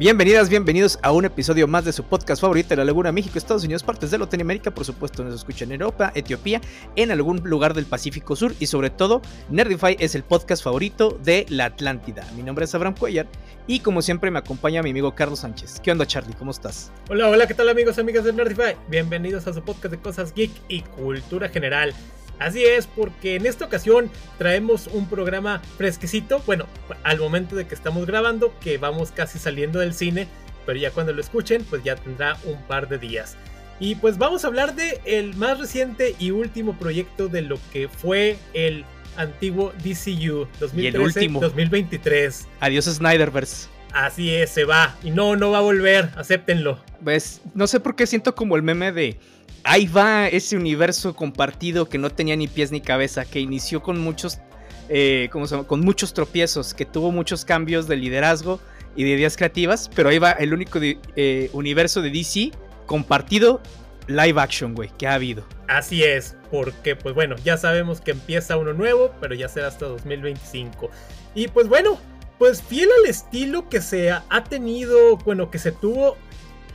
Bienvenidas, 0.00 0.48
bienvenidos 0.48 0.98
a 1.02 1.12
un 1.12 1.26
episodio 1.26 1.68
más 1.68 1.84
de 1.84 1.92
su 1.92 2.04
podcast 2.04 2.40
favorito 2.40 2.70
de 2.70 2.76
la 2.76 2.86
Laguna 2.86 3.12
México, 3.12 3.36
Estados 3.36 3.64
Unidos, 3.64 3.82
partes 3.82 4.10
de 4.10 4.16
Latinoamérica, 4.16 4.70
por 4.70 4.86
supuesto 4.86 5.22
nos 5.22 5.34
escuchan 5.34 5.72
en 5.72 5.82
Europa, 5.82 6.10
Etiopía, 6.14 6.62
en 6.96 7.10
algún 7.10 7.42
lugar 7.44 7.74
del 7.74 7.84
Pacífico 7.84 8.34
Sur 8.34 8.54
y 8.58 8.66
sobre 8.66 8.88
todo 8.88 9.20
Nerdify 9.50 9.98
es 10.00 10.14
el 10.14 10.22
podcast 10.22 10.64
favorito 10.64 11.18
de 11.22 11.44
la 11.50 11.66
Atlántida. 11.66 12.26
Mi 12.34 12.42
nombre 12.42 12.64
es 12.64 12.74
Abraham 12.74 12.94
Cuellar 12.98 13.26
y 13.66 13.80
como 13.80 14.00
siempre 14.00 14.30
me 14.30 14.38
acompaña 14.38 14.82
mi 14.82 14.88
amigo 14.88 15.14
Carlos 15.14 15.40
Sánchez. 15.40 15.80
¿Qué 15.82 15.92
onda 15.92 16.06
Charlie? 16.06 16.32
¿Cómo 16.32 16.52
estás? 16.52 16.90
Hola, 17.10 17.28
hola, 17.28 17.46
¿qué 17.46 17.52
tal 17.52 17.68
amigos 17.68 17.98
y 17.98 18.00
amigas 18.00 18.24
de 18.24 18.32
Nerdify? 18.32 18.76
Bienvenidos 18.88 19.46
a 19.48 19.52
su 19.52 19.60
podcast 19.62 19.92
de 19.92 20.00
cosas 20.00 20.32
geek 20.32 20.50
y 20.68 20.80
cultura 20.80 21.50
general. 21.50 21.92
Así 22.40 22.64
es, 22.64 22.86
porque 22.86 23.36
en 23.36 23.44
esta 23.44 23.66
ocasión 23.66 24.10
traemos 24.38 24.86
un 24.86 25.06
programa 25.06 25.60
fresquecito, 25.76 26.42
bueno, 26.46 26.66
al 27.02 27.18
momento 27.18 27.54
de 27.54 27.66
que 27.66 27.74
estamos 27.74 28.06
grabando, 28.06 28.58
que 28.60 28.78
vamos 28.78 29.10
casi 29.10 29.38
saliendo 29.38 29.78
del 29.78 29.92
cine, 29.92 30.26
pero 30.64 30.78
ya 30.78 30.90
cuando 30.90 31.12
lo 31.12 31.20
escuchen, 31.20 31.64
pues 31.68 31.84
ya 31.84 31.96
tendrá 31.96 32.38
un 32.44 32.60
par 32.62 32.88
de 32.88 32.96
días. 32.96 33.36
Y 33.78 33.94
pues 33.94 34.16
vamos 34.16 34.44
a 34.44 34.48
hablar 34.48 34.74
de 34.74 35.00
el 35.04 35.34
más 35.36 35.58
reciente 35.58 36.16
y 36.18 36.30
último 36.30 36.78
proyecto 36.78 37.28
de 37.28 37.42
lo 37.42 37.58
que 37.72 37.88
fue 37.88 38.38
el 38.54 38.86
antiguo 39.16 39.72
DCU 39.84 40.48
2013-2023. 40.60 42.46
Adiós 42.60 42.86
Snyderverse. 42.86 43.68
Así 43.92 44.34
es, 44.34 44.50
se 44.50 44.64
va. 44.64 44.96
Y 45.02 45.10
no, 45.10 45.36
no 45.36 45.50
va 45.50 45.58
a 45.58 45.62
volver, 45.62 46.10
acéptenlo. 46.16 46.78
Pues 47.02 47.40
no 47.54 47.66
sé 47.66 47.80
por 47.80 47.96
qué 47.96 48.06
siento 48.06 48.34
como 48.34 48.56
el 48.56 48.62
meme 48.62 48.92
de 48.92 49.18
ahí 49.64 49.86
va 49.86 50.28
ese 50.28 50.56
universo 50.56 51.14
compartido 51.14 51.88
que 51.88 51.98
no 51.98 52.10
tenía 52.10 52.36
ni 52.36 52.48
pies 52.48 52.72
ni 52.72 52.80
cabeza, 52.80 53.24
que 53.24 53.40
inició 53.40 53.82
con 53.82 54.00
muchos, 54.00 54.38
eh, 54.88 55.28
con 55.30 55.80
muchos 55.80 56.14
tropiezos, 56.14 56.74
que 56.74 56.84
tuvo 56.84 57.12
muchos 57.12 57.44
cambios 57.44 57.86
de 57.86 57.96
liderazgo 57.96 58.60
y 58.96 59.04
de 59.04 59.10
ideas 59.10 59.36
creativas, 59.36 59.90
pero 59.94 60.08
ahí 60.08 60.18
va 60.18 60.32
el 60.32 60.52
único 60.52 60.78
eh, 60.82 61.50
universo 61.52 62.02
de 62.02 62.10
DC 62.10 62.50
compartido 62.86 63.60
live 64.06 64.40
action, 64.40 64.74
güey, 64.74 64.90
que 64.98 65.06
ha 65.06 65.14
habido. 65.14 65.44
Así 65.68 66.02
es, 66.02 66.36
porque 66.50 66.96
pues 66.96 67.14
bueno, 67.14 67.36
ya 67.44 67.56
sabemos 67.56 68.00
que 68.00 68.10
empieza 68.10 68.56
uno 68.56 68.72
nuevo, 68.72 69.12
pero 69.20 69.34
ya 69.34 69.48
será 69.48 69.68
hasta 69.68 69.86
2025. 69.86 70.90
Y 71.34 71.48
pues 71.48 71.68
bueno, 71.68 71.98
pues 72.38 72.62
fiel 72.62 72.88
al 73.00 73.08
estilo 73.08 73.68
que 73.68 73.80
se 73.80 74.10
ha 74.10 74.44
tenido, 74.48 75.16
bueno, 75.18 75.50
que 75.50 75.58
se 75.58 75.70
tuvo 75.70 76.16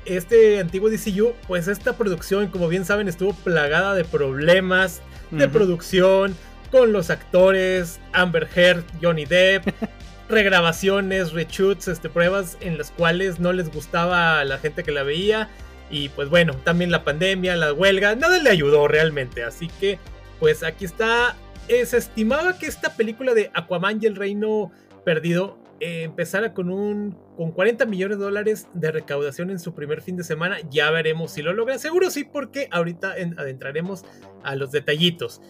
este 0.06 0.60
antiguo 0.60 0.90
DCU, 0.90 1.34
pues 1.48 1.68
esta 1.68 1.98
producción, 1.98 2.48
como 2.48 2.68
bien 2.68 2.86
saben, 2.86 3.08
estuvo 3.08 3.34
plagada 3.34 3.94
de 3.96 4.04
problemas 4.04 5.02
de 5.32 5.48
producción 5.50 6.36
con 6.72 6.92
los 6.92 7.10
actores, 7.10 8.00
Amber 8.14 8.48
Heard, 8.56 8.84
Johnny 9.02 9.26
Depp, 9.26 9.68
regrabaciones, 10.30 11.34
reshoots, 11.34 11.88
este, 11.88 12.10
pruebas 12.10 12.58
en 12.62 12.78
las 12.78 12.92
cuales 12.92 13.40
no 13.40 13.54
les 13.54 13.72
gustaba 13.72 14.40
a 14.40 14.46
la 14.46 14.58
gente 14.58 14.84
que 14.84 14.92
la 14.92 15.04
veía. 15.04 15.50
Y 15.90 16.10
pues 16.10 16.30
bueno, 16.30 16.56
también 16.64 16.92
la 16.92 17.04
pandemia, 17.04 17.56
la 17.56 17.74
huelga, 17.74 18.16
nada 18.16 18.40
le 18.40 18.50
ayudó 18.50 18.88
realmente. 18.88 19.44
Así 19.44 19.68
que, 19.80 20.00
pues 20.40 20.64
aquí 20.64 20.86
está. 20.86 21.36
Se 21.68 21.98
estimaba 21.98 22.58
que 22.58 22.68
esta 22.68 22.96
película 22.96 23.34
de 23.34 23.52
Aquaman 23.54 24.00
y 24.02 24.06
el 24.06 24.16
Reino 24.16 24.72
Perdido 25.04 25.58
eh, 25.80 26.04
empezara 26.04 26.54
con 26.54 26.70
un 26.70 27.18
con 27.36 27.52
40 27.52 27.86
millones 27.86 28.18
de 28.18 28.24
dólares 28.24 28.68
de 28.74 28.92
recaudación 28.92 29.50
en 29.50 29.60
su 29.60 29.74
primer 29.74 30.02
fin 30.02 30.16
de 30.16 30.24
semana. 30.24 30.58
Ya 30.70 30.90
veremos 30.92 31.32
si 31.32 31.42
lo 31.42 31.54
logra. 31.54 31.78
Seguro 31.78 32.10
sí, 32.10 32.24
porque 32.24 32.70
ahorita 32.72 33.16
adentraremos 33.38 34.06
a 34.44 34.56
los 34.56 34.72
detallitos. 34.72 35.42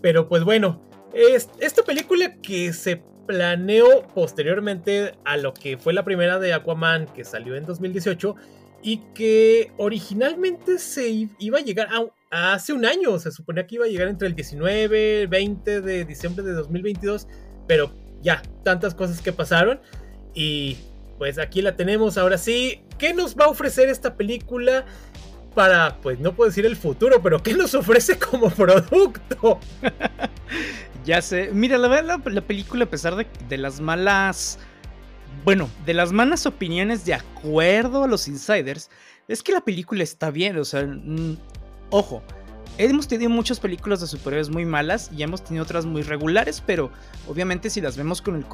Pero 0.00 0.28
pues 0.28 0.42
bueno, 0.44 0.80
es, 1.12 1.50
esta 1.60 1.82
película 1.82 2.36
que 2.40 2.72
se 2.72 3.02
planeó 3.26 4.06
posteriormente 4.14 5.14
a 5.24 5.36
lo 5.36 5.54
que 5.54 5.76
fue 5.78 5.92
la 5.92 6.04
primera 6.04 6.38
de 6.38 6.52
Aquaman 6.52 7.06
que 7.06 7.24
salió 7.24 7.56
en 7.56 7.64
2018 7.64 8.34
y 8.82 8.98
que 9.14 9.72
originalmente 9.78 10.78
se 10.78 11.28
iba 11.38 11.58
a 11.58 11.62
llegar 11.62 11.88
a, 12.30 12.52
hace 12.52 12.72
un 12.72 12.84
año. 12.84 13.18
Se 13.18 13.32
suponía 13.32 13.66
que 13.66 13.76
iba 13.76 13.86
a 13.86 13.88
llegar 13.88 14.08
entre 14.08 14.28
el 14.28 14.34
19 14.34 15.26
20 15.26 15.80
de 15.80 16.04
diciembre 16.04 16.44
de 16.44 16.52
2022, 16.52 17.26
pero 17.66 18.03
ya, 18.24 18.42
tantas 18.64 18.94
cosas 18.94 19.20
que 19.20 19.32
pasaron. 19.32 19.80
Y 20.34 20.78
pues 21.18 21.38
aquí 21.38 21.62
la 21.62 21.76
tenemos 21.76 22.18
ahora 22.18 22.38
sí. 22.38 22.82
¿Qué 22.98 23.14
nos 23.14 23.36
va 23.36 23.44
a 23.44 23.48
ofrecer 23.48 23.88
esta 23.88 24.16
película? 24.16 24.84
Para, 25.54 25.98
pues 26.02 26.18
no 26.18 26.34
puedo 26.34 26.50
decir 26.50 26.66
el 26.66 26.74
futuro, 26.74 27.22
pero 27.22 27.40
¿qué 27.40 27.54
nos 27.54 27.74
ofrece 27.76 28.18
como 28.18 28.50
producto? 28.50 29.60
ya 31.04 31.22
sé. 31.22 31.50
Mira, 31.52 31.78
la 31.78 31.86
verdad, 31.86 32.18
la, 32.24 32.40
película, 32.40 32.84
a 32.84 32.90
pesar 32.90 33.14
de, 33.14 33.28
de 33.48 33.58
las 33.58 33.80
malas. 33.80 34.58
Bueno, 35.44 35.68
de 35.84 35.94
las 35.94 36.10
malas 36.10 36.46
opiniones 36.46 37.04
de 37.04 37.14
acuerdo 37.14 38.04
a 38.04 38.08
los 38.08 38.26
insiders, 38.26 38.90
es 39.28 39.42
que 39.42 39.52
la 39.52 39.60
película 39.60 40.02
está 40.02 40.30
bien. 40.30 40.56
O 40.58 40.64
sea, 40.64 40.88
ojo, 41.90 42.22
hemos 42.78 43.08
tenido 43.08 43.30
muchas 43.30 43.60
películas 43.60 44.00
de 44.00 44.06
superhéroes 44.06 44.50
muy 44.50 44.64
malas 44.64 45.10
y 45.16 45.22
hemos 45.22 45.44
tenido 45.44 45.64
otras 45.64 45.86
muy 45.86 46.02
regulares, 46.02 46.62
pero 46.64 46.90
obviamente 47.28 47.70
si 47.70 47.80
las 47.80 47.96
vemos 47.96 48.20
con 48.20 48.36
el 48.36 48.44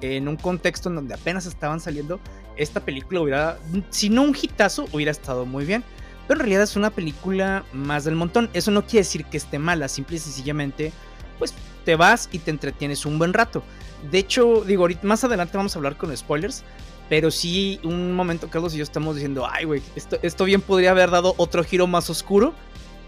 en 0.00 0.28
un 0.28 0.36
contexto 0.36 0.88
en 0.88 0.96
donde 0.96 1.14
apenas 1.14 1.46
estaban 1.46 1.80
saliendo, 1.80 2.20
esta 2.56 2.80
película 2.80 3.20
hubiera, 3.20 3.58
si 3.90 4.08
no 4.08 4.22
un 4.22 4.36
hitazo, 4.40 4.86
hubiera 4.92 5.10
estado 5.10 5.44
muy 5.44 5.64
bien. 5.64 5.84
Pero 6.26 6.40
en 6.40 6.46
realidad 6.46 6.64
es 6.64 6.74
una 6.74 6.90
película 6.90 7.64
más 7.72 8.04
del 8.04 8.16
montón. 8.16 8.50
Eso 8.52 8.72
no 8.72 8.82
quiere 8.82 8.98
decir 8.98 9.24
que 9.26 9.36
esté 9.36 9.60
mala, 9.60 9.86
simple 9.86 10.16
y 10.16 10.18
sencillamente, 10.18 10.92
pues 11.38 11.54
te 11.84 11.94
vas 11.94 12.28
y 12.32 12.40
te 12.40 12.50
entretienes 12.50 13.06
un 13.06 13.18
buen 13.18 13.32
rato. 13.32 13.62
De 14.10 14.18
hecho, 14.18 14.64
digo, 14.66 14.82
ahorita 14.82 15.06
más 15.06 15.22
adelante 15.22 15.56
vamos 15.56 15.76
a 15.76 15.78
hablar 15.78 15.96
con 15.96 16.16
spoilers. 16.16 16.64
Pero 17.08 17.30
sí, 17.30 17.78
un 17.84 18.12
momento 18.14 18.50
Carlos 18.50 18.74
y 18.74 18.78
yo 18.78 18.82
estamos 18.82 19.14
diciendo, 19.14 19.46
ay, 19.48 19.64
güey, 19.64 19.80
esto, 19.94 20.18
esto 20.22 20.44
bien 20.44 20.60
podría 20.60 20.90
haber 20.90 21.10
dado 21.12 21.34
otro 21.36 21.62
giro 21.62 21.86
más 21.86 22.10
oscuro 22.10 22.52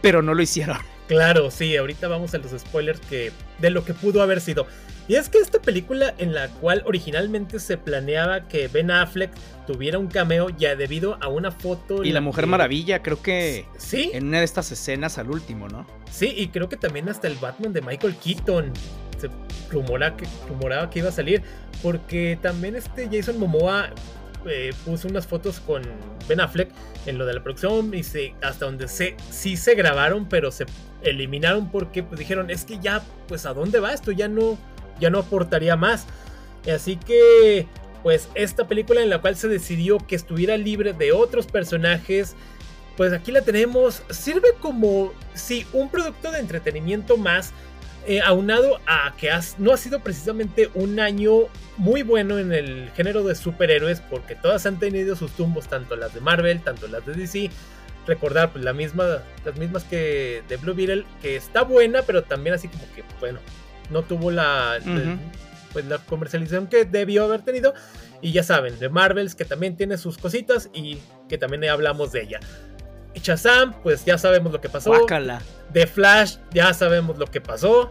pero 0.01 0.23
no 0.23 0.35
lo 0.35 0.43
hicieron. 0.43 0.79
Claro, 1.09 1.51
sí, 1.51 1.75
ahorita 1.75 2.07
vamos 2.07 2.35
a 2.35 2.39
los 2.39 2.51
spoilers 2.51 3.01
que 3.01 3.33
de 3.61 3.71
lo 3.71 3.83
que 3.83 3.95
pudo 3.95 4.21
haber 4.21 4.43
sido. 4.43 4.67
Y 5.09 5.15
es 5.15 5.31
que 5.31 5.39
esta 5.39 5.59
película 5.59 6.15
en 6.19 6.35
la 6.35 6.49
cual 6.49 6.83
originalmente 6.85 7.61
se 7.61 7.79
planeaba 7.79 8.47
que 8.47 8.69
Ben 8.69 8.91
Affleck 8.91 9.31
tuviera 9.67 9.99
un 9.99 10.09
cameo 10.09 10.51
ya 10.51 10.77
debido 10.77 11.17
a 11.23 11.29
una 11.29 11.51
foto. 11.51 12.05
Y 12.05 12.13
la 12.13 12.21
Mujer 12.21 12.47
Maravilla, 12.47 13.03
creo 13.03 13.23
que. 13.23 13.65
Sí. 13.79 14.11
En 14.13 14.27
una 14.27 14.41
de 14.41 14.45
estas 14.45 14.71
escenas 14.71 15.17
al 15.17 15.31
último, 15.31 15.67
¿no? 15.67 15.87
Sí, 16.11 16.35
y 16.37 16.49
creo 16.49 16.69
que 16.69 16.77
también 16.77 17.09
hasta 17.09 17.27
el 17.27 17.37
Batman 17.37 17.73
de 17.73 17.81
Michael 17.81 18.15
Keaton 18.17 18.71
se 19.19 19.31
rumora 19.71 20.15
que, 20.15 20.27
rumoraba 20.47 20.91
que 20.91 20.99
iba 20.99 21.09
a 21.09 21.13
salir. 21.13 21.43
Porque 21.83 22.39
también 22.43 22.77
este 22.77 23.09
Jason 23.11 23.39
Momoa 23.39 23.89
eh, 24.47 24.73
puso 24.85 25.09
unas 25.09 25.27
fotos 25.27 25.61
con 25.61 25.83
Ben 26.29 26.41
Affleck 26.41 26.71
en 27.07 27.19
lo 27.19 27.27
de 27.27 27.35
la 27.35 27.43
producción 27.43 27.93
y 27.95 28.03
se, 28.03 28.35
hasta 28.43 28.67
donde 28.67 28.89
sé, 28.89 29.17
sí 29.31 29.57
se 29.57 29.75
grabaron, 29.75 30.29
pero 30.29 30.51
se 30.51 30.67
eliminaron 31.03 31.71
porque 31.71 32.03
pues, 32.03 32.19
dijeron, 32.19 32.51
es 32.51 32.65
que 32.65 32.79
ya, 32.79 33.03
pues 33.27 33.47
a 33.47 33.55
dónde 33.55 33.81
va 33.81 33.93
esto, 33.93 34.13
ya 34.13 34.29
no, 34.29 34.59
ya 35.01 35.11
no 35.11 35.19
aportaría 35.21 35.77
más. 35.77 36.07
Así 36.73 36.97
que, 36.97 37.67
pues 38.03 38.29
esta 38.35 38.69
película 38.69 39.03
en 39.03 39.11
la 39.11 39.21
cual 39.21 39.37
se 39.37 39.49
decidió 39.49 39.99
que 39.99 40.17
estuviera 40.17 40.57
libre 40.57 40.93
de 40.93 41.13
otros 41.13 41.47
personajes, 41.47 42.37
pues 42.97 43.13
aquí 43.13 43.31
la 43.31 43.43
tenemos, 43.43 44.03
sirve 44.11 44.49
como, 44.61 45.13
sí, 45.35 45.67
un 45.73 45.89
producto 45.89 46.33
de 46.33 46.41
entretenimiento 46.41 47.17
más 47.17 47.53
eh, 48.07 48.21
aunado 48.21 48.81
a 48.87 49.15
que 49.19 49.31
no 49.59 49.73
ha 49.73 49.77
sido 49.77 50.01
precisamente 50.01 50.71
un 50.75 51.01
año 51.01 51.49
muy 51.77 52.03
bueno 52.03 52.39
en 52.39 52.53
el 52.53 52.91
género 52.97 53.23
de 53.23 53.35
superhéroes, 53.35 54.01
porque 54.01 54.35
todas 54.35 54.67
han 54.67 54.79
tenido 54.79 55.17
sus 55.17 55.33
tumbos, 55.33 55.69
tanto 55.69 55.97
las 55.97 56.15
de 56.15 56.21
Marvel, 56.21 56.61
tanto 56.61 56.89
las 56.89 57.05
de 57.05 57.15
DC. 57.15 57.51
Recordar 58.07 58.51
pues, 58.53 58.65
la 58.65 58.73
misma, 58.73 59.23
las 59.45 59.57
mismas 59.59 59.85
que 59.85 60.43
de 60.49 60.57
Blue 60.57 60.75
Beetle, 60.75 61.05
que 61.21 61.37
está 61.37 61.63
buena, 61.63 62.03
pero 62.03 62.25
también 62.25 62.55
así 62.55 62.69
como 62.69 62.85
que, 62.95 63.05
bueno, 63.21 63.41
no 63.91 64.03
tuvo 64.03 64.31
la, 64.31 64.79
pues, 65.73 65.85
la 65.85 65.99
comercialización 65.99 66.67
que 66.67 66.85
debió 66.85 67.25
haber 67.25 67.43
tenido. 67.43 67.75
Y 68.21 68.33
ya 68.33 68.43
saben, 68.43 68.79
de 68.79 68.89
Marvels, 68.89 69.35
que 69.35 69.45
también 69.45 69.77
tiene 69.77 69.97
sus 69.99 70.19
cositas 70.19 70.71
y 70.73 70.99
que 71.29 71.39
también 71.39 71.65
hablamos 71.67 72.11
de 72.13 72.23
ella. 72.23 72.41
Y 73.19 73.21
Shazam, 73.21 73.75
pues 73.83 74.05
ya 74.05 74.17
sabemos 74.17 74.53
lo 74.53 74.61
que 74.61 74.69
pasó. 74.69 74.93
De 75.73 75.87
Flash, 75.89 76.37
ya 76.53 76.73
sabemos 76.73 77.19
lo 77.19 77.27
que 77.27 77.41
pasó. 77.41 77.91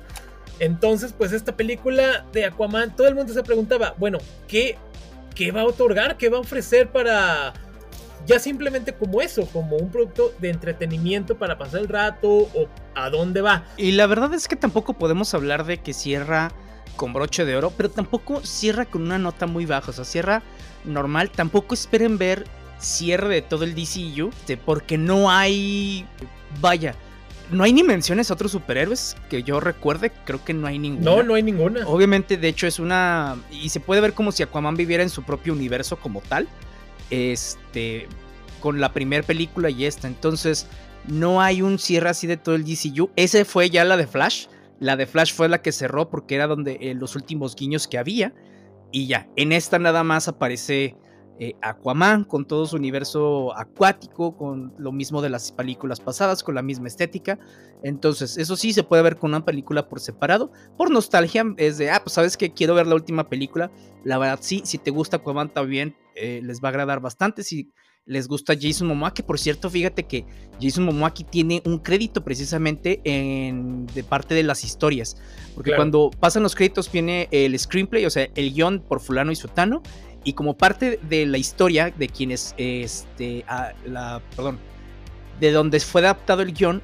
Entonces, 0.59 1.13
pues 1.13 1.33
esta 1.33 1.57
película 1.57 2.25
de 2.31 2.45
Aquaman, 2.45 2.95
todo 2.95 3.07
el 3.07 3.15
mundo 3.15 3.33
se 3.33 3.43
preguntaba, 3.43 3.93
bueno, 3.97 4.19
¿qué, 4.47 4.77
qué 5.35 5.51
va 5.51 5.61
a 5.61 5.65
otorgar? 5.65 6.15
¿Qué 6.17 6.29
va 6.29 6.37
a 6.37 6.39
ofrecer 6.39 6.89
para... 6.89 7.53
Ya 8.25 8.39
simplemente 8.39 8.93
como 8.93 9.21
eso, 9.21 9.45
como 9.47 9.75
un 9.75 9.91
producto 9.91 10.33
de 10.39 10.49
entretenimiento 10.49 11.37
para 11.37 11.57
pasar 11.57 11.81
el 11.81 11.89
rato 11.89 12.29
o 12.29 12.67
a 12.95 13.09
dónde 13.09 13.41
va. 13.41 13.65
Y 13.75 13.91
la 13.91 14.07
verdad 14.07 14.33
es 14.33 14.47
que 14.47 14.55
tampoco 14.55 14.93
podemos 14.93 15.33
hablar 15.33 15.65
de 15.65 15.77
que 15.77 15.93
cierra 15.93 16.51
con 16.95 17.13
broche 17.13 17.43
de 17.43 17.55
oro, 17.55 17.71
pero 17.75 17.89
tampoco 17.89 18.41
cierra 18.43 18.85
con 18.85 19.03
una 19.03 19.17
nota 19.17 19.45
muy 19.45 19.65
baja, 19.65 19.91
o 19.91 19.93
sea, 19.93 20.05
cierra 20.05 20.41
normal. 20.83 21.29
Tampoco 21.29 21.73
esperen 21.73 22.17
ver 22.17 22.45
cierre 22.79 23.29
de 23.29 23.41
todo 23.41 23.63
el 23.63 23.75
DCU, 23.75 24.31
porque 24.65 24.97
no 24.97 25.29
hay, 25.29 26.05
vaya, 26.61 26.95
no 27.51 27.63
hay 27.63 27.73
ni 27.73 27.83
menciones 27.83 28.29
a 28.29 28.33
otros 28.33 28.51
superhéroes 28.51 29.15
que 29.29 29.43
yo 29.43 29.59
recuerde, 29.59 30.11
creo 30.25 30.43
que 30.43 30.53
no 30.53 30.67
hay 30.67 30.79
ninguna. 30.79 31.05
No, 31.05 31.23
no 31.23 31.33
hay 31.35 31.43
ninguna. 31.43 31.87
Obviamente, 31.87 32.37
de 32.37 32.47
hecho, 32.49 32.67
es 32.67 32.79
una. 32.79 33.37
Y 33.51 33.69
se 33.69 33.79
puede 33.79 34.01
ver 34.01 34.13
como 34.13 34.31
si 34.31 34.43
Aquaman 34.43 34.75
viviera 34.75 35.03
en 35.03 35.09
su 35.09 35.23
propio 35.23 35.53
universo 35.53 35.97
como 35.97 36.21
tal. 36.21 36.47
este, 37.09 38.07
con 38.59 38.81
la 38.81 38.91
primera 38.91 39.25
película 39.25 39.69
y 39.69 39.85
esta. 39.85 40.07
Entonces, 40.07 40.67
no 41.07 41.41
hay 41.41 41.61
un 41.61 41.79
cierre 41.79 42.09
así 42.09 42.27
de 42.27 42.37
todo 42.37 42.55
el 42.55 42.65
DCU. 42.65 43.09
Ese 43.15 43.45
fue 43.45 43.69
ya 43.69 43.85
la 43.85 43.97
de 43.97 44.07
Flash. 44.07 44.47
La 44.79 44.95
de 44.95 45.07
Flash 45.07 45.33
fue 45.33 45.47
la 45.47 45.61
que 45.61 45.71
cerró 45.71 46.09
porque 46.09 46.35
era 46.35 46.47
donde 46.47 46.77
eh, 46.81 46.93
los 46.93 47.15
últimos 47.15 47.55
guiños 47.55 47.87
que 47.87 47.97
había. 47.97 48.33
Y 48.91 49.07
ya, 49.07 49.27
en 49.35 49.51
esta 49.51 49.79
nada 49.79 50.03
más 50.03 50.27
aparece 50.27 50.95
eh, 51.39 51.53
Aquaman 51.61 52.23
con 52.23 52.45
todo 52.45 52.65
su 52.65 52.75
universo 52.75 53.55
acuático, 53.55 54.35
con 54.35 54.73
lo 54.77 54.91
mismo 54.91 55.21
de 55.21 55.29
las 55.29 55.51
películas 55.51 55.99
pasadas, 55.99 56.43
con 56.43 56.55
la 56.55 56.61
misma 56.61 56.87
estética. 56.87 57.37
Entonces, 57.83 58.37
eso 58.37 58.55
sí 58.55 58.73
se 58.73 58.83
puede 58.83 59.03
ver 59.03 59.17
con 59.17 59.31
una 59.31 59.45
película 59.45 59.87
por 59.87 59.99
separado. 59.99 60.51
Por 60.77 60.89
nostalgia, 60.89 61.45
es 61.57 61.77
de, 61.77 61.91
ah, 61.91 62.01
pues 62.03 62.13
sabes 62.13 62.37
que 62.37 62.53
quiero 62.53 62.73
ver 62.73 62.87
la 62.87 62.95
última 62.95 63.29
película. 63.29 63.71
La 64.03 64.17
verdad, 64.17 64.39
sí, 64.41 64.61
si 64.65 64.77
te 64.77 64.89
gusta 64.89 65.17
Aquaman 65.17 65.53
también, 65.53 65.95
eh, 66.15 66.41
les 66.43 66.59
va 66.61 66.69
a 66.69 66.71
agradar 66.71 67.01
bastante. 67.01 67.43
Si 67.43 67.71
les 68.07 68.27
gusta 68.27 68.55
Jason 68.59 68.87
Momoa, 68.87 69.13
que 69.13 69.21
por 69.21 69.37
cierto, 69.37 69.69
fíjate 69.69 70.03
que 70.03 70.25
Jason 70.61 70.85
Momoa 70.85 71.09
aquí 71.09 71.25
tiene 71.25 71.61
un 71.65 71.77
crédito 71.79 72.23
precisamente 72.23 73.01
en, 73.03 73.85
de 73.87 74.03
parte 74.03 74.33
de 74.33 74.43
las 74.43 74.63
historias. 74.63 75.17
Porque 75.53 75.75
cuando 75.75 76.09
pasan 76.19 76.41
los 76.41 76.55
créditos 76.55 76.91
viene 76.91 77.27
el 77.31 77.57
screenplay, 77.59 78.05
o 78.05 78.09
sea, 78.09 78.29
el 78.35 78.53
guion 78.53 78.79
por 78.79 79.01
fulano 79.01 79.31
y 79.31 79.35
sotano. 79.35 79.83
Y 80.27 80.33
como 80.33 80.57
parte 80.57 80.99
de 81.03 81.25
la 81.25 81.37
historia 81.37 81.89
de 81.89 82.09
quienes, 82.09 82.53
este, 82.57 83.45
la, 83.85 84.21
perdón, 84.35 84.59
de 85.39 85.53
donde 85.53 85.79
fue 85.79 86.01
adaptado 86.01 86.41
el 86.41 86.53
guion, 86.53 86.83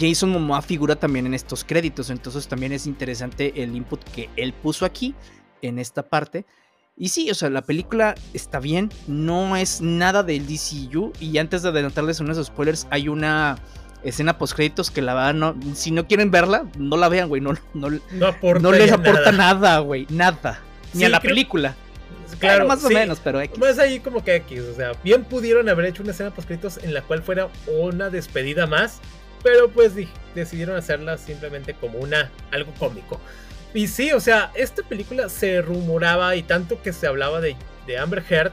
Jason 0.00 0.30
Momoa 0.30 0.62
figura 0.62 0.96
también 0.96 1.26
en 1.26 1.34
estos 1.34 1.64
créditos. 1.64 2.08
Entonces 2.08 2.48
también 2.48 2.72
es 2.72 2.86
interesante 2.86 3.62
el 3.62 3.76
input 3.76 4.02
que 4.04 4.30
él 4.36 4.54
puso 4.54 4.86
aquí, 4.86 5.14
en 5.60 5.78
esta 5.78 6.02
parte. 6.02 6.46
Y 6.96 7.10
sí, 7.10 7.30
o 7.30 7.34
sea, 7.34 7.50
la 7.50 7.60
película 7.60 8.14
está 8.32 8.58
bien, 8.58 8.90
no 9.06 9.54
es 9.54 9.82
nada 9.82 10.22
del 10.22 10.46
DCU. 10.46 11.12
Y 11.20 11.36
antes 11.36 11.60
de 11.60 11.68
adelantarles 11.68 12.20
unos 12.20 12.42
spoilers, 12.42 12.86
hay 12.88 13.10
una 13.10 13.58
escena 14.02 14.38
post 14.38 14.54
créditos 14.54 14.90
que 14.90 15.02
la 15.02 15.12
van, 15.12 15.40
no, 15.40 15.54
si 15.74 15.90
no 15.90 16.06
quieren 16.06 16.30
verla, 16.30 16.64
no 16.78 16.96
la 16.96 17.10
vean, 17.10 17.28
güey, 17.28 17.42
no, 17.42 17.52
no, 17.74 17.90
no, 17.90 18.72
les 18.72 18.92
aporta 18.92 19.30
nada, 19.30 19.80
güey, 19.80 20.06
nada, 20.08 20.62
ni 20.94 21.04
a 21.04 21.10
la 21.10 21.20
película. 21.20 21.76
Claro, 22.38 22.66
más 22.66 22.84
o 22.84 22.90
menos, 22.90 23.20
pero 23.22 23.40
X. 23.40 23.58
Más 23.58 23.78
ahí 23.78 24.00
como 24.00 24.22
que 24.22 24.36
X, 24.36 24.60
o 24.60 24.74
sea, 24.74 24.92
bien 25.02 25.24
pudieron 25.24 25.68
haber 25.68 25.86
hecho 25.86 26.02
una 26.02 26.12
escena 26.12 26.30
post 26.30 26.46
créditos 26.46 26.78
en 26.78 26.92
la 26.94 27.02
cual 27.02 27.22
fuera 27.22 27.48
una 27.66 28.10
despedida 28.10 28.66
más, 28.66 29.00
pero 29.42 29.70
pues 29.70 29.92
decidieron 30.34 30.76
hacerla 30.76 31.18
simplemente 31.18 31.74
como 31.74 31.98
una 31.98 32.30
algo 32.50 32.72
cómico. 32.78 33.20
Y 33.74 33.88
sí, 33.88 34.12
o 34.12 34.20
sea, 34.20 34.52
esta 34.54 34.82
película 34.82 35.28
se 35.28 35.60
rumoraba 35.60 36.34
y 36.36 36.42
tanto 36.42 36.80
que 36.82 36.92
se 36.92 37.06
hablaba 37.06 37.40
de, 37.40 37.56
Amber 37.98 38.24
Heard, 38.28 38.52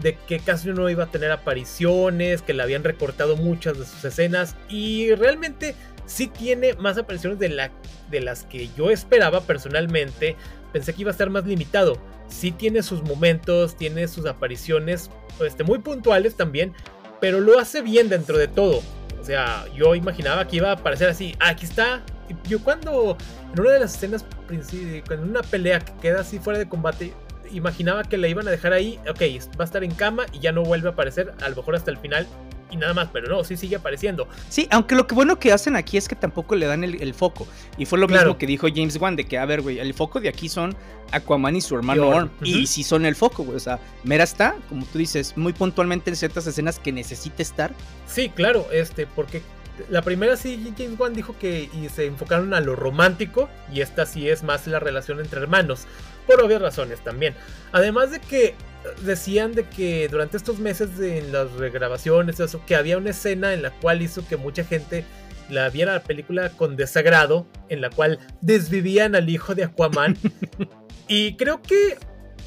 de 0.00 0.16
que 0.28 0.40
casi 0.40 0.68
no 0.68 0.88
iba 0.90 1.04
a 1.04 1.10
tener 1.10 1.30
apariciones, 1.30 2.42
que 2.42 2.54
le 2.54 2.62
habían 2.62 2.84
recortado 2.84 3.36
muchas 3.36 3.78
de 3.78 3.86
sus 3.86 4.04
escenas 4.04 4.56
y 4.68 5.14
realmente 5.14 5.74
sí 6.06 6.26
tiene 6.26 6.74
más 6.74 6.98
apariciones 6.98 7.38
de, 7.38 7.48
la, 7.48 7.70
de 8.10 8.20
las 8.20 8.44
que 8.44 8.68
yo 8.76 8.90
esperaba 8.90 9.40
personalmente. 9.40 10.36
Pensé 10.72 10.92
que 10.92 11.02
iba 11.02 11.10
a 11.10 11.12
estar 11.12 11.30
más 11.30 11.46
limitado. 11.46 11.98
Sí 12.28 12.52
tiene 12.52 12.82
sus 12.82 13.02
momentos, 13.02 13.76
tiene 13.76 14.06
sus 14.08 14.26
apariciones 14.26 15.10
este, 15.40 15.64
muy 15.64 15.78
puntuales 15.78 16.34
también, 16.34 16.74
pero 17.20 17.40
lo 17.40 17.58
hace 17.58 17.82
bien 17.82 18.08
dentro 18.08 18.38
de 18.38 18.48
todo. 18.48 18.82
O 19.20 19.24
sea, 19.24 19.66
yo 19.74 19.94
imaginaba 19.94 20.46
que 20.46 20.56
iba 20.56 20.70
a 20.70 20.72
aparecer 20.74 21.08
así, 21.08 21.34
ah, 21.40 21.50
aquí 21.50 21.64
está. 21.64 22.02
Yo 22.46 22.62
cuando 22.62 23.16
en 23.52 23.60
una 23.60 23.72
de 23.72 23.80
las 23.80 23.94
escenas, 23.94 24.24
en 24.50 25.20
una 25.20 25.42
pelea 25.42 25.80
que 25.80 25.92
queda 25.94 26.20
así 26.20 26.38
fuera 26.38 26.58
de 26.58 26.68
combate, 26.68 27.14
imaginaba 27.50 28.04
que 28.04 28.18
la 28.18 28.28
iban 28.28 28.46
a 28.46 28.50
dejar 28.50 28.74
ahí, 28.74 28.98
ok, 29.08 29.22
va 29.58 29.62
a 29.62 29.64
estar 29.64 29.82
en 29.82 29.92
cama 29.92 30.26
y 30.32 30.40
ya 30.40 30.52
no 30.52 30.62
vuelve 30.62 30.88
a 30.88 30.92
aparecer, 30.92 31.32
a 31.40 31.48
lo 31.48 31.56
mejor 31.56 31.76
hasta 31.76 31.90
el 31.90 31.96
final 31.96 32.26
y 32.70 32.76
nada 32.76 32.94
más, 32.94 33.08
pero 33.12 33.28
no, 33.28 33.44
sí 33.44 33.56
sigue 33.56 33.76
apareciendo. 33.76 34.28
Sí, 34.48 34.68
aunque 34.70 34.94
lo 34.94 35.06
que 35.06 35.14
bueno 35.14 35.38
que 35.38 35.52
hacen 35.52 35.76
aquí 35.76 35.96
es 35.96 36.08
que 36.08 36.16
tampoco 36.16 36.54
le 36.54 36.66
dan 36.66 36.84
el, 36.84 37.14
foco. 37.14 37.46
Y 37.76 37.86
fue 37.86 37.98
lo 37.98 38.08
mismo 38.08 38.36
que 38.36 38.46
dijo 38.46 38.68
James 38.68 38.96
Wan, 38.96 39.16
de 39.16 39.24
que, 39.24 39.38
a 39.38 39.44
ver, 39.46 39.62
güey, 39.62 39.78
el 39.78 39.94
foco 39.94 40.20
de 40.20 40.28
aquí 40.28 40.48
son 40.48 40.76
Aquaman 41.12 41.56
y 41.56 41.60
su 41.60 41.74
hermano 41.74 42.08
Orm. 42.08 42.30
Y 42.42 42.66
sí 42.66 42.82
son 42.82 43.06
el 43.06 43.16
foco, 43.16 43.44
güey. 43.44 43.56
O 43.56 43.60
sea, 43.60 43.78
Mera 44.04 44.24
está, 44.24 44.56
como 44.68 44.84
tú 44.86 44.98
dices, 44.98 45.36
muy 45.36 45.52
puntualmente 45.52 46.10
en 46.10 46.16
ciertas 46.16 46.46
escenas 46.46 46.78
que 46.78 46.92
necesita 46.92 47.42
estar. 47.42 47.72
Sí, 48.06 48.28
claro, 48.28 48.66
este, 48.72 49.06
porque 49.06 49.42
la 49.88 50.02
primera 50.02 50.36
sí, 50.36 50.72
James 50.76 50.98
Wan 50.98 51.14
dijo 51.14 51.36
que 51.38 51.70
y 51.72 51.88
se 51.88 52.06
enfocaron 52.06 52.52
a 52.54 52.60
lo 52.60 52.74
romántico 52.76 53.48
y 53.72 53.80
esta 53.80 54.06
sí 54.06 54.28
es 54.28 54.42
más 54.42 54.66
la 54.66 54.80
relación 54.80 55.20
entre 55.20 55.40
hermanos, 55.40 55.86
por 56.26 56.40
obvias 56.42 56.60
razones 56.60 57.00
también. 57.02 57.34
Además 57.72 58.10
de 58.10 58.20
que 58.20 58.54
decían 59.02 59.52
de 59.52 59.64
que 59.64 60.08
durante 60.08 60.36
estos 60.36 60.58
meses 60.58 60.98
de 60.98 61.22
las 61.22 61.52
regrabaciones, 61.52 62.40
eso, 62.40 62.62
que 62.66 62.76
había 62.76 62.98
una 62.98 63.10
escena 63.10 63.54
en 63.54 63.62
la 63.62 63.70
cual 63.70 64.02
hizo 64.02 64.26
que 64.26 64.36
mucha 64.36 64.64
gente 64.64 65.04
la 65.48 65.70
viera 65.70 65.94
la 65.94 66.02
película 66.02 66.50
con 66.50 66.76
desagrado, 66.76 67.46
en 67.68 67.80
la 67.80 67.90
cual 67.90 68.18
desvivían 68.40 69.14
al 69.14 69.28
hijo 69.30 69.54
de 69.54 69.64
Aquaman. 69.64 70.16
y 71.08 71.36
creo 71.36 71.62
que 71.62 71.96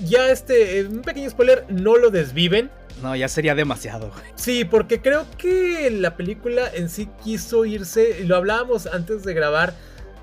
ya 0.03 0.29
este, 0.29 0.85
un 0.85 1.01
pequeño 1.01 1.29
spoiler, 1.29 1.65
no 1.69 1.97
lo 1.97 2.09
desviven 2.09 2.69
no, 3.01 3.15
ya 3.15 3.27
sería 3.27 3.55
demasiado. 3.55 4.11
Sí, 4.35 4.63
porque 4.63 5.01
creo 5.01 5.25
que 5.37 5.89
la 5.89 6.15
película 6.15 6.69
en 6.73 6.89
sí 6.89 7.09
quiso 7.23 7.65
irse, 7.65 8.19
y 8.21 8.25
lo 8.25 8.35
hablábamos 8.35 8.85
antes 8.87 9.23
de 9.23 9.33
grabar, 9.33 9.73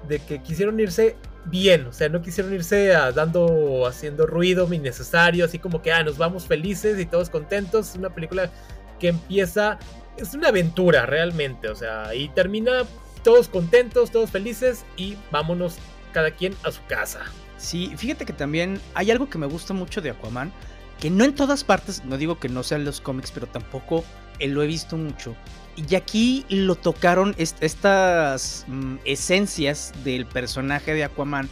de 0.07 0.21
que 0.21 0.41
quisieron 0.41 0.79
irse 0.79 1.17
bien, 1.47 1.87
o 1.87 1.93
sea, 1.93 2.09
no 2.09 2.23
quisieron 2.23 2.53
irse 2.53 2.95
a, 2.95 3.13
dando, 3.13 3.87
haciendo 3.87 4.27
ruido 4.27 4.73
innecesario, 4.73 5.45
así 5.45 5.59
como 5.59 5.83
que, 5.83 5.93
ah, 5.93 6.03
nos 6.03 6.19
vamos 6.19 6.47
felices 6.47 6.99
y 6.99 7.07
todos 7.07 7.31
contentos. 7.31 7.91
Es 7.91 7.97
una 7.97 8.11
película 8.11 8.51
que 8.99 9.09
empieza, 9.09 9.79
es 10.17 10.35
una 10.35 10.49
aventura 10.49 11.07
realmente, 11.07 11.69
o 11.69 11.75
sea, 11.75 12.15
y 12.15 12.29
termina 12.31 12.85
todos 13.23 13.49
contentos, 13.49 14.11
todos 14.11 14.31
felices 14.31 14.85
y 14.97 15.17
vámonos 15.31 15.77
cada 16.13 16.31
quien 16.31 16.55
a 16.65 16.71
su 16.71 16.85
casa. 16.87 17.21
Sí, 17.57 17.93
fíjate 17.97 18.25
que 18.25 18.33
también 18.33 18.81
hay 18.95 19.11
algo 19.11 19.29
que 19.29 19.39
me 19.39 19.47
gusta 19.47 19.75
mucho 19.75 20.01
de 20.01 20.11
Aquaman 20.11 20.53
que 21.01 21.11
no 21.11 21.25
en 21.25 21.35
todas 21.35 21.65
partes, 21.65 22.05
no 22.05 22.17
digo 22.17 22.39
que 22.39 22.49
no 22.49 22.63
sean 22.63 22.85
los 22.85 23.01
cómics, 23.01 23.31
pero 23.31 23.47
tampoco 23.47 24.05
eh, 24.39 24.49
lo 24.49 24.63
he 24.63 24.67
visto 24.67 24.97
mucho. 24.97 25.37
Y 25.77 25.95
aquí 25.95 26.45
lo 26.49 26.75
tocaron 26.75 27.37
estas 27.39 28.65
mm, 28.67 28.97
esencias 29.05 29.93
del 30.05 30.27
personaje 30.27 30.93
de 30.93 31.05
Aquaman 31.05 31.49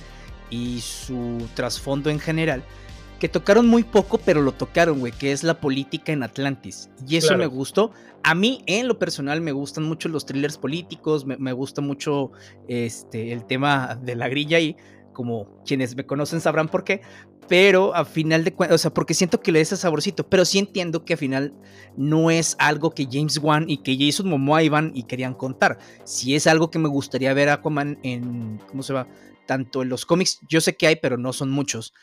y 0.51 0.81
su 0.81 1.47
trasfondo 1.55 2.11
en 2.11 2.19
general, 2.19 2.65
que 3.21 3.29
tocaron 3.29 3.67
muy 3.69 3.85
poco, 3.85 4.19
pero 4.19 4.43
lo 4.43 4.53
tocaron, 4.53 4.99
güey, 4.99 5.13
que 5.13 5.33
es 5.33 5.45
la 5.45 5.61
política 5.61 6.13
en 6.13 6.23
Atlantis. 6.23 6.91
Y 7.07 7.17
eso 7.17 7.37
me 7.37 7.47
gustó. 7.47 7.93
A 8.25 8.35
mí, 8.35 8.63
en 8.67 8.89
lo 8.89 8.99
personal, 8.99 9.41
me 9.41 9.53
gustan 9.53 9.85
mucho 9.85 10.09
los 10.09 10.27
thrillers 10.27 10.59
políticos, 10.59 11.25
me, 11.25 11.37
me 11.37 11.53
gusta 11.53 11.81
mucho 11.81 12.33
este, 12.67 13.33
el 13.33 13.45
tema 13.45 13.97
de 14.03 14.17
la 14.17 14.29
grilla 14.29 14.59
y 14.59 14.77
como 15.17 15.49
quienes 15.65 15.97
me 15.97 16.05
conocen 16.05 16.43
sabrán 16.43 16.69
por 16.69 16.85
qué, 16.85 17.01
pero 17.49 17.95
a 17.95 18.05
final 18.05 18.45
de 18.45 18.53
cuentas, 18.53 18.75
o 18.75 18.79
sea, 18.79 18.93
porque 18.93 19.15
siento 19.15 19.41
que 19.41 19.51
le 19.51 19.61
da 19.61 19.63
ese 19.63 19.79
saborcito, 19.79 20.29
pero 20.29 20.45
sí 20.45 20.59
entiendo 20.59 21.07
que 21.07 21.15
al 21.15 21.19
final 21.19 21.55
no 21.97 22.31
es 22.31 22.55
algo 22.59 22.91
que 22.91 23.09
James 23.11 23.39
Wan 23.39 23.65
y 23.67 23.79
que 23.79 23.97
Jason 23.99 24.29
Momoa 24.29 24.63
iban 24.63 24.93
y 24.95 25.05
querían 25.05 25.33
contar. 25.33 25.79
Si 26.05 26.35
es 26.35 26.47
algo 26.47 26.71
que 26.71 26.79
me 26.79 26.91
gustaría 26.91 27.33
ver 27.33 27.49
a 27.49 27.55
Aquaman 27.55 27.99
en, 28.03 28.61
¿cómo 28.69 28.83
se 28.83 28.93
va? 28.93 29.09
Tanto 29.47 29.81
en 29.81 29.89
los 29.89 30.05
cómics, 30.05 30.39
yo 30.51 30.61
sé 30.61 30.77
que 30.77 30.87
hay, 30.87 30.97
pero 30.97 31.17
no 31.17 31.33
son 31.33 31.51
muchos. 31.51 31.95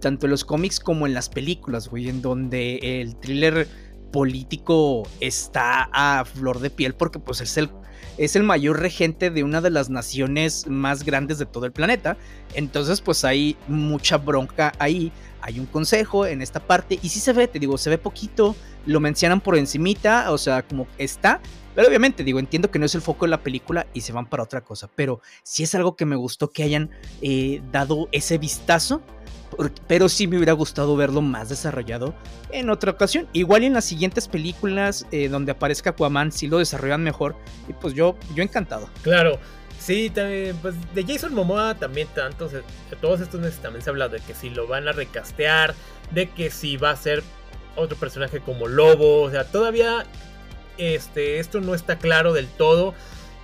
Tanto 0.00 0.26
en 0.26 0.32
los 0.32 0.44
cómics 0.44 0.80
como 0.80 1.06
en 1.06 1.14
las 1.14 1.28
películas, 1.28 1.88
güey, 1.88 2.08
en 2.08 2.20
donde 2.20 3.00
el 3.00 3.14
thriller 3.20 3.68
político 4.12 5.06
está 5.20 5.88
a 5.92 6.24
flor 6.24 6.58
de 6.58 6.70
piel 6.70 6.96
porque 6.96 7.20
pues 7.20 7.40
es 7.40 7.56
el 7.58 7.70
es 8.18 8.36
el 8.36 8.42
mayor 8.42 8.80
regente 8.80 9.30
de 9.30 9.44
una 9.44 9.60
de 9.60 9.70
las 9.70 9.90
naciones 9.90 10.66
más 10.66 11.04
grandes 11.04 11.38
de 11.38 11.46
todo 11.46 11.66
el 11.66 11.72
planeta. 11.72 12.16
Entonces, 12.54 13.00
pues 13.00 13.24
hay 13.24 13.56
mucha 13.68 14.18
bronca 14.18 14.72
ahí. 14.78 15.12
Hay 15.40 15.60
un 15.60 15.66
consejo 15.66 16.26
en 16.26 16.42
esta 16.42 16.60
parte 16.60 16.98
y 17.02 17.08
sí 17.08 17.20
se 17.20 17.32
ve, 17.32 17.46
te 17.46 17.58
digo, 17.58 17.78
se 17.78 17.90
ve 17.90 17.98
poquito, 17.98 18.56
lo 18.84 19.00
mencionan 19.00 19.40
por 19.40 19.56
encimita, 19.56 20.32
o 20.32 20.38
sea, 20.38 20.62
como 20.62 20.88
está, 20.98 21.40
pero 21.76 21.88
obviamente, 21.88 22.24
digo, 22.24 22.38
entiendo 22.38 22.70
que 22.70 22.78
no 22.78 22.86
es 22.86 22.94
el 22.94 23.02
foco 23.02 23.26
de 23.26 23.30
la 23.30 23.42
película 23.42 23.86
y 23.92 24.00
se 24.00 24.12
van 24.12 24.24
para 24.24 24.42
otra 24.42 24.62
cosa, 24.62 24.88
pero 24.96 25.20
sí 25.42 25.62
es 25.62 25.74
algo 25.74 25.94
que 25.94 26.06
me 26.06 26.16
gustó 26.16 26.48
que 26.48 26.62
hayan 26.62 26.90
eh, 27.20 27.60
dado 27.70 28.08
ese 28.12 28.38
vistazo 28.38 29.02
pero 29.86 30.08
sí 30.08 30.26
me 30.26 30.36
hubiera 30.36 30.52
gustado 30.52 30.96
verlo 30.96 31.22
más 31.22 31.48
desarrollado 31.48 32.14
en 32.50 32.70
otra 32.70 32.92
ocasión. 32.92 33.28
Igual 33.32 33.64
en 33.64 33.74
las 33.74 33.84
siguientes 33.84 34.28
películas 34.28 35.06
eh, 35.10 35.28
donde 35.28 35.52
aparezca 35.52 35.90
Aquaman 35.90 36.32
sí 36.32 36.46
lo 36.48 36.58
desarrollan 36.58 37.02
mejor 37.02 37.36
y 37.68 37.72
pues 37.72 37.94
yo, 37.94 38.16
yo 38.34 38.42
encantado. 38.42 38.88
Claro, 39.02 39.38
sí, 39.78 40.10
también, 40.10 40.56
pues 40.62 40.74
de 40.94 41.04
Jason 41.04 41.34
Momoa 41.34 41.74
también 41.74 42.08
tantos, 42.14 42.52
todos 43.00 43.20
estos 43.20 43.40
también 43.56 43.82
se 43.82 43.90
ha 43.90 43.92
hablado 43.92 44.12
de 44.12 44.20
que 44.20 44.34
si 44.34 44.50
lo 44.50 44.66
van 44.66 44.88
a 44.88 44.92
recastear, 44.92 45.74
de 46.10 46.30
que 46.30 46.50
si 46.50 46.76
va 46.76 46.90
a 46.90 46.96
ser 46.96 47.22
otro 47.76 47.96
personaje 47.96 48.40
como 48.40 48.68
Lobo, 48.68 49.22
o 49.22 49.30
sea, 49.30 49.44
todavía 49.44 50.06
este, 50.78 51.38
esto 51.38 51.60
no 51.60 51.74
está 51.74 51.98
claro 51.98 52.32
del 52.32 52.48
todo. 52.48 52.94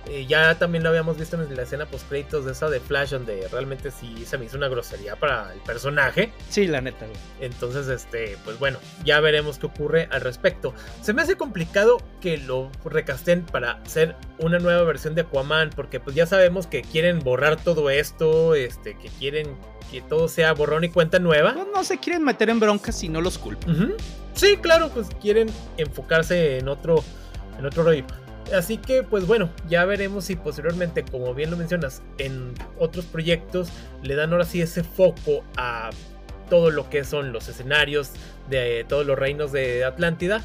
Eh, 0.07 0.25
ya 0.27 0.57
también 0.59 0.83
lo 0.83 0.89
habíamos 0.89 1.17
visto 1.17 1.41
en 1.41 1.55
la 1.55 1.61
escena 1.61 1.85
post 1.85 2.07
créditos 2.09 2.45
de 2.45 2.51
esa 2.51 2.69
de 2.69 2.79
Flash, 2.79 3.11
donde 3.11 3.47
realmente 3.49 3.89
sí 3.89 4.25
se 4.25 4.37
me 4.37 4.45
hizo 4.45 4.57
una 4.57 4.67
grosería 4.67 5.15
para 5.15 5.53
el 5.53 5.59
personaje. 5.61 6.33
Sí, 6.49 6.67
la 6.67 6.81
neta, 6.81 7.05
güey. 7.05 7.17
Entonces, 7.39 7.87
este, 7.87 8.37
pues 8.43 8.59
bueno, 8.59 8.79
ya 9.05 9.19
veremos 9.21 9.59
qué 9.59 9.67
ocurre 9.67 10.09
al 10.11 10.21
respecto. 10.21 10.73
Se 11.01 11.13
me 11.13 11.21
hace 11.21 11.35
complicado 11.35 11.97
que 12.19 12.37
lo 12.37 12.69
recasten 12.83 13.43
para 13.43 13.73
hacer 13.85 14.15
una 14.39 14.59
nueva 14.59 14.83
versión 14.83 15.15
de 15.15 15.21
Aquaman, 15.21 15.69
porque 15.75 15.99
pues 15.99 16.15
ya 16.15 16.25
sabemos 16.25 16.67
que 16.67 16.81
quieren 16.81 17.19
borrar 17.19 17.55
todo 17.55 17.89
esto, 17.89 18.55
este, 18.55 18.97
que 18.97 19.07
quieren 19.07 19.55
que 19.91 20.01
todo 20.01 20.27
sea 20.27 20.53
borrón 20.53 20.83
y 20.83 20.89
cuenta 20.89 21.19
nueva. 21.19 21.53
Pues 21.53 21.67
no 21.73 21.83
se 21.83 21.99
quieren 21.99 22.23
meter 22.23 22.49
en 22.49 22.59
broncas 22.59 22.97
si 22.97 23.09
no 23.09 23.21
los 23.21 23.37
culpan. 23.37 23.95
Sí, 24.33 24.57
claro, 24.57 24.89
pues 24.89 25.07
quieren 25.21 25.49
enfocarse 25.77 26.57
en 26.57 26.67
otro, 26.67 27.03
en 27.57 27.65
otro 27.65 27.83
rollo. 27.83 28.03
Así 28.53 28.77
que, 28.77 29.01
pues 29.01 29.25
bueno, 29.25 29.49
ya 29.67 29.83
veremos 29.85 30.25
si 30.25 30.35
posteriormente, 30.35 31.03
como 31.03 31.33
bien 31.33 31.49
lo 31.49 31.57
mencionas, 31.57 32.03
en 32.19 32.53
otros 32.77 33.05
proyectos 33.05 33.69
le 34.03 34.15
dan 34.15 34.31
ahora 34.31 34.45
sí 34.45 34.61
ese 34.61 34.83
foco 34.83 35.43
a 35.57 35.89
todo 36.49 36.69
lo 36.69 36.89
que 36.89 37.03
son 37.03 37.33
los 37.33 37.49
escenarios 37.49 38.11
de 38.49 38.85
todos 38.87 39.05
los 39.05 39.17
reinos 39.17 39.51
de 39.51 39.83
Atlántida. 39.83 40.43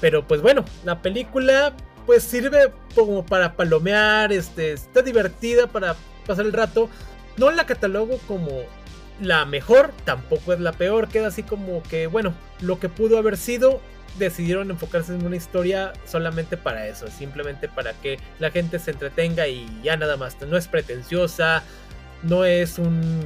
Pero 0.00 0.26
pues 0.26 0.42
bueno, 0.42 0.64
la 0.84 1.00
película 1.00 1.74
pues 2.04 2.22
sirve 2.22 2.72
como 2.94 3.24
para 3.24 3.54
palomear, 3.54 4.32
este, 4.32 4.72
está 4.72 5.00
divertida 5.00 5.68
para 5.68 5.96
pasar 6.26 6.44
el 6.44 6.52
rato. 6.52 6.90
No 7.38 7.50
la 7.50 7.64
catalogo 7.64 8.18
como 8.28 8.50
la 9.20 9.46
mejor, 9.46 9.92
tampoco 10.04 10.52
es 10.52 10.60
la 10.60 10.72
peor, 10.72 11.08
queda 11.08 11.28
así 11.28 11.42
como 11.42 11.82
que, 11.84 12.08
bueno, 12.08 12.34
lo 12.60 12.78
que 12.78 12.88
pudo 12.88 13.16
haber 13.16 13.36
sido 13.36 13.80
decidieron 14.18 14.70
enfocarse 14.70 15.14
en 15.14 15.24
una 15.24 15.36
historia 15.36 15.92
solamente 16.04 16.56
para 16.56 16.86
eso, 16.86 17.06
simplemente 17.08 17.68
para 17.68 17.92
que 17.94 18.18
la 18.38 18.50
gente 18.50 18.78
se 18.78 18.90
entretenga 18.90 19.48
y 19.48 19.66
ya 19.82 19.96
nada 19.96 20.16
más. 20.16 20.36
No 20.42 20.56
es 20.56 20.68
pretenciosa, 20.68 21.62
no 22.22 22.44
es 22.44 22.78
un. 22.78 23.22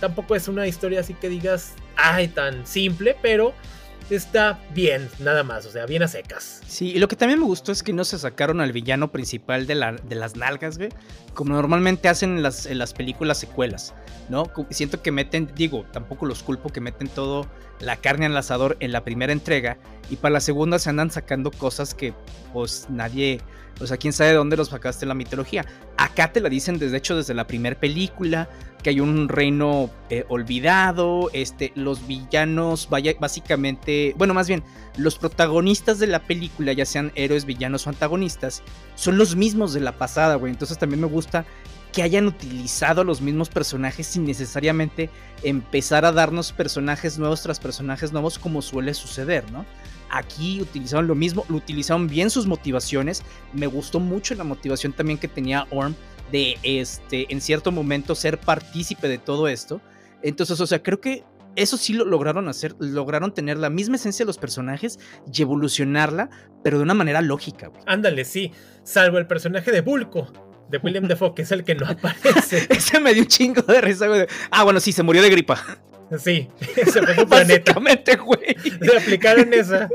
Tampoco 0.00 0.34
es 0.34 0.48
una 0.48 0.66
historia 0.66 1.00
así 1.00 1.14
que 1.14 1.28
digas, 1.28 1.74
ay, 1.96 2.28
tan 2.28 2.66
simple, 2.66 3.16
pero 3.22 3.54
está 4.10 4.58
bien, 4.74 5.08
nada 5.18 5.42
más, 5.42 5.66
o 5.66 5.70
sea, 5.70 5.86
bien 5.86 6.02
a 6.02 6.08
secas. 6.08 6.60
Sí, 6.66 6.92
y 6.92 6.98
lo 6.98 7.08
que 7.08 7.16
también 7.16 7.40
me 7.40 7.46
gustó 7.46 7.72
es 7.72 7.82
que 7.82 7.92
no 7.92 8.04
se 8.04 8.18
sacaron 8.18 8.60
al 8.60 8.72
villano 8.72 9.10
principal 9.10 9.66
de, 9.66 9.74
la, 9.74 9.92
de 9.92 10.14
las 10.14 10.36
nalgas, 10.36 10.78
güey, 10.78 10.90
como 11.34 11.54
normalmente 11.54 12.08
hacen 12.08 12.36
en 12.36 12.42
las, 12.42 12.66
las 12.66 12.94
películas 12.94 13.38
secuelas, 13.38 13.94
¿no? 14.28 14.50
Siento 14.70 15.02
que 15.02 15.12
meten, 15.12 15.50
digo, 15.54 15.84
tampoco 15.92 16.26
los 16.26 16.42
culpo 16.42 16.70
que 16.70 16.80
meten 16.80 17.08
todo 17.08 17.46
la 17.80 17.96
carne 17.96 18.26
al 18.26 18.36
asador 18.36 18.76
en 18.80 18.92
la 18.92 19.04
primera 19.04 19.32
entrega 19.32 19.78
y 20.10 20.16
para 20.16 20.34
la 20.34 20.40
segunda 20.40 20.78
se 20.78 20.90
andan 20.90 21.10
sacando 21.10 21.50
cosas 21.50 21.94
que 21.94 22.14
pues 22.52 22.86
nadie, 22.88 23.40
o 23.80 23.86
sea, 23.86 23.96
quién 23.96 24.12
sabe 24.12 24.30
de 24.30 24.36
dónde 24.36 24.56
los 24.56 24.68
sacaste 24.68 25.06
la 25.06 25.14
mitología. 25.14 25.64
Acá 25.96 26.32
te 26.32 26.40
la 26.40 26.48
dicen 26.48 26.78
desde 26.78 26.96
hecho 26.96 27.16
desde 27.16 27.34
la 27.34 27.46
primera 27.46 27.78
película, 27.78 28.48
que 28.82 28.90
hay 28.90 29.00
un 29.00 29.28
reino 29.28 29.90
eh, 30.10 30.24
olvidado, 30.28 31.30
este, 31.32 31.72
los 31.74 32.06
villanos, 32.06 32.88
vaya, 32.88 33.12
básicamente, 33.18 34.14
bueno, 34.16 34.32
más 34.32 34.48
bien, 34.48 34.62
los 34.96 35.18
protagonistas 35.18 35.98
de 35.98 36.06
la 36.06 36.20
película, 36.20 36.72
ya 36.72 36.86
sean 36.86 37.12
héroes, 37.14 37.44
villanos 37.44 37.86
o 37.86 37.90
antagonistas, 37.90 38.62
son 38.94 39.18
los 39.18 39.36
mismos 39.36 39.74
de 39.74 39.80
la 39.80 39.92
pasada, 39.92 40.36
güey. 40.36 40.52
Entonces 40.52 40.78
también 40.78 41.00
me 41.00 41.06
gusta 41.06 41.44
que 41.92 42.02
hayan 42.02 42.26
utilizado 42.26 43.04
los 43.04 43.22
mismos 43.22 43.48
personajes 43.48 44.06
sin 44.06 44.24
necesariamente 44.24 45.08
empezar 45.42 46.04
a 46.04 46.12
darnos 46.12 46.52
personajes 46.52 47.18
nuevos 47.18 47.42
tras 47.42 47.58
personajes 47.58 48.12
nuevos 48.12 48.38
como 48.38 48.60
suele 48.60 48.92
suceder, 48.92 49.50
¿no? 49.50 49.64
Aquí 50.10 50.60
utilizaron 50.60 51.06
lo 51.06 51.14
mismo, 51.14 51.44
lo 51.48 51.56
utilizaron 51.56 52.08
bien 52.08 52.30
sus 52.30 52.46
motivaciones. 52.46 53.22
Me 53.52 53.66
gustó 53.66 54.00
mucho 54.00 54.34
la 54.34 54.44
motivación 54.44 54.92
también 54.92 55.18
que 55.18 55.28
tenía 55.28 55.66
Orm 55.70 55.94
de 56.32 56.58
este 56.62 57.32
en 57.32 57.40
cierto 57.40 57.70
momento 57.70 58.14
ser 58.14 58.38
partícipe 58.38 59.08
de 59.08 59.18
todo 59.18 59.48
esto. 59.48 59.80
Entonces, 60.22 60.60
o 60.60 60.66
sea, 60.66 60.82
creo 60.82 61.00
que 61.00 61.24
eso 61.56 61.76
sí 61.76 61.94
lo 61.94 62.04
lograron 62.04 62.48
hacer, 62.48 62.76
lograron 62.78 63.32
tener 63.32 63.56
la 63.56 63.70
misma 63.70 63.96
esencia 63.96 64.24
de 64.24 64.28
los 64.28 64.38
personajes 64.38 64.98
y 65.32 65.42
evolucionarla, 65.42 66.30
pero 66.62 66.78
de 66.78 66.84
una 66.84 66.94
manera 66.94 67.22
lógica. 67.22 67.70
Ándale, 67.86 68.24
sí, 68.24 68.52
salvo 68.82 69.18
el 69.18 69.26
personaje 69.26 69.72
de 69.72 69.80
Bulko, 69.80 70.32
de 70.68 70.78
William 70.78 71.04
Defoe, 71.08 71.34
que 71.34 71.42
es 71.42 71.52
el 71.52 71.64
que 71.64 71.74
no 71.74 71.86
aparece. 71.86 72.66
Ese 72.70 73.00
me 73.00 73.14
dio 73.14 73.22
un 73.22 73.28
chingo 73.28 73.62
de 73.62 73.80
risa, 73.80 74.06
güey. 74.06 74.26
Ah, 74.50 74.64
bueno, 74.64 74.80
sí, 74.80 74.92
se 74.92 75.02
murió 75.02 75.22
de 75.22 75.30
gripa. 75.30 75.58
Sí, 76.18 76.48
se 76.60 77.02
fue 77.02 77.14
su 77.14 77.26
planeta. 77.26 78.16
güey. 78.16 78.56
Le 78.80 78.98
aplicaron 78.98 79.52
esa. 79.52 79.88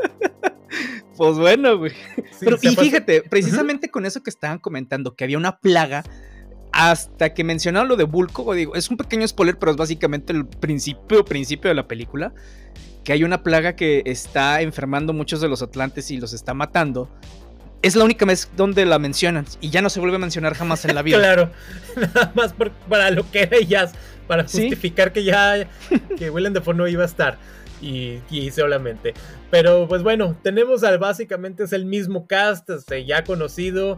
Pues 1.17 1.37
bueno, 1.37 1.77
güey. 1.77 1.93
Pero 2.39 2.57
y 2.61 2.75
fíjate, 2.75 3.23
precisamente 3.23 3.89
con 3.89 4.05
eso 4.05 4.23
que 4.23 4.29
estaban 4.29 4.59
comentando, 4.59 5.15
que 5.15 5.23
había 5.23 5.37
una 5.37 5.57
plaga, 5.57 6.03
hasta 6.71 7.33
que 7.33 7.43
mencionaron 7.43 7.89
lo 7.89 7.95
de 7.95 8.05
Bulko, 8.05 8.53
digo, 8.53 8.75
es 8.75 8.89
un 8.89 8.97
pequeño 8.97 9.27
spoiler, 9.27 9.57
pero 9.59 9.71
es 9.71 9.77
básicamente 9.77 10.33
el 10.33 10.45
principio, 10.45 11.25
principio 11.25 11.69
de 11.69 11.75
la 11.75 11.87
película, 11.87 12.33
que 13.03 13.13
hay 13.13 13.23
una 13.23 13.43
plaga 13.43 13.75
que 13.75 14.03
está 14.05 14.61
enfermando 14.61 15.13
muchos 15.13 15.41
de 15.41 15.49
los 15.49 15.61
atlantes 15.61 16.09
y 16.11 16.17
los 16.17 16.33
está 16.33 16.53
matando 16.53 17.09
es 17.81 17.95
la 17.95 18.03
única 18.03 18.25
vez 18.25 18.49
donde 18.55 18.85
la 18.85 18.99
mencionan 18.99 19.45
y 19.59 19.69
ya 19.69 19.81
no 19.81 19.89
se 19.89 19.99
vuelve 19.99 20.17
a 20.17 20.19
mencionar 20.19 20.53
jamás 20.53 20.85
en 20.85 20.95
la 20.95 21.01
vida. 21.03 21.17
claro, 21.17 21.51
nada 21.95 22.31
más 22.35 22.53
para 22.87 23.11
lo 23.11 23.29
que 23.31 23.43
era 23.43 23.59
ya, 23.61 23.91
para 24.31 24.43
justificar 24.43 25.11
que 25.11 25.25
ya 25.25 25.67
que 26.17 26.29
Willem 26.29 26.53
Dafoe 26.53 26.73
no 26.73 26.87
iba 26.87 27.03
a 27.03 27.05
estar 27.05 27.37
y, 27.81 28.19
y, 28.29 28.49
solamente. 28.49 29.13
Pero 29.49 29.89
pues 29.89 30.03
bueno, 30.03 30.37
tenemos 30.41 30.85
al 30.85 30.99
básicamente 30.99 31.65
es 31.65 31.73
el 31.73 31.83
mismo 31.83 32.27
cast, 32.27 32.69
este, 32.69 33.03
ya 33.03 33.25
conocido. 33.25 33.97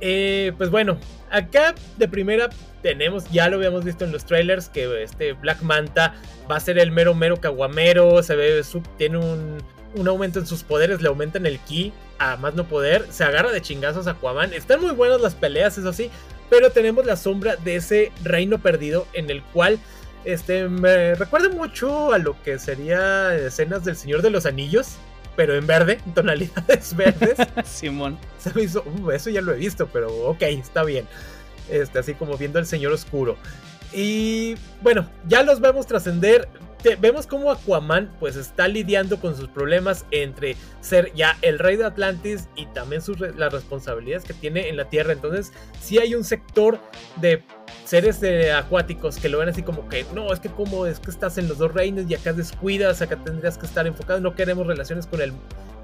Eh, 0.00 0.52
pues 0.56 0.70
bueno, 0.70 0.96
acá 1.30 1.74
de 1.98 2.08
primera 2.08 2.48
tenemos, 2.80 3.30
ya 3.30 3.50
lo 3.50 3.58
habíamos 3.58 3.84
visto 3.84 4.06
en 4.06 4.12
los 4.12 4.24
trailers, 4.24 4.70
que 4.70 5.02
este 5.02 5.34
Black 5.34 5.60
Manta 5.60 6.14
va 6.50 6.56
a 6.56 6.60
ser 6.60 6.78
el 6.78 6.90
mero 6.90 7.14
mero 7.14 7.36
caguamero, 7.36 8.22
se 8.22 8.36
ve, 8.36 8.62
tiene 8.96 9.18
un, 9.18 9.58
un 9.96 10.08
aumento 10.08 10.38
en 10.38 10.46
sus 10.46 10.62
poderes, 10.62 11.02
le 11.02 11.08
aumentan 11.08 11.44
el 11.44 11.58
ki 11.58 11.92
a 12.18 12.38
más 12.38 12.54
no 12.54 12.64
poder, 12.64 13.06
se 13.10 13.22
agarra 13.22 13.52
de 13.52 13.60
chingazos 13.60 14.06
a 14.06 14.12
Aquaman. 14.12 14.54
Están 14.54 14.80
muy 14.80 14.92
buenas 14.92 15.20
las 15.20 15.34
peleas, 15.34 15.76
eso 15.76 15.92
sí, 15.92 16.10
pero 16.50 16.70
tenemos 16.70 17.06
la 17.06 17.16
sombra 17.16 17.56
de 17.56 17.76
ese 17.76 18.12
reino 18.22 18.58
perdido 18.58 19.06
en 19.12 19.30
el 19.30 19.42
cual 19.42 19.78
este 20.24 20.68
me 20.68 21.14
recuerda 21.14 21.50
mucho 21.50 22.12
a 22.12 22.18
lo 22.18 22.40
que 22.42 22.58
sería 22.58 23.34
escenas 23.36 23.84
del 23.84 23.96
Señor 23.96 24.22
de 24.22 24.30
los 24.30 24.46
Anillos, 24.46 24.96
pero 25.36 25.54
en 25.54 25.66
verde, 25.66 26.00
en 26.04 26.14
tonalidades 26.14 26.96
verdes. 26.96 27.36
Simón. 27.64 28.18
Se 28.38 28.52
me 28.54 28.62
hizo, 28.62 28.82
uh, 28.82 29.10
eso 29.10 29.30
ya 29.30 29.40
lo 29.40 29.52
he 29.52 29.56
visto, 29.56 29.86
pero 29.92 30.14
ok, 30.28 30.42
está 30.42 30.84
bien. 30.84 31.06
Este, 31.70 31.98
así 31.98 32.14
como 32.14 32.36
viendo 32.36 32.58
al 32.58 32.66
Señor 32.66 32.92
Oscuro. 32.92 33.36
Y 33.92 34.56
bueno, 34.82 35.08
ya 35.28 35.42
los 35.42 35.60
vemos 35.60 35.86
trascender 35.86 36.48
vemos 37.00 37.26
cómo 37.26 37.50
Aquaman 37.50 38.10
pues 38.20 38.36
está 38.36 38.68
lidiando 38.68 39.18
con 39.18 39.36
sus 39.36 39.48
problemas 39.48 40.04
entre 40.10 40.56
ser 40.80 41.12
ya 41.14 41.36
el 41.42 41.58
rey 41.58 41.76
de 41.76 41.84
Atlantis 41.84 42.48
y 42.56 42.66
también 42.66 43.02
sus, 43.02 43.18
las 43.20 43.52
responsabilidades 43.52 44.24
que 44.24 44.34
tiene 44.34 44.68
en 44.68 44.76
la 44.76 44.88
Tierra. 44.88 45.12
Entonces 45.12 45.52
sí 45.80 45.98
hay 45.98 46.14
un 46.14 46.24
sector 46.24 46.78
de 47.16 47.42
seres 47.84 48.20
acuáticos 48.54 49.18
que 49.18 49.28
lo 49.28 49.38
ven 49.38 49.48
así 49.48 49.62
como 49.62 49.88
que 49.88 50.04
no, 50.14 50.32
es 50.32 50.40
que 50.40 50.48
como 50.48 50.86
es 50.86 51.00
que 51.00 51.10
estás 51.10 51.38
en 51.38 51.48
los 51.48 51.58
dos 51.58 51.72
reinos 51.72 52.06
y 52.08 52.14
acá 52.14 52.32
descuidas, 52.32 53.02
acá 53.02 53.16
tendrías 53.16 53.58
que 53.58 53.66
estar 53.66 53.86
enfocado, 53.86 54.20
no 54.20 54.34
queremos 54.34 54.66
relaciones 54.66 55.06
con 55.06 55.20
el, 55.20 55.32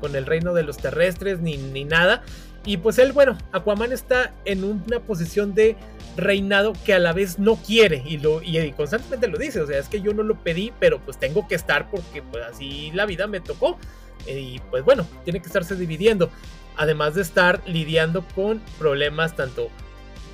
con 0.00 0.16
el 0.16 0.26
reino 0.26 0.54
de 0.54 0.62
los 0.62 0.78
terrestres 0.78 1.40
ni, 1.40 1.57
ni 1.57 1.85
nada. 1.85 2.23
Y 2.64 2.76
pues 2.76 2.99
él, 2.99 3.12
bueno, 3.12 3.38
Aquaman 3.52 3.92
está 3.92 4.35
en 4.45 4.64
una 4.64 5.00
posición 5.00 5.54
de 5.54 5.76
reinado 6.17 6.73
que 6.85 6.95
a 6.95 6.99
la 6.99 7.12
vez 7.12 7.38
no 7.38 7.57
quiere 7.57 8.02
y, 8.05 8.19
lo, 8.19 8.43
y, 8.43 8.73
constantemente 8.73 9.29
lo 9.29 9.38
dice, 9.38 9.61
o 9.61 9.67
sea, 9.67 9.79
es 9.79 9.88
que 9.88 10.00
yo 10.00 10.12
no 10.12 10.23
lo 10.23 10.37
pedí, 10.37 10.73
pero 10.79 11.00
pues 11.00 11.19
tengo 11.19 11.47
que 11.49 11.55
estar 11.55 11.90
porque 11.90 12.23
pues 12.23 12.45
así 12.45 12.90
la 12.93 13.07
vida 13.07 13.26
me 13.26 13.40
tocó. 13.40 13.79
Y 14.26 14.59
pues 14.71 14.85
bueno, 14.85 15.07
tiene 15.25 15.40
que 15.40 15.47
estarse 15.47 15.76
dividiendo, 15.76 16.31
además 16.76 17.14
de 17.14 17.23
estar 17.23 17.62
lidiando 17.67 18.25
con 18.35 18.61
problemas 18.79 19.35
tanto 19.35 19.71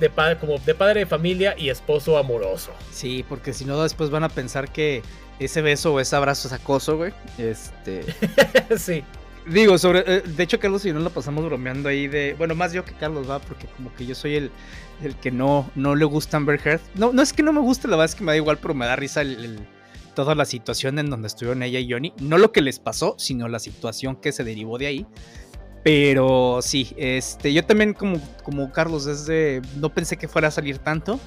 de 0.01 0.11
padre 0.11 0.39
como 0.39 0.59
de 0.59 0.75
padre 0.75 1.01
de 1.01 1.07
familia 1.07 1.55
y 1.57 1.71
esposo 1.71 2.19
amoroso. 2.19 2.73
Sí, 2.91 3.25
porque 3.29 3.53
si 3.53 3.65
no 3.65 3.81
después 3.83 4.11
van 4.11 4.25
a 4.25 4.29
pensar 4.29 4.71
que 4.71 5.03
ese 5.39 5.63
beso 5.63 5.95
o 5.95 6.01
ese 6.01 6.17
abrazo 6.17 6.49
es 6.49 6.55
acoso, 6.55 6.97
güey. 6.97 7.13
Este. 7.39 8.05
sí. 8.79 9.05
Digo, 9.47 9.79
sobre. 9.79 10.01
Eh, 10.07 10.23
de 10.23 10.43
hecho, 10.43 10.59
Carlos 10.59 10.85
y 10.85 10.89
yo 10.89 10.95
nos 10.95 11.05
lo 11.05 11.11
pasamos 11.11 11.45
bromeando 11.45 11.89
ahí 11.89 12.09
de. 12.09 12.35
Bueno, 12.37 12.55
más 12.55 12.73
yo 12.73 12.85
que 12.85 12.95
Carlos 12.95 13.31
va, 13.31 13.39
porque 13.39 13.67
como 13.77 13.95
que 13.95 14.05
yo 14.05 14.15
soy 14.15 14.37
el, 14.37 14.51
el 15.03 15.17
que 15.17 15.31
no, 15.31 15.71
no 15.75 15.95
le 15.95 16.05
gusta 16.05 16.37
Amber 16.37 16.61
Heard. 16.65 16.81
No, 16.95 17.13
no 17.13 17.23
es 17.23 17.33
que 17.33 17.43
no 17.43 17.53
me 17.53 17.61
guste, 17.61 17.89
la 17.89 17.97
verdad 17.97 18.13
es 18.13 18.15
que 18.15 18.25
me 18.25 18.33
da 18.33 18.37
igual, 18.37 18.59
pero 18.59 18.75
me 18.75 18.87
da 18.87 18.97
risa 18.97 19.23
toda 20.15 20.35
la 20.35 20.45
situación 20.45 20.99
en 20.99 21.11
donde 21.11 21.29
estuvieron 21.29 21.63
ella 21.63 21.79
y 21.79 21.91
Johnny. 21.91 22.13
No 22.21 22.39
lo 22.39 22.53
que 22.53 22.63
les 22.63 22.79
pasó, 22.79 23.15
sino 23.19 23.49
la 23.49 23.59
situación 23.59 24.17
que 24.17 24.33
se 24.33 24.45
derivó 24.45 24.79
de 24.79 24.87
ahí. 24.87 25.07
Pero 25.85 26.59
sí, 26.63 26.93
este, 26.97 27.53
yo 27.53 27.65
también 27.65 27.95
como, 27.95 28.21
como 28.43 28.73
Carlos, 28.73 29.05
desde 29.05 29.63
no 29.77 29.95
pensé 29.95 30.17
que 30.17 30.27
fuera 30.27 30.49
a 30.49 30.51
salir 30.51 30.79
tanto. 30.79 31.21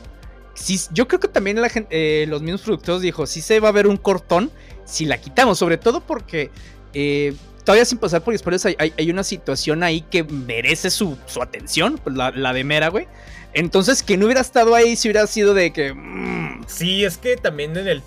Sí, 0.54 0.78
yo 0.92 1.08
creo 1.08 1.22
que 1.22 1.30
también 1.30 1.58
eh, 1.90 2.26
los 2.28 2.42
mismos 2.42 2.64
productores 2.64 3.02
dijo, 3.02 3.26
sí 3.26 3.40
se 3.40 3.62
va 3.62 3.70
a 3.70 3.72
ver 3.72 3.88
un 3.88 3.96
cortón 3.96 4.52
si 4.84 5.06
la 5.06 5.18
quitamos, 5.18 5.58
sobre 5.58 5.78
todo 5.78 6.02
porque 6.02 6.52
eh, 6.94 7.34
todavía 7.64 7.86
sin 7.86 8.00
pasar 8.00 8.24
por 8.24 8.38
spoilers, 8.38 8.66
hay, 8.66 8.76
hay, 8.98 9.10
una 9.12 9.24
situación 9.24 9.84
ahí 9.84 10.02
que 10.02 10.24
merece 10.24 10.90
su, 10.90 11.18
su 11.28 11.42
atención, 11.42 12.00
pues, 12.04 12.16
la, 12.16 12.32
la 12.32 12.52
de 12.52 12.64
Mera, 12.64 12.90
güey. 12.90 13.08
Entonces, 13.54 14.04
que 14.04 14.18
no 14.18 14.26
hubiera 14.26 14.42
estado 14.42 14.76
ahí 14.76 14.96
si 14.96 15.10
hubiera 15.10 15.28
sido 15.28 15.54
de 15.54 15.74
que. 15.74 15.94
Mm. 15.94 16.64
Sí, 16.68 17.04
es 17.04 17.18
que 17.18 17.38
también 17.38 17.76
en 17.78 17.88
el. 17.88 18.04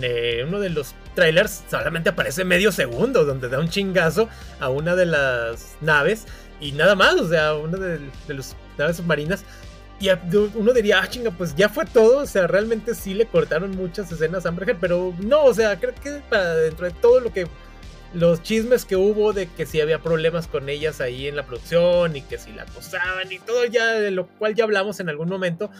De 0.00 0.44
uno 0.48 0.60
de 0.60 0.70
los 0.70 0.94
trailers 1.14 1.62
solamente 1.70 2.08
aparece 2.08 2.42
medio 2.44 2.72
segundo, 2.72 3.26
donde 3.26 3.50
da 3.50 3.58
un 3.58 3.68
chingazo 3.68 4.30
a 4.58 4.70
una 4.70 4.96
de 4.96 5.04
las 5.04 5.76
naves 5.82 6.24
y 6.58 6.72
nada 6.72 6.94
más, 6.94 7.16
o 7.16 7.28
sea, 7.28 7.52
una 7.54 7.76
de, 7.76 7.98
de 8.26 8.34
las 8.34 8.56
naves 8.78 8.96
submarinas. 8.96 9.44
Y 10.00 10.08
uno 10.54 10.72
diría, 10.72 11.00
ah, 11.02 11.08
chinga, 11.08 11.30
pues 11.30 11.54
ya 11.54 11.68
fue 11.68 11.84
todo. 11.86 12.18
O 12.18 12.26
sea, 12.26 12.46
realmente 12.46 12.94
sí 12.94 13.14
le 13.14 13.26
cortaron 13.26 13.70
muchas 13.72 14.10
escenas 14.10 14.44
a 14.44 14.48
Amber 14.48 14.76
pero 14.80 15.14
no, 15.20 15.44
o 15.44 15.54
sea, 15.54 15.78
creo 15.78 15.94
que 15.94 16.20
para 16.28 16.56
dentro 16.56 16.86
de 16.86 16.92
todo 16.92 17.20
lo 17.20 17.32
que 17.32 17.46
los 18.14 18.42
chismes 18.42 18.84
que 18.84 18.96
hubo 18.96 19.32
de 19.32 19.48
que 19.48 19.66
si 19.66 19.80
había 19.80 20.00
problemas 20.00 20.46
con 20.46 20.68
ellas 20.68 21.00
ahí 21.00 21.26
en 21.26 21.36
la 21.36 21.46
producción 21.46 22.16
y 22.16 22.22
que 22.22 22.38
si 22.38 22.52
la 22.52 22.62
acosaban 22.62 23.30
y 23.30 23.38
todo 23.38 23.64
ya 23.64 23.92
de 23.92 24.10
lo 24.10 24.28
cual 24.28 24.54
ya 24.54 24.64
hablamos 24.64 25.00
en 25.00 25.08
algún 25.08 25.28
momento, 25.28 25.70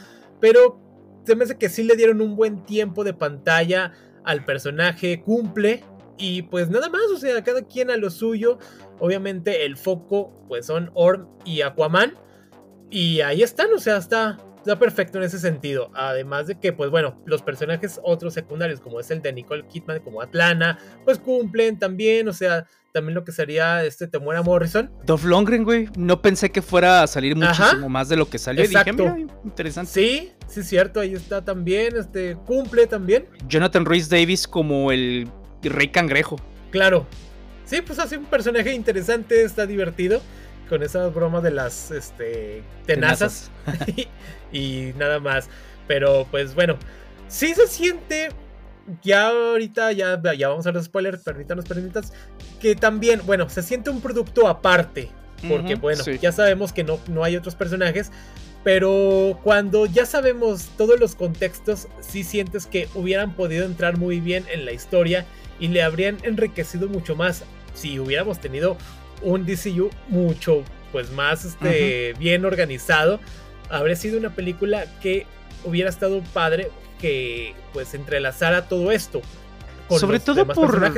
pero 0.41 0.81
se 1.25 1.37
me 1.37 1.45
hace 1.45 1.57
que 1.57 1.69
sí 1.69 1.85
le 1.85 1.97
dieron 1.97 2.21
un 2.21 2.37
buen 2.37 2.65
tiempo 2.65 3.05
de 3.05 3.15
pantalla 3.15 3.93
al 4.25 4.45
personaje, 4.45 5.23
cumple 5.23 5.85
y 6.19 6.43
pues 6.43 6.71
nada 6.71 6.89
más, 6.89 7.03
o 7.15 7.19
sea, 7.19 7.43
cada 7.43 7.63
quien 7.63 7.91
a 7.91 7.97
lo 7.97 8.11
suyo. 8.11 8.59
Obviamente 8.99 9.65
el 9.65 9.77
foco 9.77 10.33
pues 10.49 10.67
son 10.67 10.91
Orm 10.95 11.29
y 11.45 11.63
Aquaman 11.63 12.15
y 12.91 13.21
ahí 13.21 13.43
están, 13.43 13.73
o 13.73 13.79
sea, 13.79 13.97
está 13.97 14.39
está 14.65 14.79
perfecto 14.79 15.19
en 15.19 15.25
ese 15.25 15.39
sentido. 15.39 15.91
Además 15.95 16.47
de 16.47 16.59
que, 16.59 16.73
pues 16.73 16.91
bueno, 16.91 17.21
los 17.27 17.43
personajes 17.43 18.01
otros 18.03 18.35
secundarios, 18.35 18.81
como 18.81 18.99
es 18.99 19.11
el 19.11 19.21
de 19.21 19.33
Nicole 19.33 19.67
Kidman, 19.67 20.01
como 20.01 20.23
Atlana, 20.23 20.79
pues 21.05 21.19
cumplen 21.19 21.79
también, 21.79 22.29
o 22.29 22.33
sea, 22.33 22.67
también 22.93 23.15
lo 23.15 23.25
que 23.25 23.33
sería 23.33 23.85
este 23.85 24.07
Temuera 24.07 24.43
Morrison. 24.43 24.91
Dolph 25.05 25.25
Longren, 25.25 25.65
güey, 25.65 25.89
no 25.97 26.23
pensé 26.23 26.51
que 26.51 26.63
fuera 26.63 27.03
a 27.03 27.07
salir 27.07 27.37
muchísimo 27.37 27.89
más 27.89 28.09
de 28.09 28.17
lo 28.17 28.29
que 28.29 28.39
salió. 28.39 28.65
Exacto. 28.65 29.03
Dije, 29.03 29.15
mira, 29.15 29.33
interesante. 29.45 29.91
Sí, 29.93 30.33
sí, 30.49 30.61
es 30.61 30.69
cierto, 30.69 31.01
ahí 31.01 31.13
está 31.13 31.45
también, 31.45 31.97
este, 31.97 32.37
cumple 32.47 32.87
también. 32.87 33.27
Jonathan 33.47 33.85
Rhys 33.85 34.09
Davis 34.09 34.49
como 34.49 34.93
el 34.93 35.29
Rey 35.63 35.89
Cangrejo. 35.89 36.37
Claro. 36.71 37.07
Sí, 37.67 37.81
pues 37.81 37.99
hace 37.99 38.19
un 38.19 38.27
personaje 38.27 38.73
interesante, 38.73 39.43
está 39.43 39.67
divertido 39.67 40.21
con 40.69 40.83
esas 40.83 41.13
bromas 41.15 41.43
de 41.43 41.51
las 41.51 41.91
este, 41.91 42.63
tenazas, 42.87 43.51
y, 44.55 44.93
nada 44.97 45.21
más. 45.21 45.51
Pero 45.87 46.27
pues 46.31 46.55
bueno, 46.55 46.79
sí 47.29 47.55
se 47.55 47.67
siente, 47.67 48.31
ya 49.03 49.29
ahorita 49.29 49.93
ya, 49.93 50.21
ya 50.37 50.49
vamos 50.49 50.67
a 50.67 50.73
los 50.73 50.87
spoilers, 50.87 51.23
permítanos, 51.23 51.67
permítanos, 51.67 52.13
que 52.61 52.75
también, 52.75 53.21
bueno, 53.27 53.51
se 53.51 53.63
siente 53.63 53.91
un 53.91 54.01
producto 54.01 54.49
aparte, 54.49 55.11
porque 55.47 55.75
bueno, 55.75 56.03
ya 56.05 56.33
sabemos 56.33 56.73
que 56.73 56.85
no, 56.85 56.99
no 57.09 57.23
hay 57.23 57.37
otros 57.37 57.55
personajes, 57.55 58.11
pero 58.63 59.39
cuando 59.45 59.85
ya 59.85 60.07
sabemos 60.07 60.71
todos 60.79 60.99
los 60.99 61.15
contextos, 61.15 61.87
sí 62.01 62.25
sientes 62.25 62.65
que 62.65 62.89
hubieran 62.95 63.35
podido 63.35 63.67
entrar 63.67 63.99
muy 63.99 64.21
bien 64.21 64.47
en 64.51 64.65
la 64.65 64.73
historia 64.73 65.27
y 65.61 65.69
le 65.69 65.83
habrían 65.83 66.17
enriquecido 66.23 66.89
mucho 66.89 67.15
más 67.15 67.45
si 67.75 67.99
hubiéramos 67.99 68.41
tenido 68.41 68.79
un 69.23 69.45
DCU 69.45 69.91
mucho 70.09 70.65
pues 70.93 71.11
más 71.11 71.45
este, 71.45 72.15
bien 72.19 72.45
organizado. 72.45 73.21
Habría 73.71 73.97
sido 73.97 74.19
una 74.19 74.31
película 74.31 74.85
que 75.01 75.27
hubiera 75.65 75.91
estado 75.91 76.23
padre 76.33 76.71
que 77.01 77.55
pues 77.73 77.95
entrelazara 77.95 78.69
todo 78.69 78.91
esto. 78.93 79.23
sobre 79.89 80.21
todo 80.21 80.47
por... 80.47 80.93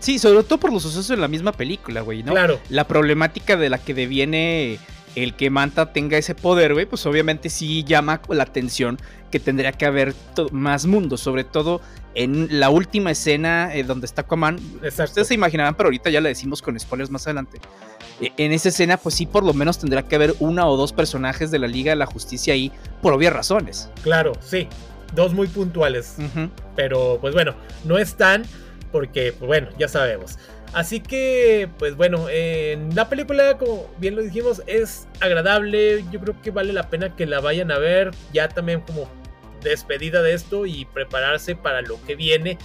Sí, 0.00 0.18
sobre 0.18 0.42
todo 0.42 0.58
por 0.60 0.70
los 0.70 0.82
sucesos 0.82 1.08
en 1.10 1.20
la 1.22 1.28
misma 1.28 1.52
película, 1.52 2.02
güey, 2.02 2.22
¿no? 2.22 2.32
Claro. 2.32 2.60
La 2.68 2.86
problemática 2.86 3.56
de 3.56 3.70
la 3.70 3.78
que 3.78 3.94
deviene 3.94 4.78
el 5.14 5.34
que 5.34 5.50
Manta 5.50 5.92
tenga 5.92 6.18
ese 6.18 6.34
poder, 6.34 6.74
güey, 6.74 6.86
pues 6.86 7.06
obviamente 7.06 7.50
sí 7.50 7.84
llama 7.84 8.20
la 8.28 8.42
atención 8.42 8.98
que 9.30 9.40
tendría 9.40 9.72
que 9.72 9.86
haber 9.86 10.14
más 10.52 10.86
mundos, 10.86 11.20
sobre 11.20 11.44
todo 11.44 11.80
en 12.14 12.60
la 12.60 12.70
última 12.70 13.10
escena 13.10 13.74
eh, 13.74 13.82
donde 13.82 14.06
está 14.06 14.22
Aquaman. 14.22 14.58
Ustedes 14.82 15.28
se 15.28 15.34
imaginarán, 15.34 15.74
pero 15.74 15.88
ahorita 15.88 16.10
ya 16.10 16.20
le 16.20 16.28
decimos 16.28 16.62
con 16.62 16.78
spoilers 16.78 17.10
más 17.10 17.26
adelante. 17.26 17.60
E, 18.20 18.32
en 18.36 18.52
esa 18.52 18.68
escena, 18.68 18.96
pues 18.96 19.14
sí, 19.16 19.26
por 19.26 19.44
lo 19.44 19.52
menos 19.52 19.78
tendrá 19.78 20.02
que 20.02 20.14
haber 20.14 20.34
una 20.38 20.66
o 20.68 20.76
dos 20.76 20.92
personajes 20.92 21.50
de 21.50 21.58
la 21.58 21.66
Liga 21.66 21.90
de 21.90 21.96
la 21.96 22.06
Justicia 22.06 22.54
ahí, 22.54 22.70
por 23.02 23.12
obvias 23.12 23.32
razones. 23.32 23.90
Claro, 24.02 24.32
sí. 24.40 24.68
Dos 25.14 25.32
muy 25.32 25.46
puntuales. 25.46 26.16
Pero, 26.74 27.18
pues 27.20 27.34
bueno, 27.34 27.54
no 27.84 27.98
están 27.98 28.44
porque, 28.90 29.32
pues 29.32 29.46
bueno, 29.46 29.68
ya 29.78 29.88
sabemos. 29.88 30.38
Así 30.74 30.98
que, 30.98 31.68
pues 31.78 31.96
bueno, 31.96 32.28
en 32.28 32.96
la 32.96 33.08
película, 33.08 33.56
como 33.58 33.88
bien 33.98 34.16
lo 34.16 34.22
dijimos, 34.22 34.60
es 34.66 35.06
agradable. 35.20 36.04
Yo 36.10 36.18
creo 36.20 36.42
que 36.42 36.50
vale 36.50 36.72
la 36.72 36.90
pena 36.90 37.14
que 37.14 37.26
la 37.26 37.40
vayan 37.40 37.70
a 37.70 37.78
ver. 37.78 38.10
Ya 38.32 38.48
también 38.48 38.80
como 38.80 39.08
despedida 39.62 40.20
de 40.20 40.34
esto 40.34 40.66
y 40.66 40.84
prepararse 40.84 41.54
para 41.54 41.80
lo 41.80 42.02
que 42.04 42.16
viene. 42.16 42.58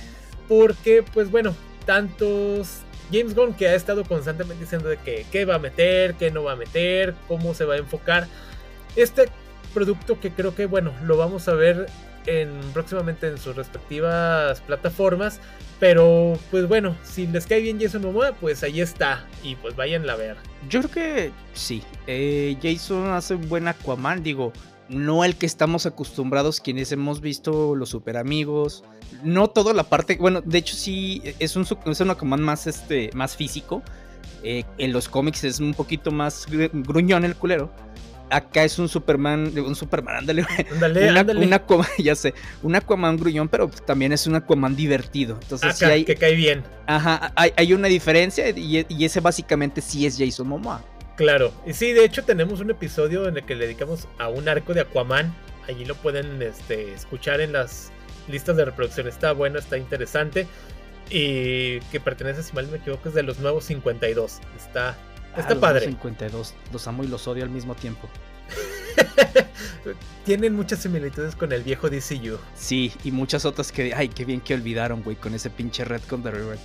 Porque, 0.48 1.04
pues 1.14 1.30
bueno, 1.30 1.56
tantos 1.86 2.80
James 3.12 3.36
Gunn 3.36 3.54
que 3.54 3.68
ha 3.68 3.76
estado 3.76 4.04
constantemente 4.04 4.64
diciendo 4.64 4.90
de 4.90 4.98
que 4.98 5.28
qué 5.32 5.46
va 5.46 5.56
a 5.56 5.60
meter, 5.60 6.16
qué 6.16 6.32
no 6.32 6.44
va 6.44 6.54
a 6.54 6.56
meter, 6.56 7.14
cómo 7.28 7.54
se 7.54 7.66
va 7.66 7.76
a 7.76 7.78
enfocar. 7.78 8.26
Este 8.96 9.30
producto 9.72 10.20
que 10.20 10.32
creo 10.32 10.56
que, 10.56 10.66
bueno, 10.66 10.94
lo 11.04 11.16
vamos 11.16 11.48
a 11.48 11.54
ver 11.54 11.86
en, 12.26 12.52
próximamente 12.74 13.28
en 13.28 13.38
sus 13.38 13.56
respectivas 13.56 14.62
plataformas. 14.62 15.40
Pero, 15.80 16.38
pues 16.52 16.68
bueno, 16.68 16.96
si 17.04 17.26
les 17.28 17.46
cae 17.46 17.62
bien 17.62 17.80
Jason 17.80 18.02
Momoa, 18.02 18.34
pues 18.34 18.64
ahí 18.64 18.82
está. 18.82 19.26
Y 19.44 19.56
pues 19.56 19.76
vayan 19.76 20.10
a 20.10 20.16
ver. 20.16 20.36
Yo 20.68 20.82
creo 20.82 20.92
que 20.92 21.32
sí. 21.54 21.82
Eh, 22.08 22.58
Jason 22.62 23.12
hace 23.12 23.36
un 23.36 23.48
buen 23.48 23.68
Aquaman, 23.68 24.22
digo 24.22 24.52
no 24.90 25.24
el 25.24 25.36
que 25.36 25.46
estamos 25.46 25.86
acostumbrados 25.86 26.60
quienes 26.60 26.92
hemos 26.92 27.22
visto 27.22 27.76
los 27.76 27.90
super 27.90 28.18
amigos. 28.18 28.84
No 29.24 29.50
toda 29.50 29.74
la 29.74 29.84
parte, 29.84 30.18
bueno, 30.20 30.42
de 30.42 30.58
hecho 30.58 30.76
sí 30.76 31.22
es 31.40 31.56
un, 31.56 31.66
es 31.86 32.00
un 32.02 32.10
Aquaman 32.10 32.42
más, 32.42 32.68
este, 32.68 33.10
más 33.14 33.36
físico. 33.36 33.82
Eh, 34.42 34.64
en 34.78 34.94
los 34.94 35.10
cómics 35.10 35.44
es 35.44 35.60
un 35.60 35.74
poquito 35.74 36.12
más 36.12 36.48
gruñón 36.48 37.24
el 37.24 37.36
culero. 37.36 37.72
Acá 38.30 38.64
es 38.64 38.78
un 38.80 38.88
Superman, 38.88 39.52
un 39.58 39.76
Superman, 39.76 40.18
ándale, 40.18 40.44
un 40.44 41.54
Aquaman, 41.54 41.88
ya 41.98 42.16
sé, 42.16 42.34
un 42.62 42.76
Aquaman 42.76 43.18
gruñón, 43.18 43.48
pero 43.48 43.70
también 43.70 44.12
es 44.12 44.28
un 44.28 44.36
Aquaman 44.36 44.76
divertido. 44.76 45.38
Entonces 45.42 45.76
sí 45.76 45.86
hay, 45.86 46.06
que 46.06 46.16
cae 46.16 46.36
bien. 46.36 46.64
Ajá, 46.88 47.34
hay, 47.36 47.74
una 47.74 47.88
diferencia 47.88 48.50
y, 48.50 48.86
y, 48.88 49.06
ese 49.06 49.20
básicamente 49.20 49.82
sí 49.82 50.06
es 50.06 50.18
Jason 50.18 50.48
Momoa. 50.48 50.84
Claro, 51.16 51.52
y 51.66 51.74
sí, 51.74 51.92
de 51.92 52.06
hecho 52.06 52.24
tenemos 52.24 52.62
un 52.62 52.72
episodio 52.72 53.28
en 53.28 53.38
el 53.38 53.44
que 53.44 53.56
le 53.56 53.66
dedicamos 53.66 54.08
a 54.18 54.30
un 54.30 54.48
arco 54.48 54.74
de 54.74 54.82
Aquaman. 54.82 55.36
Allí 55.68 55.86
lo 55.86 55.96
pueden 55.96 56.42
este, 56.42 56.94
escuchar 56.94 57.42
en 57.42 57.52
las 57.54 57.92
listas 58.30 58.56
de 58.56 58.66
reproducción. 58.66 59.08
Está 59.08 59.34
bueno, 59.34 59.60
está 59.60 59.78
interesante. 59.78 60.48
Y 61.10 61.80
que 61.92 62.00
pertenece, 62.00 62.44
si 62.44 62.54
mal 62.54 62.66
no 62.66 62.72
me 62.72 62.78
equivoco, 62.78 63.10
es 63.10 63.16
de 63.16 63.24
los 63.24 63.40
nuevos 63.40 63.66
52. 63.66 64.40
Está, 64.58 64.96
ah, 65.36 65.40
está 65.42 65.60
padre. 65.60 65.86
52, 65.86 66.54
los 66.72 66.88
amo 66.88 67.04
y 67.04 67.08
los 67.08 67.28
odio 67.28 67.44
al 67.44 67.50
mismo 67.50 67.76
tiempo. 67.76 68.10
Tienen 70.26 70.56
muchas 70.56 70.80
similitudes 70.80 71.36
con 71.36 71.52
el 71.52 71.64
viejo 71.64 71.90
DCU. 71.90 72.38
Sí, 72.56 72.92
y 73.04 73.12
muchas 73.12 73.46
otras 73.46 73.72
que, 73.72 73.94
ay, 73.94 74.10
qué 74.10 74.26
bien 74.26 74.42
que 74.42 74.54
olvidaron, 74.54 75.04
güey, 75.04 75.16
con 75.16 75.34
ese 75.34 75.50
pinche 75.50 75.86
Red 75.86 76.02
con 76.10 76.24
The 76.24 76.32
River. 76.32 76.58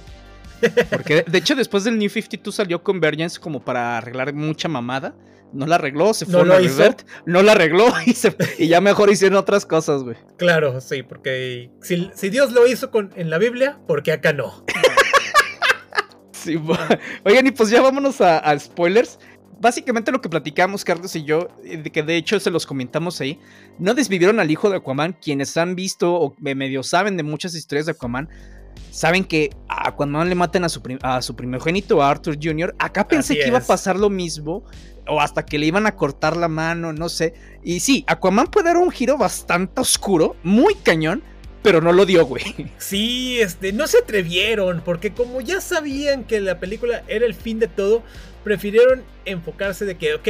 Porque 0.90 1.24
de 1.26 1.38
hecho 1.38 1.54
después 1.54 1.84
del 1.84 1.98
New 1.98 2.08
52 2.08 2.54
salió 2.54 2.82
Convergence 2.82 3.38
como 3.38 3.64
para 3.64 3.98
arreglar 3.98 4.32
mucha 4.32 4.68
mamada. 4.68 5.14
No 5.52 5.66
la 5.66 5.76
arregló, 5.76 6.12
se 6.14 6.26
fue 6.26 6.40
a 6.40 6.58
Revert, 6.58 7.06
no 7.26 7.40
la 7.40 7.52
arregló 7.52 7.86
y, 8.58 8.66
ya 8.66 8.80
mejor 8.80 9.08
hicieron 9.10 9.38
otras 9.38 9.64
cosas, 9.64 10.02
güey. 10.02 10.16
Claro, 10.36 10.80
sí, 10.80 11.04
porque 11.04 11.70
si, 11.80 12.28
Dios 12.28 12.50
lo 12.50 12.66
hizo 12.66 12.90
con, 12.90 13.12
en 13.14 13.30
la 13.30 13.38
Biblia, 13.38 13.78
¿por 13.86 14.02
qué 14.02 14.10
acá 14.10 14.32
no? 14.32 14.64
Sí, 16.44 16.60
Oigan, 17.24 17.46
y 17.46 17.50
pues 17.50 17.70
ya 17.70 17.80
vámonos 17.82 18.20
a, 18.20 18.58
spoilers 18.58 19.18
básicamente 19.60 20.12
lo 20.12 20.20
que 20.20 20.28
platicamos 20.28 20.84
Carlos 20.84 21.14
y 21.16 21.24
yo, 21.24 21.48
eh, 21.64 21.82
que 21.90 22.02
de 22.02 22.16
hecho 22.16 22.38
se 22.38 22.50
los 22.50 22.66
comentamos 22.66 23.20
ahí, 23.20 23.40
no 23.78 23.94
desvivieron 23.94 24.38
al 24.38 24.50
hijo 24.50 24.68
de 24.68 24.76
Aquaman, 24.76 25.16
quienes 25.20 25.56
han 25.56 25.74
visto 25.74 26.14
o 26.14 26.34
medio 26.38 26.82
saben 26.82 27.16
de 27.16 27.22
muchas 27.22 27.54
historias 27.54 27.86
de 27.86 27.92
Aquaman, 27.92 28.28
saben 28.90 29.24
que 29.24 29.50
cuando 29.96 30.24
le 30.24 30.34
maten 30.34 30.64
a 30.64 30.68
su, 30.68 30.82
a 31.02 31.22
su 31.22 31.34
primogénito, 31.34 32.02
a 32.02 32.10
Arthur 32.10 32.38
Jr., 32.42 32.74
acá 32.78 33.08
pensé 33.08 33.34
que 33.34 33.48
iba 33.48 33.58
a 33.58 33.62
pasar 33.62 33.98
lo 33.98 34.10
mismo, 34.10 34.64
o 35.06 35.20
hasta 35.20 35.44
que 35.44 35.58
le 35.58 35.66
iban 35.66 35.86
a 35.86 35.96
cortar 35.96 36.36
la 36.36 36.48
mano, 36.48 36.92
no 36.92 37.08
sé. 37.08 37.34
Y 37.62 37.80
sí, 37.80 38.04
Aquaman 38.06 38.46
puede 38.46 38.66
dar 38.66 38.76
un 38.76 38.90
giro 38.90 39.18
bastante 39.18 39.80
oscuro, 39.80 40.36
muy 40.42 40.74
cañón, 40.74 41.22
pero 41.64 41.80
no 41.80 41.92
lo 41.92 42.06
dio, 42.06 42.24
güey. 42.26 42.44
Sí, 42.78 43.40
este, 43.40 43.72
no 43.72 43.88
se 43.88 43.98
atrevieron, 43.98 44.82
porque 44.84 45.12
como 45.12 45.40
ya 45.40 45.60
sabían 45.60 46.22
que 46.22 46.40
la 46.40 46.60
película 46.60 47.02
era 47.08 47.26
el 47.26 47.34
fin 47.34 47.58
de 47.58 47.66
todo, 47.66 48.04
prefirieron 48.44 49.02
enfocarse 49.24 49.84
de 49.84 49.96
que, 49.96 50.14
ok, 50.14 50.28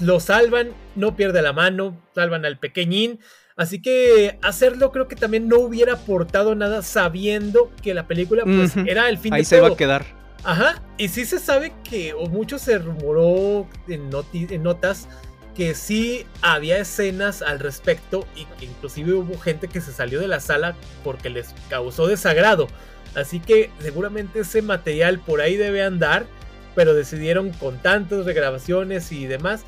lo 0.00 0.20
salvan, 0.20 0.68
no 0.94 1.16
pierde 1.16 1.42
la 1.42 1.52
mano, 1.52 2.00
salvan 2.14 2.44
al 2.44 2.58
pequeñín 2.58 3.18
Así 3.56 3.80
que 3.80 4.38
hacerlo 4.42 4.90
creo 4.90 5.06
que 5.06 5.14
también 5.14 5.48
no 5.48 5.58
hubiera 5.60 5.94
aportado 5.94 6.56
nada 6.56 6.82
sabiendo 6.82 7.70
que 7.82 7.94
la 7.94 8.06
película 8.08 8.42
pues 8.44 8.76
era 8.76 9.08
el 9.08 9.18
fin 9.18 9.32
Ahí 9.32 9.42
de 9.42 9.44
se 9.44 9.60
va 9.60 9.68
a 9.68 9.76
quedar. 9.76 10.04
Ajá, 10.42 10.82
y 10.98 11.08
sí 11.08 11.24
se 11.24 11.38
sabe 11.38 11.72
que, 11.88 12.12
o 12.12 12.26
mucho 12.26 12.58
se 12.58 12.78
rumoró 12.78 13.66
en, 13.88 14.10
en 14.32 14.62
notas 14.62 15.08
que 15.54 15.74
sí 15.74 16.26
había 16.42 16.78
escenas 16.78 17.42
al 17.42 17.60
respecto 17.60 18.26
y 18.34 18.44
que 18.58 18.66
inclusive 18.66 19.12
hubo 19.14 19.38
gente 19.38 19.68
que 19.68 19.80
se 19.80 19.92
salió 19.92 20.20
de 20.20 20.28
la 20.28 20.40
sala 20.40 20.74
porque 21.02 21.30
les 21.30 21.54
causó 21.68 22.06
desagrado. 22.06 22.66
Así 23.14 23.40
que 23.40 23.70
seguramente 23.80 24.40
ese 24.40 24.62
material 24.62 25.20
por 25.20 25.40
ahí 25.40 25.56
debe 25.56 25.82
andar, 25.82 26.26
pero 26.74 26.94
decidieron 26.94 27.50
con 27.50 27.78
tantas 27.78 28.24
regrabaciones 28.24 29.12
y 29.12 29.26
demás 29.26 29.64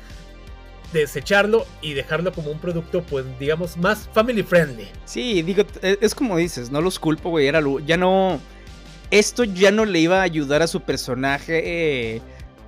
desecharlo 0.93 1.65
y 1.81 1.93
dejarlo 1.93 2.31
como 2.31 2.51
un 2.51 2.59
producto, 2.59 3.01
pues 3.03 3.25
digamos, 3.39 3.77
más 3.77 4.09
family 4.13 4.43
friendly. 4.43 4.87
Sí, 5.05 5.41
digo, 5.41 5.63
e, 5.81 5.97
es 6.01 6.15
como 6.15 6.37
dices, 6.37 6.71
no 6.71 6.81
los 6.81 6.99
culpo, 6.99 7.29
güey, 7.29 7.47
era 7.47 7.61
ya 7.85 7.97
no... 7.97 8.39
Esto 9.09 9.45
ya 9.45 9.71
no 9.71 9.85
le 9.85 9.99
iba 9.99 10.19
a 10.19 10.23
ayudar 10.23 10.61
a 10.61 10.67
su 10.67 10.81
personaje 10.81 12.21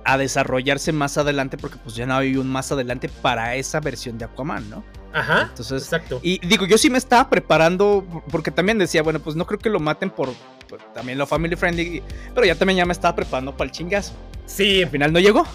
a 0.04 0.18
desarrollarse 0.18 0.92
más 0.92 1.18
adelante 1.18 1.58
porque 1.58 1.78
pues 1.82 1.94
ya 1.94 2.06
no 2.06 2.14
había 2.14 2.40
un 2.40 2.48
más 2.48 2.72
adelante 2.72 3.08
para 3.08 3.54
esa 3.56 3.80
versión 3.80 4.18
de 4.18 4.24
Aquaman, 4.24 4.68
¿no? 4.70 4.84
Ajá. 5.12 5.48
Entonces, 5.50 5.82
exacto. 5.82 6.20
Y 6.22 6.44
digo, 6.46 6.66
yo 6.66 6.78
sí 6.78 6.88
me 6.88 6.98
estaba 6.98 7.28
preparando 7.28 8.06
porque 8.30 8.50
también 8.50 8.78
decía, 8.78 9.02
bueno, 9.02 9.20
pues 9.20 9.36
no 9.36 9.46
creo 9.46 9.58
que 9.58 9.68
lo 9.68 9.80
maten 9.80 10.10
por 10.10 10.30
pues, 10.68 10.80
también 10.94 11.18
lo 11.18 11.26
family 11.26 11.56
friendly, 11.56 12.02
pero 12.34 12.46
ya 12.46 12.54
también 12.54 12.78
ya 12.78 12.86
me 12.86 12.92
estaba 12.92 13.14
preparando 13.14 13.56
para 13.56 13.68
el 13.68 13.72
chingazo. 13.72 14.14
Sí. 14.46 14.82
Al 14.82 14.90
final 14.90 15.12
no 15.12 15.18
llegó. 15.18 15.46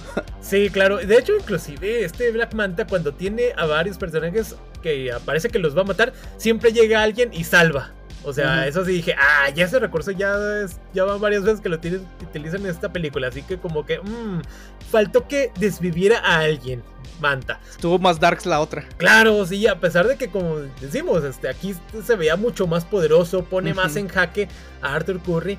Sí, 0.41 0.69
claro. 0.69 0.97
De 0.97 1.17
hecho, 1.17 1.35
inclusive 1.35 2.05
este 2.05 2.31
Black 2.31 2.53
Manta 2.53 2.85
cuando 2.85 3.13
tiene 3.13 3.45
a 3.57 3.65
varios 3.65 3.97
personajes 3.97 4.55
que 4.83 5.11
parece 5.25 5.49
que 5.49 5.57
los 5.57 5.75
va 5.75 5.81
a 5.81 5.85
matar, 5.85 6.13
siempre 6.37 6.71
llega 6.71 7.01
alguien 7.01 7.33
y 7.33 7.45
salva. 7.45 7.93
O 8.25 8.33
sea, 8.33 8.67
eso 8.67 8.83
sí 8.83 8.93
dije, 8.93 9.15
ah, 9.17 9.49
ya 9.49 9.65
ese 9.65 9.79
recurso 9.79 10.11
ya, 10.11 10.35
es, 10.63 10.79
ya 10.93 11.03
van 11.03 11.21
varias 11.21 11.43
veces 11.43 11.61
que 11.61 11.69
lo 11.69 11.79
tienen, 11.79 12.05
utilizan 12.21 12.61
en 12.61 12.71
esta 12.71 12.91
película. 12.91 13.27
Así 13.27 13.43
que 13.43 13.57
como 13.57 13.85
que, 13.85 13.99
mmm, 13.99 14.41
faltó 14.89 15.27
que 15.27 15.51
desviviera 15.59 16.19
a 16.19 16.39
alguien. 16.39 16.83
Manta. 17.21 17.59
Estuvo 17.69 17.97
más 17.99 18.19
darks 18.19 18.45
la 18.45 18.59
otra. 18.59 18.83
Claro, 18.97 19.45
sí, 19.45 19.67
a 19.67 19.79
pesar 19.79 20.07
de 20.07 20.17
que 20.17 20.29
como 20.29 20.57
decimos, 20.81 21.23
este, 21.23 21.47
aquí 21.47 21.75
se 22.03 22.15
veía 22.15 22.35
mucho 22.35 22.67
más 22.67 22.83
poderoso, 22.83 23.45
pone 23.45 23.73
más 23.73 23.95
en 23.95 24.09
jaque 24.09 24.49
a 24.81 24.95
Arthur 24.95 25.19
Curry. 25.21 25.57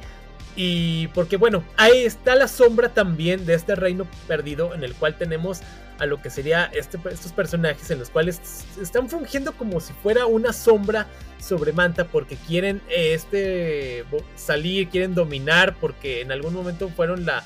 Y 0.54 1.08
porque 1.08 1.36
bueno, 1.36 1.62
ahí 1.76 2.04
está 2.04 2.34
la 2.34 2.48
sombra 2.48 2.88
también 2.88 3.46
de 3.46 3.54
este 3.54 3.74
reino 3.74 4.06
perdido 4.26 4.74
en 4.74 4.84
el 4.84 4.94
cual 4.94 5.16
tenemos 5.16 5.60
a 5.98 6.06
lo 6.06 6.20
que 6.20 6.30
sería 6.30 6.70
este, 6.74 6.98
estos 7.10 7.32
personajes 7.32 7.90
en 7.90 7.98
los 7.98 8.10
cuales 8.10 8.40
están 8.80 9.08
fungiendo 9.08 9.52
como 9.52 9.80
si 9.80 9.92
fuera 9.94 10.26
una 10.26 10.52
sombra 10.52 11.06
sobre 11.38 11.72
Manta 11.72 12.06
porque 12.06 12.36
quieren 12.36 12.82
este 12.88 14.04
salir, 14.34 14.88
quieren 14.88 15.14
dominar 15.14 15.76
porque 15.80 16.20
en 16.20 16.32
algún 16.32 16.54
momento 16.54 16.88
fueron 16.88 17.24
la, 17.24 17.44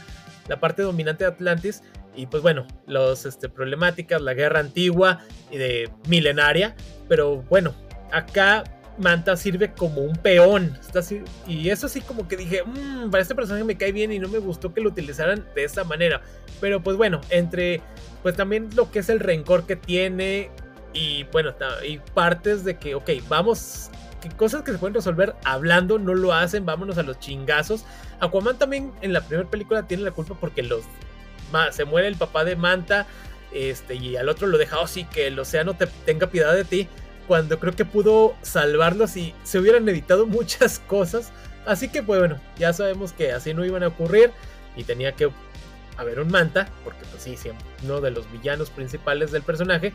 la 0.49 0.59
parte 0.59 0.83
dominante 0.83 1.25
de 1.25 1.31
Atlantis 1.31 1.83
y 2.15 2.27
pues 2.27 2.43
bueno, 2.43 2.67
las 2.87 3.25
este, 3.25 3.49
problemáticas, 3.49 4.21
la 4.21 4.35
guerra 4.35 4.61
antigua 4.61 5.21
y 5.51 5.59
de 5.59 5.91
milenaria, 6.09 6.75
pero 7.09 7.43
bueno, 7.43 7.75
acá 8.13 8.65
Manta 9.01 9.37
sirve 9.37 9.73
como 9.73 10.03
un 10.03 10.17
peón. 10.17 10.79
y 11.47 11.71
eso 11.71 11.89
sí 11.89 12.01
como 12.01 12.29
que 12.29 12.37
dije, 12.37 12.63
mmm, 12.65 13.11
para 13.11 13.23
este 13.23 13.35
personaje 13.35 13.65
me 13.65 13.77
cae 13.77 13.93
bien 13.93 14.13
y 14.13 14.19
no 14.19 14.29
me 14.29 14.39
gustó 14.39 14.73
que 14.73 14.81
lo 14.81 14.91
utilizaran 14.91 15.45
de 15.55 15.65
esa 15.65 15.85
manera. 15.85 16.23
Pero 16.61 16.83
pues 16.83 16.97
bueno, 16.97 17.21
entre 17.31 17.81
pues 18.23 18.37
también 18.37 18.69
lo 18.75 18.91
que 18.91 19.01
es 19.01 19.09
el 19.09 19.21
rencor 19.21 19.67
que 19.67 19.77
tiene 19.77 20.51
y 20.93 21.25
bueno, 21.33 21.55
y 21.87 21.99
partes 22.15 22.65
de 22.65 22.77
que, 22.77 22.95
ok, 22.95 23.11
vamos, 23.29 23.91
cosas 24.37 24.63
que 24.63 24.73
se 24.73 24.79
pueden 24.79 24.95
resolver 24.95 25.35
hablando 25.45 25.99
no 25.99 26.15
lo 26.15 26.33
hacen, 26.33 26.67
vámonos 26.67 26.99
a 26.99 27.03
los 27.03 27.19
chingazos. 27.19 27.85
Aquaman 28.21 28.59
también 28.59 28.93
en 29.01 29.13
la 29.13 29.23
primera 29.23 29.49
película 29.49 29.87
tiene 29.87 30.03
la 30.03 30.11
culpa 30.11 30.35
porque 30.39 30.63
los 30.63 30.83
se 31.73 31.85
muere 31.85 32.09
el 32.09 32.17
papá 32.17 32.45
de 32.45 32.55
Manta 32.55 33.07
este, 33.53 33.97
y 33.97 34.17
al 34.17 34.29
otro 34.29 34.47
lo 34.47 34.59
deja 34.59 34.81
así 34.81 35.05
oh, 35.09 35.13
que 35.13 35.27
el 35.27 35.39
océano 35.39 35.75
te 35.75 35.87
tenga 36.07 36.29
piedad 36.29 36.55
de 36.55 36.65
ti 36.65 36.89
cuando 37.31 37.61
creo 37.61 37.77
que 37.77 37.85
pudo 37.85 38.35
salvarlos 38.43 39.17
y 39.17 39.33
se 39.45 39.61
hubieran 39.61 39.89
evitado 39.89 40.27
muchas 40.27 40.81
cosas. 40.81 41.31
Así 41.65 41.87
que 41.89 42.03
pues 42.03 42.19
bueno, 42.19 42.41
ya 42.59 42.73
sabemos 42.73 43.13
que 43.13 43.31
así 43.31 43.55
no 43.55 43.65
iban 43.65 43.85
a 43.85 43.87
ocurrir 43.87 44.33
y 44.75 44.83
tenía 44.83 45.13
que 45.13 45.31
haber 45.97 46.19
un 46.19 46.27
manta, 46.27 46.69
porque 46.83 47.05
pues 47.09 47.23
sí, 47.23 47.37
uno 47.85 48.01
de 48.01 48.11
los 48.11 48.29
villanos 48.33 48.71
principales 48.71 49.31
del 49.31 49.43
personaje. 49.43 49.93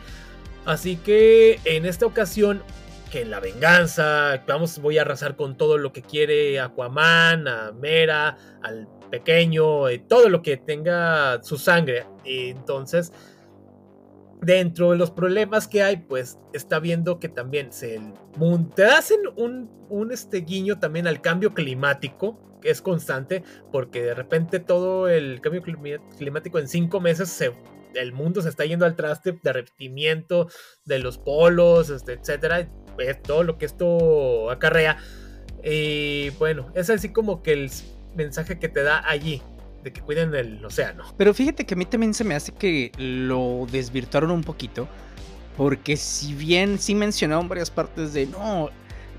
Así 0.64 0.96
que 0.96 1.60
en 1.66 1.84
esta 1.84 2.06
ocasión, 2.06 2.62
que 3.12 3.26
la 3.26 3.40
venganza, 3.40 4.42
vamos, 4.46 4.78
voy 4.78 4.96
a 4.96 5.02
arrasar 5.02 5.36
con 5.36 5.58
todo 5.58 5.76
lo 5.76 5.92
que 5.92 6.00
quiere 6.00 6.58
Aquaman, 6.58 7.48
a 7.48 7.72
Mera, 7.72 8.38
al 8.62 8.88
pequeño, 9.10 9.90
eh, 9.90 9.98
todo 9.98 10.30
lo 10.30 10.40
que 10.40 10.56
tenga 10.56 11.42
su 11.42 11.58
sangre. 11.58 12.06
Entonces, 12.24 13.12
dentro 14.46 14.92
de 14.92 14.96
los 14.96 15.10
problemas 15.10 15.66
que 15.66 15.82
hay, 15.82 15.96
pues 15.96 16.38
está 16.52 16.78
viendo 16.78 17.18
que 17.18 17.28
también 17.28 17.72
se 17.72 18.00
te 18.76 18.84
hacen 18.84 19.18
un, 19.34 19.68
un 19.88 20.12
este 20.12 20.38
guiño 20.38 20.78
también 20.78 21.08
al 21.08 21.20
cambio 21.20 21.52
climático, 21.52 22.38
que 22.62 22.70
es 22.70 22.80
constante, 22.80 23.42
porque 23.72 24.04
de 24.04 24.14
repente 24.14 24.60
todo 24.60 25.08
el 25.08 25.40
cambio 25.40 25.62
climático 26.16 26.60
en 26.60 26.68
cinco 26.68 27.00
meses 27.00 27.42
el 27.94 28.12
mundo 28.12 28.40
se 28.40 28.48
está 28.48 28.64
yendo 28.64 28.86
al 28.86 28.94
traste, 28.94 29.36
derretimiento 29.42 30.48
de 30.84 31.00
los 31.00 31.18
polos, 31.18 31.90
este, 31.90 32.12
etcétera, 32.12 32.68
todo 33.24 33.42
lo 33.42 33.58
que 33.58 33.66
esto 33.66 34.48
acarrea. 34.50 34.98
Y 35.64 36.30
bueno, 36.38 36.70
es 36.74 36.88
así 36.88 37.12
como 37.12 37.42
que 37.42 37.52
el 37.52 37.70
mensaje 38.14 38.60
que 38.60 38.68
te 38.68 38.84
da 38.84 39.02
allí 39.08 39.42
que 39.92 40.00
cuiden 40.00 40.34
el 40.34 40.64
océano. 40.64 41.04
Pero 41.16 41.34
fíjate 41.34 41.64
que 41.64 41.74
a 41.74 41.76
mí 41.76 41.84
también 41.84 42.14
se 42.14 42.24
me 42.24 42.34
hace 42.34 42.52
que 42.52 42.92
lo 42.96 43.66
desvirtuaron 43.70 44.30
un 44.30 44.42
poquito. 44.42 44.88
Porque 45.56 45.96
si 45.96 46.34
bien 46.34 46.78
sí 46.78 46.94
mencionaron 46.94 47.48
varias 47.48 47.70
partes 47.70 48.12
de 48.12 48.26
no. 48.26 48.70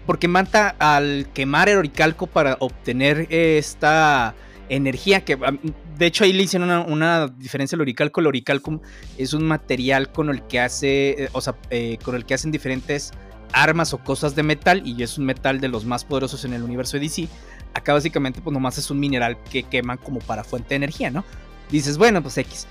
Porque 0.05 0.27
Manta 0.27 0.75
al 0.79 1.27
quemar 1.33 1.67
el 1.69 1.77
oricalco 1.77 2.27
para 2.27 2.57
obtener 2.59 3.27
esta 3.29 4.35
energía 4.69 5.23
que 5.23 5.37
de 5.97 6.05
hecho 6.05 6.23
ahí 6.23 6.33
le 6.33 6.43
hicieron 6.43 6.69
una, 6.91 7.27
diferencia 7.27 7.75
al 7.75 7.81
oricalco. 7.81 8.21
El 8.21 8.27
oricalco 8.27 8.81
es 9.17 9.33
un 9.33 9.43
material 9.43 10.11
con 10.11 10.29
el 10.29 10.43
que 10.43 10.59
hace, 10.59 11.23
eh, 11.23 11.29
o 11.33 11.41
sea, 11.41 11.55
eh, 11.69 11.97
con 12.03 12.15
el 12.15 12.25
que 12.25 12.33
hacen 12.33 12.51
diferentes 12.51 13.11
armas 13.53 13.93
o 13.93 13.97
cosas 13.99 14.35
de 14.35 14.43
metal 14.43 14.81
y 14.85 15.01
es 15.03 15.17
un 15.17 15.25
metal 15.25 15.59
de 15.59 15.67
los 15.67 15.85
más 15.85 16.05
poderosos 16.05 16.45
en 16.45 16.53
el 16.53 16.63
universo 16.63 16.97
de 16.97 17.03
DC. 17.03 17.27
Acá 17.77 17.93
básicamente 17.93 18.41
pues 18.41 18.51
nomás 18.51 18.77
es 18.79 18.89
un 18.89 18.99
mineral 18.99 19.37
que 19.51 19.61
queman 19.61 19.97
como 19.97 20.19
para 20.19 20.43
fuente 20.43 20.69
de 20.69 20.77
energía, 20.77 21.11
¿no? 21.11 21.23
Dices, 21.69 21.99
bueno, 21.99 22.23
pues 22.23 22.37
X. 22.39 22.65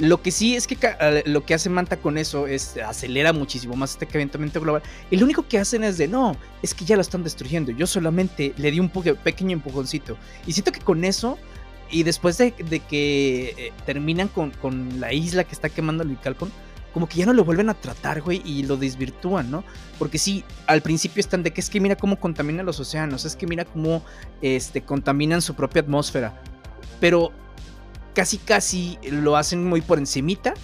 Lo 0.00 0.20
que 0.20 0.32
sí 0.32 0.56
es 0.56 0.66
que 0.66 0.76
eh, 0.82 1.22
lo 1.26 1.44
que 1.44 1.54
hace 1.54 1.70
Manta 1.70 1.96
con 1.96 2.18
eso 2.18 2.48
es 2.48 2.76
acelera 2.76 3.32
muchísimo 3.32 3.76
más 3.76 3.92
este 3.92 4.06
calentamiento 4.06 4.60
global. 4.60 4.82
Y 5.12 5.16
lo 5.16 5.24
único 5.24 5.46
que 5.46 5.58
hacen 5.58 5.84
es 5.84 5.96
de 5.96 6.08
no, 6.08 6.36
es 6.60 6.74
que 6.74 6.84
ya 6.84 6.96
lo 6.96 7.02
están 7.02 7.22
destruyendo. 7.22 7.70
Yo 7.70 7.86
solamente 7.86 8.52
le 8.56 8.72
di 8.72 8.80
un 8.80 8.90
pequeño 8.90 9.52
empujoncito. 9.52 10.16
Y 10.44 10.52
siento 10.52 10.72
que 10.72 10.80
con 10.80 11.04
eso, 11.04 11.38
y 11.88 12.02
después 12.02 12.36
de, 12.38 12.52
que 12.52 13.54
eh, 13.56 13.72
terminan 13.86 14.26
con, 14.26 14.50
con, 14.50 14.98
la 14.98 15.12
isla 15.12 15.44
que 15.44 15.54
está 15.54 15.68
quemando 15.68 16.02
el 16.02 16.10
Vicalcon, 16.10 16.50
como 16.92 17.08
que 17.08 17.18
ya 17.18 17.26
no 17.26 17.32
lo 17.32 17.44
vuelven 17.44 17.68
a 17.68 17.74
tratar, 17.74 18.22
güey, 18.22 18.42
y 18.44 18.62
lo 18.64 18.76
desvirtúan, 18.76 19.50
¿no? 19.50 19.64
Porque 19.98 20.18
sí, 20.18 20.44
al 20.66 20.82
principio 20.82 21.20
están 21.20 21.42
de 21.42 21.52
que 21.52 21.60
es 21.60 21.70
que 21.70 21.80
mira 21.80 21.96
cómo 21.96 22.18
contaminan 22.18 22.66
los 22.66 22.80
océanos, 22.80 23.24
es 23.24 23.36
que 23.36 23.46
mira 23.46 23.64
cómo 23.64 24.02
este, 24.42 24.82
contaminan 24.82 25.42
su 25.42 25.54
propia 25.54 25.82
atmósfera. 25.82 26.40
Pero 27.00 27.32
casi 28.14 28.38
casi 28.38 28.98
lo 29.10 29.36
hacen 29.36 29.64
muy 29.64 29.80
por 29.80 29.98
encimita. 29.98 30.54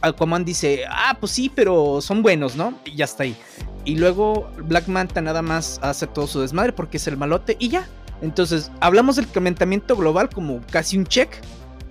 Aquaman 0.00 0.44
dice, 0.44 0.84
ah, 0.90 1.16
pues 1.18 1.32
sí, 1.32 1.50
pero 1.54 2.00
son 2.00 2.22
buenos, 2.22 2.56
¿no? 2.56 2.78
Y 2.84 2.96
ya 2.96 3.04
está 3.04 3.22
ahí. 3.22 3.36
Y 3.84 3.96
luego 3.96 4.50
Black 4.64 4.88
Manta 4.88 5.20
nada 5.20 5.40
más 5.40 5.78
hace 5.82 6.06
todo 6.06 6.26
su 6.26 6.40
desmadre 6.40 6.72
porque 6.72 6.96
es 6.96 7.06
el 7.06 7.16
malote 7.16 7.56
y 7.58 7.68
ya. 7.68 7.88
Entonces, 8.20 8.70
hablamos 8.80 9.16
del 9.16 9.30
calentamiento 9.30 9.96
global 9.96 10.28
como 10.28 10.60
casi 10.70 10.98
un 10.98 11.06
check. 11.06 11.30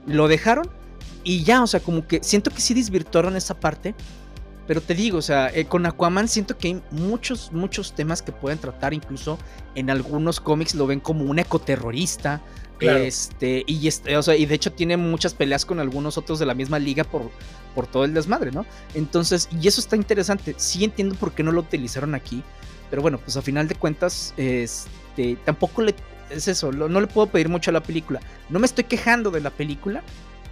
Lo 0.06 0.28
dejaron 0.28 0.70
y 1.24 1.44
ya, 1.44 1.64
o 1.64 1.68
sea, 1.68 1.80
como 1.80 2.08
que 2.08 2.20
siento 2.24 2.52
que 2.52 2.62
sí 2.62 2.74
desvirtuaron 2.74 3.36
esa 3.36 3.60
parte. 3.60 3.96
Pero 4.68 4.82
te 4.82 4.94
digo, 4.94 5.18
o 5.18 5.22
sea, 5.22 5.50
eh, 5.54 5.66
con 5.66 5.86
Aquaman 5.86 6.28
siento 6.28 6.58
que 6.58 6.68
hay 6.68 6.82
muchos, 6.92 7.54
muchos 7.54 7.94
temas 7.94 8.22
que 8.22 8.34
pueden 8.34 8.60
tratar. 8.60 8.94
Incluso 8.94 9.40
en 9.76 9.90
algunos 9.90 10.42
cómics 10.42 10.76
lo 10.76 10.88
ven 10.88 11.00
como 11.00 11.24
un 11.24 11.40
ecoterrorista. 11.40 12.42
Este, 12.80 13.64
y, 13.66 13.88
este, 13.88 14.18
o 14.18 14.22
sea, 14.22 14.36
y 14.36 14.46
de 14.46 14.54
hecho 14.54 14.72
tiene 14.72 14.98
muchas 14.98 15.34
peleas 15.34 15.66
con 15.66 15.80
algunos 15.80 16.18
otros 16.18 16.38
de 16.38 16.46
la 16.46 16.54
misma 16.54 16.78
liga 16.78 17.04
por, 17.06 17.32
por 17.74 17.88
todo 17.88 18.06
el 18.06 18.14
desmadre, 18.14 18.52
¿no? 18.52 18.66
Entonces, 18.94 19.50
y 19.52 19.68
eso 19.68 19.80
está 19.80 19.96
interesante. 19.96 20.54
Sí 20.58 20.84
entiendo 20.84 21.16
por 21.16 21.32
qué 21.32 21.44
no 21.44 21.52
lo 21.54 21.62
utilizaron 21.62 22.14
aquí. 22.14 22.44
Pero 22.90 23.02
bueno, 23.02 23.20
pues 23.20 23.38
a 23.38 23.42
final 23.42 23.68
de 23.68 23.76
cuentas, 23.76 24.34
este, 24.38 25.38
tampoco 25.46 25.82
le, 25.82 25.96
es 26.30 26.48
eso, 26.48 26.72
no 26.72 27.02
le 27.02 27.08
puedo 27.08 27.28
pedir 27.28 27.50
mucho 27.50 27.72
a 27.72 27.74
la 27.74 27.84
película. 27.84 28.20
No 28.50 28.60
me 28.60 28.66
estoy 28.66 28.84
quejando 28.84 29.32
de 29.32 29.42
la 29.42 29.50
película, 29.50 30.04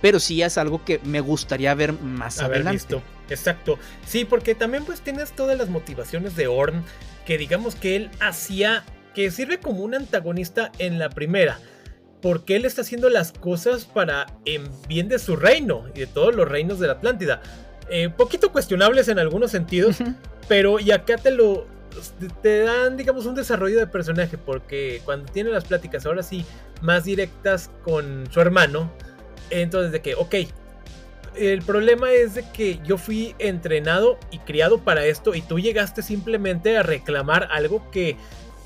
pero 0.06 0.20
sí 0.20 0.44
es 0.44 0.60
algo 0.60 0.86
que 0.86 1.00
me 1.04 1.20
gustaría 1.20 1.74
ver 1.74 1.92
más 1.92 2.40
Haber 2.40 2.58
adelante. 2.58 2.74
Visto. 2.74 3.02
Exacto. 3.28 3.80
Sí, 4.06 4.24
porque 4.24 4.54
también 4.54 4.86
pues 4.86 5.02
tienes 5.02 5.32
todas 5.32 5.58
las 5.58 5.68
motivaciones 5.68 6.36
de 6.36 6.46
Orn, 6.46 6.84
que 7.26 7.40
digamos 7.40 7.74
que 7.74 7.96
él 7.96 8.12
hacía, 8.20 8.84
que 9.16 9.32
sirve 9.32 9.60
como 9.60 9.82
un 9.82 9.96
antagonista 9.96 10.72
en 10.78 11.00
la 11.00 11.10
primera. 11.10 11.58
porque 12.22 12.56
él 12.56 12.66
está 12.66 12.82
haciendo 12.82 13.10
las 13.10 13.32
cosas 13.32 13.86
para 13.86 14.28
en 14.46 14.70
bien 14.88 15.08
de 15.08 15.18
su 15.18 15.36
reino 15.36 15.86
y 15.96 16.02
de 16.02 16.06
todos 16.06 16.36
los 16.36 16.48
reinos 16.48 16.80
de 16.80 16.86
la 16.86 16.94
Atlántida. 16.94 17.42
Eh, 17.90 18.10
poquito 18.10 18.52
cuestionables 18.52 19.08
en 19.08 19.18
algunos 19.18 19.50
sentidos, 19.50 19.98
pero 20.48 20.80
y 20.80 20.92
acá 20.92 21.18
te 21.18 21.32
lo 21.32 21.66
te 22.44 22.60
dan, 22.60 22.96
digamos, 22.96 23.26
un 23.26 23.34
desarrollo 23.34 23.80
de 23.80 23.88
personaje, 23.88 24.38
porque 24.38 25.02
cuando 25.04 25.32
tiene 25.32 25.50
las 25.50 25.66
pláticas 25.66 26.06
ahora 26.06 26.22
sí 26.22 26.46
más 26.82 27.06
directas 27.06 27.72
con 27.84 28.28
su 28.32 28.40
hermano, 28.40 28.92
entonces 29.50 29.92
de 29.92 30.02
que, 30.02 30.16
ok, 30.16 30.36
el 31.36 31.62
problema 31.62 32.12
es 32.12 32.36
de 32.36 32.46
que 32.52 32.80
yo 32.86 32.98
fui 32.98 33.36
entrenado 33.40 34.18
y 34.32 34.40
criado 34.40 34.80
para 34.80 35.06
esto 35.06 35.36
y 35.36 35.42
tú 35.42 35.60
llegaste 35.60 36.02
simplemente 36.02 36.78
a 36.78 36.84
reclamar 36.84 37.50
algo 37.52 37.90
que 37.92 38.16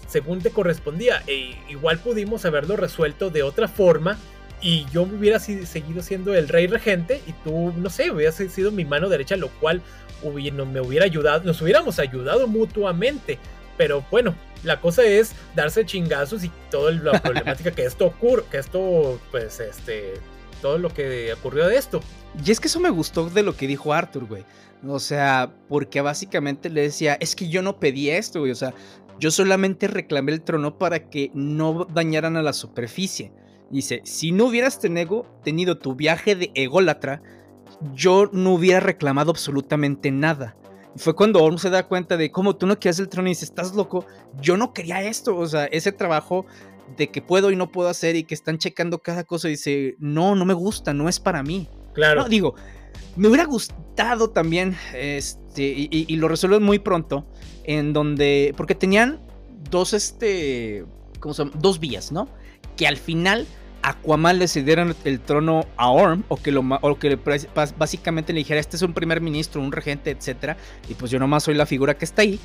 según 0.08 0.42
te 0.42 0.52
correspondía. 0.52 1.24
E 1.28 1.56
igual 1.70 2.00
pudimos 2.00 2.46
haberlo 2.46 2.76
resuelto 2.76 3.30
de 3.30 3.44
otra 3.44 3.68
forma 3.68 4.18
y 4.62 4.86
yo 4.92 5.04
hubiera 5.04 5.40
seguido 5.40 6.02
siendo 6.02 6.36
el 6.36 6.48
rey 6.48 6.68
regente 6.68 7.22
y 7.26 7.34
tú, 7.44 7.74
no 7.78 7.90
sé, 7.90 8.12
hubieras 8.12 8.36
sido 8.36 8.72
mi 8.72 8.86
mano 8.86 9.10
derecha, 9.10 9.36
lo 9.36 9.50
cual 9.50 9.82
me 10.22 10.82
hubiera 10.82 11.06
ayudado, 11.06 11.44
nos 11.46 11.62
hubiéramos 11.62 12.00
ayudado 12.00 12.48
mutuamente. 12.48 13.40
Pero 13.78 14.04
bueno, 14.12 14.36
la 14.64 14.82
cosa 14.82 15.04
es 15.04 15.34
darse 15.56 15.86
chingazos 15.86 16.44
y 16.44 16.52
toda 16.70 16.92
la 16.92 17.22
problemática 17.22 17.72
que 17.72 17.86
esto 17.86 18.08
ocurre, 18.08 18.44
que 18.52 18.58
esto, 18.58 19.20
pues, 19.32 19.62
este, 19.62 20.16
todo 20.62 20.78
lo 20.78 20.90
que 20.90 21.34
ocurrió 21.34 21.68
de 21.68 21.78
esto. 21.78 22.02
Y 22.46 22.52
es 22.52 22.60
que 22.60 22.68
eso 22.68 22.80
me 22.80 22.90
gustó 22.90 23.30
de 23.30 23.44
lo 23.44 23.56
que 23.56 23.68
dijo 23.68 23.94
Arthur, 23.94 24.26
güey. 24.26 24.44
O 24.88 25.00
sea, 25.00 25.52
porque 25.68 26.02
básicamente 26.02 26.70
le 26.70 26.82
decía, 26.82 27.18
es 27.20 27.36
que 27.36 27.50
yo 27.50 27.62
no 27.62 27.80
pedí 27.80 28.10
esto, 28.10 28.40
güey. 28.40 28.52
O 28.52 28.56
sea, 28.56 28.74
yo 29.20 29.32
solamente 29.32 29.88
reclamé 29.88 30.32
el 30.32 30.42
trono 30.42 30.78
para 30.78 31.10
que 31.10 31.32
no 31.34 31.86
dañaran 31.86 32.38
a 32.38 32.42
la 32.42 32.54
superficie. 32.54 33.34
Dice, 33.70 34.02
si 34.04 34.32
no 34.32 34.46
hubieras 34.46 34.80
tenido, 34.80 35.26
tu 35.78 35.96
viaje 35.96 36.36
de 36.36 36.52
ególatra, 36.56 37.22
yo 37.94 38.30
no 38.32 38.54
hubiera 38.54 38.80
reclamado 38.80 39.32
absolutamente 39.32 40.12
nada. 40.12 40.56
Y 40.96 41.00
fue 41.00 41.16
cuando 41.16 41.44
Orm 41.44 41.58
se 41.58 41.70
da 41.70 41.88
cuenta 41.88 42.18
de 42.18 42.32
cómo 42.32 42.56
tú 42.56 42.66
no 42.66 42.80
quieres 42.80 43.00
el 43.00 43.10
trono 43.10 43.28
y 43.28 43.32
dice, 43.32 43.46
estás 43.46 43.76
loco, 43.76 44.06
yo 44.42 44.58
no 44.58 44.74
quería 44.74 45.04
esto. 45.04 45.36
O 45.36 45.48
sea, 45.48 45.66
ese 45.66 45.92
trabajo 45.92 46.46
de 46.98 47.10
que 47.10 47.22
puedo 47.22 47.52
y 47.52 47.56
no 47.56 47.72
puedo 47.72 47.90
hacer 47.90 48.16
y 48.16 48.24
que 48.24 48.34
están 48.34 48.58
checando 48.58 49.00
cada 49.00 49.24
cosa 49.24 49.48
y 49.48 49.52
dice, 49.52 49.96
no, 50.00 50.36
no 50.36 50.46
me 50.46 50.54
gusta, 50.54 50.94
no 50.94 51.10
es 51.10 51.20
para 51.20 51.44
mí. 51.44 51.68
Claro. 51.94 52.24
No, 52.24 52.30
digo, 52.30 52.56
me 53.16 53.28
hubiera 53.28 53.46
gustado 53.46 54.30
también, 54.30 54.78
este, 54.94 55.64
y, 55.64 56.16
lo 56.16 56.28
resuelven 56.28 56.64
muy 56.64 56.80
pronto, 56.80 57.26
en 57.64 57.94
donde, 57.94 58.54
porque 58.56 58.76
tenían 58.76 59.20
dos, 59.70 59.94
este, 59.94 60.86
¿cómo 61.20 61.34
se 61.34 61.44
llama? 61.44 61.58
Dos 61.60 61.80
vías, 61.80 62.12
¿no? 62.12 62.30
Que 62.78 62.88
al 62.88 62.98
final 62.98 63.46
Aquaman 63.82 64.40
le 64.40 64.48
cedieron 64.48 64.96
el 65.04 65.20
trono 65.20 65.66
a 65.76 65.90
Orm, 65.90 66.24
o 66.30 66.38
que, 66.38 66.52
lo, 66.52 66.62
o 66.82 67.00
que 67.00 67.20
básicamente 67.78 68.32
le 68.34 68.40
dijera, 68.40 68.60
este 68.60 68.78
es 68.78 68.84
un 68.84 68.94
primer 68.94 69.22
ministro, 69.22 69.62
un 69.62 69.72
regente, 69.72 70.12
etc. 70.12 70.58
Y 70.88 70.94
pues 70.94 71.12
yo 71.12 71.20
nomás 71.20 71.44
soy 71.44 71.56
la 71.56 71.66
figura 71.66 71.98
que 71.98 72.06
está 72.06 72.22
ahí, 72.22 72.40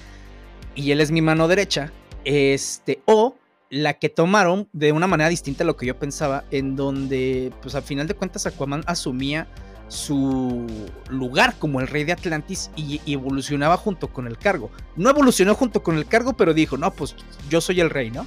y 0.75 0.91
él 0.91 1.01
es 1.01 1.11
mi 1.11 1.23
mano 1.23 1.47
derecha, 1.47 1.93
este, 2.25 3.01
o 3.05 3.37
la 3.71 3.95
que 3.95 4.09
tomaron 4.09 4.69
de 4.73 4.93
una 4.93 5.07
manera 5.07 5.29
distinta 5.29 5.65
a 5.65 5.67
lo 5.67 5.77
que 5.77 5.87
yo 5.87 5.99
pensaba, 5.99 6.45
en 6.51 6.77
donde, 6.77 7.53
pues 7.63 7.75
al 7.75 7.83
final 7.83 8.07
de 8.07 8.15
cuentas, 8.15 8.47
Aquaman 8.47 8.85
asumía 8.87 9.49
su 9.89 10.67
lugar 11.09 11.55
como 11.59 11.81
el 11.81 11.89
rey 11.89 12.05
de 12.05 12.13
Atlantis 12.13 12.71
y, 12.77 13.01
evolucionaba 13.07 13.77
junto 13.77 14.09
con 14.09 14.27
el 14.27 14.39
cargo. 14.39 14.71
No 14.97 15.11
evolucionó 15.11 15.55
junto 15.55 15.83
con 15.83 15.97
el 15.97 16.07
cargo, 16.07 16.35
pero 16.35 16.55
dijo, 16.55 16.77
no, 16.77 16.91
pues 16.93 17.15
yo 17.49 17.61
soy 17.61 17.81
el 17.81 17.91
rey, 17.91 18.11
¿no? 18.11 18.27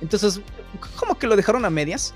Entonces, 0.00 0.40
como 0.98 1.18
que 1.18 1.26
lo 1.26 1.36
dejaron 1.36 1.64
a 1.64 1.70
medias. 1.70 2.14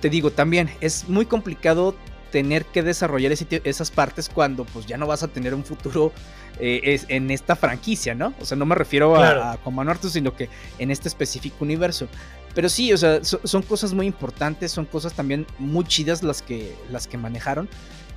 Te 0.00 0.10
digo, 0.10 0.30
también 0.30 0.70
es 0.80 1.08
muy 1.08 1.26
complicado 1.26 1.94
tener 2.30 2.64
que 2.66 2.82
desarrollar 2.82 3.32
esas 3.32 3.90
partes 3.90 4.28
cuando 4.28 4.64
pues 4.64 4.86
ya 4.86 4.96
no 4.96 5.06
vas 5.06 5.22
a 5.22 5.28
tener 5.28 5.54
un 5.54 5.64
futuro 5.64 6.12
eh, 6.60 7.00
en 7.08 7.30
esta 7.30 7.56
franquicia, 7.56 8.14
¿no? 8.14 8.34
O 8.40 8.44
sea, 8.44 8.56
no 8.56 8.66
me 8.66 8.74
refiero 8.74 9.16
a, 9.16 9.52
a 9.52 9.98
sino 10.02 10.34
que 10.34 10.48
en 10.78 10.90
este 10.90 11.08
específico 11.08 11.56
universo. 11.60 12.08
Pero 12.54 12.68
sí, 12.68 12.92
o 12.92 12.96
sea, 12.96 13.22
son 13.22 13.62
cosas 13.62 13.94
muy 13.94 14.06
importantes, 14.06 14.72
son 14.72 14.86
cosas 14.86 15.12
también 15.14 15.46
muy 15.58 15.84
chidas 15.84 16.22
las 16.22 16.42
que, 16.42 16.74
las 16.90 17.06
que 17.06 17.16
manejaron. 17.16 17.68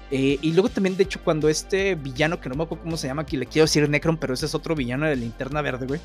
Eh, 0.10 0.40
y 0.42 0.52
luego 0.54 0.70
también, 0.70 0.98
de 0.98 1.04
hecho, 1.04 1.22
cuando 1.24 1.48
este 1.48 1.96
villano, 1.96 2.42
que 2.42 2.50
no 2.50 2.56
me 2.56 2.64
acuerdo 2.64 2.84
cómo 2.84 2.98
se 2.98 3.08
llama, 3.08 3.22
aquí 3.22 3.38
le 3.38 3.46
quiero 3.46 3.66
decir 3.66 3.88
Necron, 3.90 4.18
pero 4.18 4.34
ese 4.34 4.46
es 4.46 4.56
otro 4.56 4.76
villano 4.76 5.06
de 5.06 5.16
linterna 5.16 5.62
verde, 5.62 5.86
güey. 5.86 6.02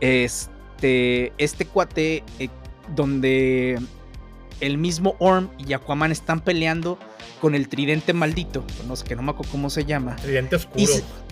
Este, 0.00 1.32
este 1.36 1.66
cuate, 1.66 2.24
eh, 2.38 2.48
donde 2.94 3.78
el 4.62 4.78
mismo 4.78 5.16
Orm 5.18 5.50
y 5.58 5.72
Aquaman 5.74 6.12
están 6.12 6.40
peleando 6.40 6.98
con 7.40 7.54
el 7.54 7.68
tridente 7.68 8.12
maldito, 8.12 8.64
no 8.86 8.94
sé, 8.96 9.04
que 9.04 9.16
no 9.16 9.22
me 9.22 9.32
acuerdo 9.32 9.50
cómo 9.50 9.68
se 9.68 9.84
llama. 9.84 10.16
Tridente 10.16 10.56
oscuro. 10.56 10.86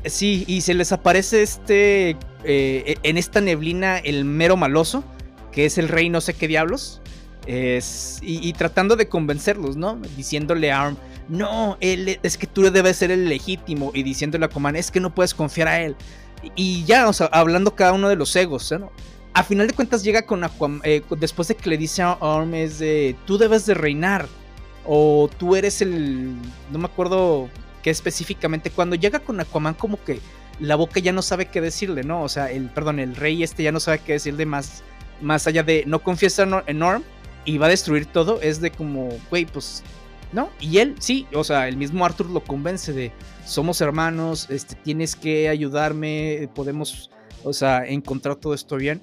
sí, 0.04 0.44
y 0.48 0.60
se 0.60 0.74
les 0.74 0.90
aparece 0.90 1.42
este, 1.42 2.16
eh, 2.44 2.96
en 3.02 3.16
esta 3.16 3.40
neblina 3.40 3.98
el 3.98 4.24
mero 4.24 4.56
maloso, 4.56 5.04
que 5.52 5.64
es 5.64 5.78
el 5.78 5.88
rey 5.88 6.10
no 6.10 6.20
sé 6.20 6.34
qué 6.34 6.48
diablos, 6.48 7.00
es, 7.46 8.18
y, 8.20 8.52
tratando 8.52 8.96
de 8.96 9.08
convencerlos, 9.08 9.76
¿no? 9.76 9.96
Diciéndole 10.16 10.72
a 10.72 10.82
Arm, 10.82 10.96
no, 11.28 11.78
él, 11.80 12.18
es 12.22 12.36
que 12.36 12.48
tú 12.48 12.62
debes 12.70 12.96
ser 12.96 13.12
el 13.12 13.28
legítimo, 13.28 13.92
y 13.94 14.02
diciéndole 14.02 14.44
a 14.44 14.48
Aquaman, 14.48 14.74
es 14.74 14.90
que 14.90 14.98
no 14.98 15.14
puedes 15.14 15.34
confiar 15.34 15.68
a 15.68 15.80
él. 15.80 15.96
Y 16.56 16.84
ya, 16.84 17.08
o 17.08 17.12
sea, 17.12 17.26
hablando 17.26 17.76
cada 17.76 17.92
uno 17.92 18.08
de 18.08 18.16
los 18.16 18.34
egos, 18.34 18.72
¿no? 18.72 18.90
A 19.32 19.44
final 19.44 19.66
de 19.68 19.74
cuentas 19.74 20.02
llega 20.02 20.22
con 20.22 20.42
Aquaman, 20.42 20.80
eh, 20.84 21.02
después 21.18 21.48
de 21.48 21.54
que 21.54 21.70
le 21.70 21.78
dice 21.78 22.02
a 22.02 22.18
Arm 22.20 22.54
es 22.54 22.80
de, 22.80 23.16
tú 23.26 23.38
debes 23.38 23.64
de 23.64 23.74
reinar, 23.74 24.26
o 24.86 25.30
tú 25.38 25.56
eres 25.56 25.80
el. 25.82 26.34
No 26.72 26.78
me 26.78 26.86
acuerdo 26.86 27.48
qué 27.82 27.90
específicamente. 27.90 28.70
Cuando 28.70 28.96
llega 28.96 29.20
con 29.20 29.38
Aquaman, 29.40 29.74
como 29.74 30.02
que 30.02 30.20
la 30.58 30.76
boca 30.76 31.00
ya 31.00 31.12
no 31.12 31.22
sabe 31.22 31.46
qué 31.46 31.60
decirle, 31.60 32.02
¿no? 32.02 32.22
O 32.22 32.28
sea, 32.28 32.50
el, 32.50 32.68
perdón, 32.70 32.98
el 32.98 33.16
rey 33.16 33.42
este 33.42 33.62
ya 33.62 33.72
no 33.72 33.80
sabe 33.80 34.00
qué 34.00 34.14
decirle 34.14 34.46
más, 34.46 34.82
más 35.20 35.46
allá 35.46 35.62
de 35.62 35.84
no 35.86 36.00
confiesa 36.00 36.46
en 36.66 36.78
Norm 36.78 37.02
y 37.44 37.58
va 37.58 37.66
a 37.66 37.70
destruir 37.70 38.06
todo. 38.06 38.40
Es 38.42 38.60
de 38.60 38.70
como, 38.70 39.10
güey, 39.30 39.46
pues, 39.46 39.82
¿no? 40.32 40.50
Y 40.60 40.78
él, 40.78 40.96
sí, 40.98 41.26
o 41.32 41.44
sea, 41.44 41.68
el 41.68 41.76
mismo 41.76 42.04
Arthur 42.04 42.26
lo 42.26 42.42
convence 42.42 42.92
de 42.92 43.12
somos 43.46 43.80
hermanos, 43.80 44.48
este, 44.50 44.74
tienes 44.76 45.16
que 45.16 45.48
ayudarme, 45.48 46.48
podemos, 46.54 47.10
o 47.42 47.52
sea, 47.52 47.86
encontrar 47.86 48.36
todo 48.36 48.54
esto 48.54 48.76
bien. 48.76 49.00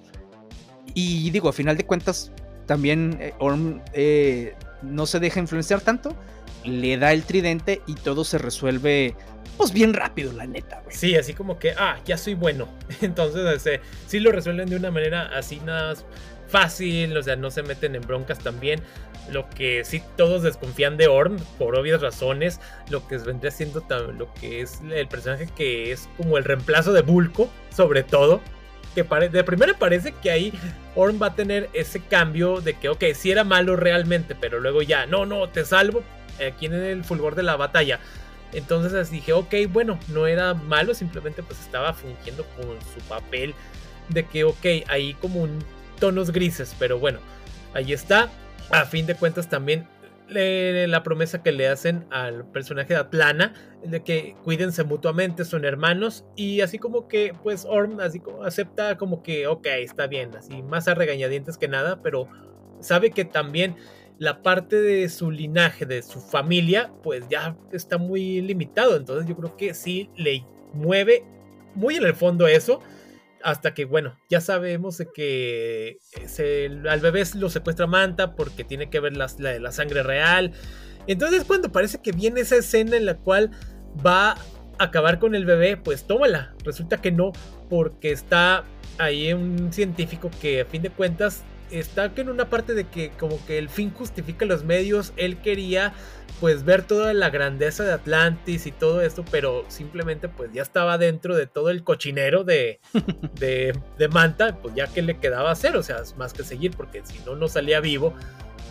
Y 0.94 1.30
digo, 1.32 1.50
a 1.50 1.54
final 1.54 1.78
de 1.78 1.86
cuentas, 1.86 2.32
también 2.66 3.18
eh, 3.20 3.34
Orm 3.40 3.82
eh, 3.94 4.56
no 4.82 5.06
se 5.06 5.20
deja 5.20 5.40
influenciar 5.40 5.82
tanto, 5.82 6.16
le 6.64 6.98
da 6.98 7.14
el 7.14 7.24
tridente 7.24 7.82
y 7.88 7.96
todo 7.96 8.24
se 8.24 8.38
resuelve 8.38 9.16
pues 9.58 9.74
bien 9.74 9.94
rápido, 9.94 10.32
la 10.34 10.46
neta, 10.46 10.82
güey. 10.84 10.96
Sí, 10.96 11.16
así 11.16 11.34
como 11.34 11.58
que, 11.58 11.72
ah, 11.72 11.98
ya 12.06 12.18
soy 12.18 12.36
bueno. 12.36 12.68
Entonces, 13.02 13.44
este, 13.56 13.82
sí 14.06 14.20
lo 14.20 14.32
resuelven 14.32 14.70
de 14.70 14.76
una 14.76 14.92
manera 14.92 15.32
así 15.36 15.60
nada 15.66 15.96
fácil, 16.48 17.18
o 17.18 17.24
sea, 17.24 17.36
no 17.36 17.50
se 17.50 17.64
meten 17.64 17.96
en 17.96 18.02
broncas 18.02 18.40
también. 18.40 18.82
Lo 19.32 19.50
que 19.50 19.84
sí 19.84 20.02
todos 20.16 20.44
desconfían 20.44 20.96
de 20.96 21.08
Orm, 21.08 21.38
por 21.58 21.76
obvias 21.76 22.02
razones, 22.02 22.62
lo 22.90 23.06
que 23.08 23.18
vendría 23.18 23.52
siendo 23.52 23.84
lo 24.18 24.34
que 24.36 24.62
es 24.62 24.80
el 24.90 25.08
personaje 25.08 25.50
que 25.56 25.92
es 25.92 26.08
como 26.16 26.38
el 26.38 26.46
reemplazo 26.46 26.94
de 26.94 27.02
Bulko, 27.02 27.50
sobre 27.76 28.04
todo 28.04 28.42
que 28.96 29.04
de 29.04 29.44
primera 29.44 29.78
parece 29.78 30.12
que 30.12 30.32
ahí 30.32 30.54
Orm 30.96 31.22
va 31.22 31.28
a 31.28 31.36
tener 31.36 31.70
ese 31.74 32.00
cambio 32.00 32.62
de 32.62 32.74
que, 32.74 32.90
ok, 32.90 33.04
si 33.14 33.32
era 33.32 33.44
malo 33.44 33.76
realmente, 33.76 34.36
pero 34.36 34.60
luego 34.60 34.82
ya, 34.82 35.06
no, 35.06 35.26
no, 35.26 35.50
te 35.50 35.66
salvo 35.66 36.04
aquí 36.46 36.66
en 36.66 36.74
el 36.74 37.04
fulgor 37.04 37.36
de 37.36 37.44
la 37.44 37.56
batalla. 37.56 38.00
Entonces 38.54 39.12
dije, 39.12 39.34
ok, 39.34 39.54
bueno, 39.70 40.00
no 40.08 40.26
era 40.26 40.54
malo, 40.54 40.94
simplemente 40.94 41.44
pues 41.44 41.60
estaba 41.60 41.94
fungiendo 41.94 42.46
con 42.56 42.78
su 42.94 43.02
papel 43.08 43.54
de 44.10 44.26
que, 44.26 44.44
ok, 44.46 44.66
ahí 44.88 45.14
como 45.16 45.48
tonos 46.00 46.32
grises, 46.32 46.76
pero 46.80 46.98
bueno, 46.98 47.20
ahí 47.74 47.94
está. 47.94 48.30
A 48.70 48.86
fin 48.86 49.06
de 49.06 49.16
cuentas 49.16 49.50
también 49.50 49.88
la 50.30 51.04
promesa 51.04 51.42
que 51.42 51.52
le 51.52 51.68
hacen 51.68 52.06
al 52.12 52.46
personaje 52.52 52.94
de 52.94 53.00
Atlana 53.00 53.54
de 53.84 54.04
que 54.04 54.36
cuídense 54.44 54.84
mutuamente, 54.84 55.46
son 55.46 55.64
hermanos 55.64 56.26
y 56.36 56.62
así 56.62 56.80
como 56.80 57.08
que 57.08 57.34
pues 57.44 57.66
Orm 57.66 58.00
así 58.00 58.20
como 58.20 58.44
acepta 58.44 58.98
como 58.98 59.24
que 59.24 59.48
ok, 59.48 59.66
está 59.80 60.08
bien, 60.08 60.36
así 60.36 60.62
más 60.64 60.88
a 60.88 60.96
regañadientes 60.96 61.58
que 61.58 61.68
nada, 61.68 62.02
pero 62.02 62.28
sabe 62.80 63.12
que 63.12 63.26
también 63.26 63.76
la 64.20 64.42
parte 64.42 64.82
de 64.82 65.08
su 65.10 65.32
linaje, 65.32 65.86
de 65.86 66.02
su 66.02 66.20
familia, 66.20 66.92
pues 67.04 67.28
ya 67.30 67.56
está 67.72 67.98
muy 67.98 68.42
limitado, 68.42 68.98
entonces 68.98 69.28
yo 69.28 69.36
creo 69.36 69.56
que 69.56 69.74
sí 69.74 70.10
le 70.16 70.44
mueve 70.74 71.24
muy 71.76 71.96
en 71.96 72.06
el 72.06 72.16
fondo 72.16 72.48
eso 72.48 72.82
hasta 73.48 73.74
que, 73.74 73.86
bueno, 73.86 74.14
ya 74.30 74.42
sabemos 74.42 75.02
que 75.16 76.00
al 76.90 77.00
bebé 77.00 77.24
lo 77.36 77.50
secuestra 77.50 77.88
Manta 77.88 78.36
porque 78.36 78.66
tiene 78.66 78.90
que 78.90 79.00
ver 79.00 79.16
la, 79.16 79.28
la, 79.40 79.72
sangre 79.72 80.04
real. 80.04 80.52
Entonces 81.08 81.46
cuando 81.46 81.72
parece 81.72 82.02
que 82.02 82.12
viene 82.12 82.42
esa 82.42 82.58
escena 82.58 82.98
en 82.98 83.06
la 83.06 83.16
cual 83.16 83.52
va 84.06 84.32
a 84.32 84.38
acabar 84.80 85.18
con 85.20 85.34
el 85.34 85.46
bebé, 85.46 85.78
pues 85.78 86.06
tómala. 86.06 86.56
Resulta 86.66 86.98
que 86.98 87.14
no, 87.14 87.32
porque 87.70 88.12
está 88.12 88.66
ahí 88.98 89.32
un 89.32 89.72
científico 89.72 90.30
que 90.42 90.60
a 90.60 90.66
fin 90.66 90.82
de 90.82 90.90
cuentas 90.90 91.46
está 91.72 92.12
en 92.16 92.30
una 92.30 92.50
parte 92.50 92.74
de 92.74 92.86
que 92.86 93.12
como 93.12 93.44
que 93.46 93.58
el 93.58 93.70
fin 93.70 93.92
justifica 93.92 94.46
los 94.46 94.64
medios, 94.64 95.14
él 95.18 95.38
quería 95.42 95.94
pues 96.40 96.64
ver 96.64 96.84
toda 96.84 97.14
la 97.14 97.30
grandeza 97.30 97.84
de 97.84 97.94
Atlantis 97.94 98.68
y 98.68 98.72
todo 98.72 99.02
esto, 99.02 99.26
pero 99.32 99.66
simplemente 99.70 100.30
pues 100.30 100.52
ya 100.54 100.62
estaba 100.62 100.98
dentro 100.98 101.36
de 101.36 101.48
todo 101.48 101.70
el 101.70 101.84
cochinero 101.84 102.44
de, 102.44 102.80
de, 103.40 103.78
de 103.98 104.08
Manta, 104.08 104.58
pues 104.62 104.76
ya 104.76 104.88
que 104.88 105.02
le 105.02 105.18
quedaba 105.18 105.52
hacer, 105.52 105.76
o 105.76 105.84
sea, 105.84 106.04
más 106.18 106.34
que 106.34 106.44
seguir, 106.44 106.72
porque 106.76 107.02
si 107.04 107.20
no, 107.26 107.36
no 107.36 107.48
salía 107.48 107.80
vivo. 107.80 108.14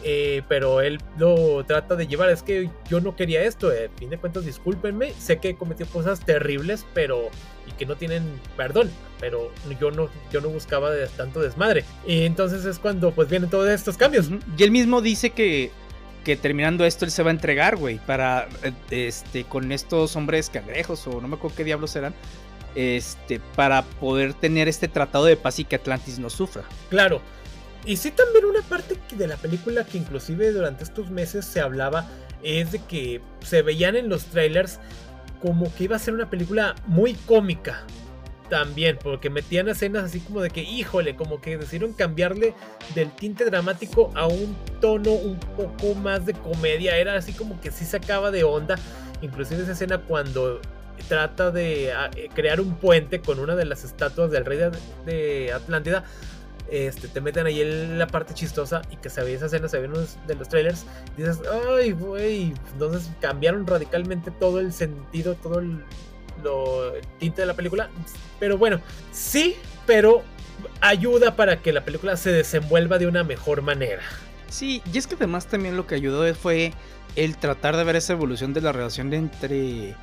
Eh, 0.08 0.42
pero 0.48 0.82
él 0.82 1.00
lo 1.18 1.64
trata 1.64 1.96
de 1.96 2.06
llevar. 2.06 2.30
Es 2.30 2.44
que 2.44 2.70
yo 2.88 3.00
no 3.00 3.16
quería 3.16 3.42
esto. 3.42 3.72
Eh. 3.72 3.90
A 3.92 3.98
fin 3.98 4.08
de 4.08 4.18
cuentas, 4.18 4.44
discúlpenme. 4.44 5.12
Sé 5.18 5.38
que 5.38 5.48
he 5.48 5.56
cometido 5.56 5.88
cosas 5.90 6.20
terribles, 6.20 6.86
pero. 6.94 7.28
y 7.66 7.72
que 7.72 7.86
no 7.86 7.96
tienen 7.96 8.22
perdón. 8.56 8.88
Pero 9.18 9.50
yo 9.80 9.90
no, 9.90 10.08
yo 10.30 10.40
no 10.40 10.48
buscaba 10.48 10.92
de 10.92 11.08
tanto 11.08 11.40
desmadre. 11.40 11.84
Y 12.06 12.22
entonces 12.22 12.64
es 12.64 12.78
cuando 12.78 13.10
pues 13.10 13.28
vienen 13.28 13.50
todos 13.50 13.68
estos 13.68 13.96
cambios. 13.96 14.30
Y 14.56 14.62
él 14.62 14.70
mismo 14.70 15.02
dice 15.02 15.30
que. 15.30 15.72
Que 16.24 16.36
terminando 16.36 16.84
esto 16.84 17.04
él 17.04 17.12
se 17.12 17.22
va 17.22 17.30
a 17.30 17.32
entregar, 17.32 17.76
güey, 17.76 17.98
para 18.04 18.48
eh, 18.64 18.72
este 18.90 19.44
con 19.44 19.70
estos 19.70 20.16
hombres 20.16 20.50
cangrejos 20.50 21.06
o 21.06 21.20
no 21.20 21.28
me 21.28 21.36
acuerdo 21.36 21.56
qué 21.56 21.62
diablos 21.62 21.94
eran, 21.94 22.14
este 22.74 23.38
para 23.54 23.82
poder 23.82 24.34
tener 24.34 24.66
este 24.66 24.88
tratado 24.88 25.26
de 25.26 25.36
paz 25.36 25.60
y 25.60 25.64
que 25.64 25.76
Atlantis 25.76 26.18
no 26.18 26.28
sufra. 26.28 26.64
Claro, 26.90 27.20
y 27.86 27.96
sí 27.96 28.10
también 28.10 28.44
una 28.44 28.62
parte 28.62 28.98
de 29.16 29.26
la 29.28 29.36
película 29.36 29.84
que 29.84 29.98
inclusive 29.98 30.50
durante 30.50 30.82
estos 30.82 31.10
meses 31.10 31.44
se 31.44 31.60
hablaba 31.60 32.08
es 32.42 32.72
de 32.72 32.80
que 32.80 33.20
se 33.40 33.62
veían 33.62 33.94
en 33.94 34.08
los 34.08 34.24
trailers 34.26 34.80
como 35.40 35.72
que 35.74 35.84
iba 35.84 35.96
a 35.96 36.00
ser 36.00 36.14
una 36.14 36.28
película 36.28 36.74
muy 36.86 37.14
cómica. 37.14 37.84
También, 38.48 38.96
porque 39.02 39.28
metían 39.28 39.68
escenas 39.68 40.04
así 40.04 40.20
como 40.20 40.40
de 40.40 40.50
que, 40.50 40.62
híjole, 40.62 41.16
como 41.16 41.40
que 41.40 41.58
decidieron 41.58 41.92
cambiarle 41.92 42.54
del 42.94 43.10
tinte 43.10 43.44
dramático 43.44 44.12
a 44.14 44.28
un 44.28 44.56
tono 44.80 45.10
un 45.12 45.38
poco 45.56 45.96
más 45.96 46.26
de 46.26 46.32
comedia. 46.32 46.96
Era 46.96 47.16
así 47.16 47.32
como 47.32 47.60
que 47.60 47.72
sí 47.72 47.84
sacaba 47.84 48.30
de 48.30 48.44
onda. 48.44 48.76
Inclusive 49.20 49.62
esa 49.62 49.72
escena 49.72 49.98
cuando 49.98 50.60
trata 51.08 51.50
de 51.50 51.92
ah, 51.92 52.10
eh, 52.14 52.28
crear 52.34 52.60
un 52.60 52.76
puente 52.76 53.20
con 53.20 53.40
una 53.40 53.56
de 53.56 53.64
las 53.64 53.82
estatuas 53.82 54.30
del 54.30 54.44
rey 54.44 54.60
de 55.04 55.52
Atlántida 55.52 56.04
este, 56.70 57.08
te 57.08 57.20
meten 57.20 57.46
ahí 57.46 57.60
en 57.60 57.98
la 57.98 58.06
parte 58.06 58.34
chistosa 58.34 58.82
y 58.90 58.96
que 58.96 59.10
se 59.10 59.22
ve 59.22 59.34
esa 59.34 59.46
escena, 59.46 59.68
se 59.68 59.78
ven 59.78 59.92
unos 59.92 60.16
de 60.26 60.34
los 60.34 60.48
trailers, 60.48 60.84
dices, 61.16 61.40
ay, 61.78 61.92
güey, 61.92 62.54
entonces 62.72 63.10
cambiaron 63.20 63.66
radicalmente 63.66 64.30
todo 64.30 64.60
el 64.60 64.72
sentido, 64.72 65.34
todo 65.34 65.60
el, 65.60 65.82
tinte 67.18 67.42
de 67.42 67.46
la 67.46 67.54
película, 67.54 67.88
pero 68.38 68.58
bueno, 68.58 68.80
sí, 69.10 69.56
pero 69.86 70.22
ayuda 70.80 71.34
para 71.34 71.60
que 71.60 71.72
la 71.72 71.84
película 71.84 72.16
se 72.16 72.30
desenvuelva 72.30 72.98
de 72.98 73.06
una 73.06 73.24
mejor 73.24 73.62
manera. 73.62 74.02
Sí, 74.48 74.82
y 74.92 74.98
es 74.98 75.06
que 75.06 75.16
además 75.16 75.46
también 75.46 75.76
lo 75.76 75.86
que 75.86 75.96
ayudó 75.96 76.32
fue 76.34 76.72
el 77.16 77.36
tratar 77.36 77.76
de 77.76 77.84
ver 77.84 77.96
esa 77.96 78.12
evolución 78.12 78.52
de 78.52 78.60
la 78.60 78.72
relación 78.72 79.12
entre 79.12 79.96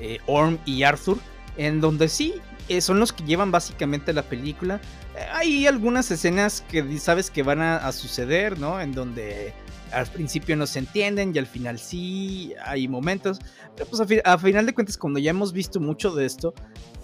eh, 0.00 0.18
Orm 0.26 0.58
y 0.64 0.84
Arthur, 0.84 1.18
en 1.56 1.80
donde 1.80 2.08
sí, 2.08 2.34
eh, 2.68 2.80
son 2.80 3.00
los 3.00 3.12
que 3.12 3.24
llevan 3.24 3.50
básicamente 3.50 4.12
la 4.12 4.22
película. 4.22 4.80
Eh, 5.20 5.26
hay 5.32 5.66
algunas 5.66 6.10
escenas 6.10 6.62
que 6.62 6.98
sabes 6.98 7.30
que 7.30 7.42
van 7.42 7.60
a, 7.60 7.92
suceder, 7.92 8.58
¿no? 8.58 8.80
En 8.80 8.92
donde 8.92 9.52
al 9.92 10.06
principio 10.06 10.56
no 10.56 10.66
se 10.66 10.78
entienden 10.78 11.32
y 11.34 11.38
al 11.38 11.46
final 11.46 11.78
sí, 11.78 12.54
hay 12.64 12.88
momentos. 12.88 13.38
Pero 13.76 13.88
pues 13.90 14.22
a, 14.24 14.38
final 14.38 14.66
de 14.66 14.74
cuentas, 14.74 14.96
cuando 14.96 15.18
ya 15.18 15.30
hemos 15.30 15.52
visto 15.52 15.80
mucho 15.80 16.12
de 16.12 16.26
esto, 16.26 16.54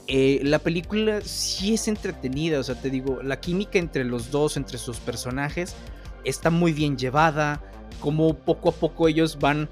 eh, 0.07 0.41
la 0.43 0.59
película 0.59 1.21
sí 1.21 1.75
es 1.75 1.89
entretenida. 1.89 2.59
O 2.61 2.63
sea, 2.63 2.81
te 2.81 2.91
digo, 2.91 3.23
la 3.23 3.41
química 3.41 3.79
entre 3.79 4.05
los 4.05 4.31
dos, 4.31 4.57
entre 4.57 4.79
sus 4.79 4.99
personajes, 4.99 5.75
está 6.25 6.51
muy 6.51 6.73
bien 6.73 6.97
llevada. 6.97 7.63
Como 8.01 8.35
poco 8.35 8.71
a 8.71 8.73
poco 8.73 9.09
ellos 9.09 9.39
van 9.39 9.69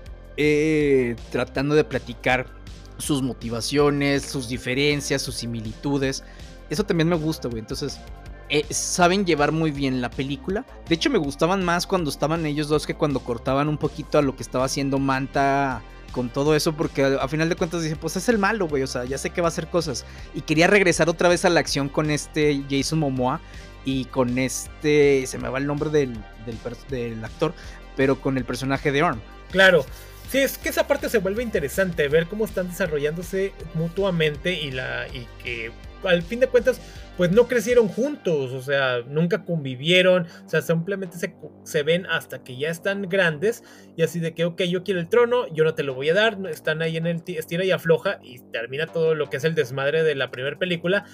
tratando 1.31 1.77
de 1.77 1.85
platicar 1.85 2.47
sus 2.99 3.23
motivaciones, 3.23 4.25
sus 4.25 4.49
diferencias, 4.49 5.23
sus 5.23 5.37
similitudes. 5.37 6.25
Eso 6.71 6.85
también 6.85 7.09
me 7.09 7.17
gusta, 7.17 7.49
güey. 7.49 7.61
Entonces, 7.61 8.01
eh, 8.49 8.65
saben 8.71 9.25
llevar 9.25 9.53
muy 9.53 9.71
bien 9.71 10.01
la 10.01 10.11
película. 10.11 10.65
De 10.89 10.95
hecho, 10.95 11.11
me 11.11 11.19
gustaban 11.19 11.65
más 11.65 11.87
cuando 11.87 12.11
estaban 12.11 12.47
ellos 12.47 12.69
dos 12.69 12.87
que 12.87 12.95
cuando 12.95 13.21
cortaban 13.21 13.69
un 13.69 13.79
poquito 13.79 14.19
a 14.19 14.23
lo 14.23 14.37
que 14.37 14.43
estaba 14.43 14.65
haciendo 14.65 14.99
Manta 14.99 15.83
con 16.13 16.29
todo 16.29 16.55
eso, 16.55 16.75
porque 16.75 17.05
a, 17.05 17.27
final 17.27 17.49
de 17.49 17.57
cuentas 17.57 17.83
dice, 17.83 17.97
pues 17.97 18.17
es 18.17 18.29
el 18.29 18.39
malo, 18.39 18.69
güey, 18.69 18.85
o 18.85 18.87
sea, 18.87 19.05
ya 19.05 19.19
sé 19.19 19.31
que 19.31 19.41
va 19.41 19.49
a 19.49 19.51
hacer 19.51 19.67
cosas. 19.67 20.05
Y 20.33 20.43
quería 20.43 20.69
regresar 20.69 21.09
otra 21.09 21.29
vez 21.29 21.45
a 21.45 21.51
la 21.51 21.59
acción 21.59 21.89
con 21.89 22.11
este 22.11 22.63
Jason 22.71 23.01
Momoa 23.01 23.41
y 23.85 24.05
con 24.07 24.39
este, 24.39 25.27
se 25.27 25.39
me 25.39 25.49
va 25.49 25.59
el 25.59 25.67
nombre 25.67 25.91
del, 25.91 26.15
del, 26.47 26.59
del 26.89 27.25
actor, 27.25 27.53
pero 27.97 28.21
con 28.21 28.39
el 28.39 28.45
personaje 28.45 28.93
de 28.93 29.03
Orm. 29.03 29.21
Claro, 29.51 29.85
Sí, 30.31 30.39
es 30.39 30.59
que 30.59 30.69
esa 30.69 30.89
parte 30.89 31.09
se 31.09 31.19
vuelve 31.19 31.43
interesante, 31.43 32.09
ver 32.09 32.27
cómo 32.27 32.45
están 32.45 32.69
desarrollándose 32.69 33.53
mutuamente 33.75 34.55
y, 34.55 34.71
la, 34.73 35.07
y 35.07 35.29
que 35.43 35.71
al 36.05 36.23
fin 36.23 36.41
de 36.41 36.47
cuentas 36.49 36.81
pues 37.17 37.31
no 37.31 37.47
crecieron 37.47 37.89
juntos, 37.89 38.53
o 38.53 38.61
sea, 38.61 39.03
nunca 39.07 39.45
convivieron, 39.45 40.27
o 40.45 40.49
sea, 40.49 40.63
simplemente 40.63 41.17
se, 41.17 41.37
se, 41.63 41.83
ven 41.83 42.07
hasta 42.07 42.43
que 42.43 42.57
ya 42.57 42.71
están 42.71 43.03
grandes 43.09 43.63
y 43.97 44.03
así 44.03 44.19
de 44.19 44.35
que, 44.35 44.45
ok, 44.45 44.63
yo 44.63 44.83
quiero 44.83 45.01
el 45.01 45.09
trono, 45.09 45.47
yo 45.55 45.65
no 45.65 45.75
te 45.75 45.85
lo 45.85 45.95
voy 45.95 46.09
a 46.11 46.15
dar, 46.15 46.39
están 46.49 46.83
ahí 46.83 46.97
en 46.97 47.07
el 47.07 47.23
estira 47.27 47.65
y 47.65 47.71
afloja 47.71 48.19
y 48.23 48.41
termina 48.53 48.87
todo 48.87 49.15
lo 49.15 49.31
que 49.31 49.37
es 49.37 49.45
el 49.45 49.55
desmadre 49.55 50.03
de 50.03 50.15
la 50.15 50.31
primera 50.31 50.59
película, 50.59 51.05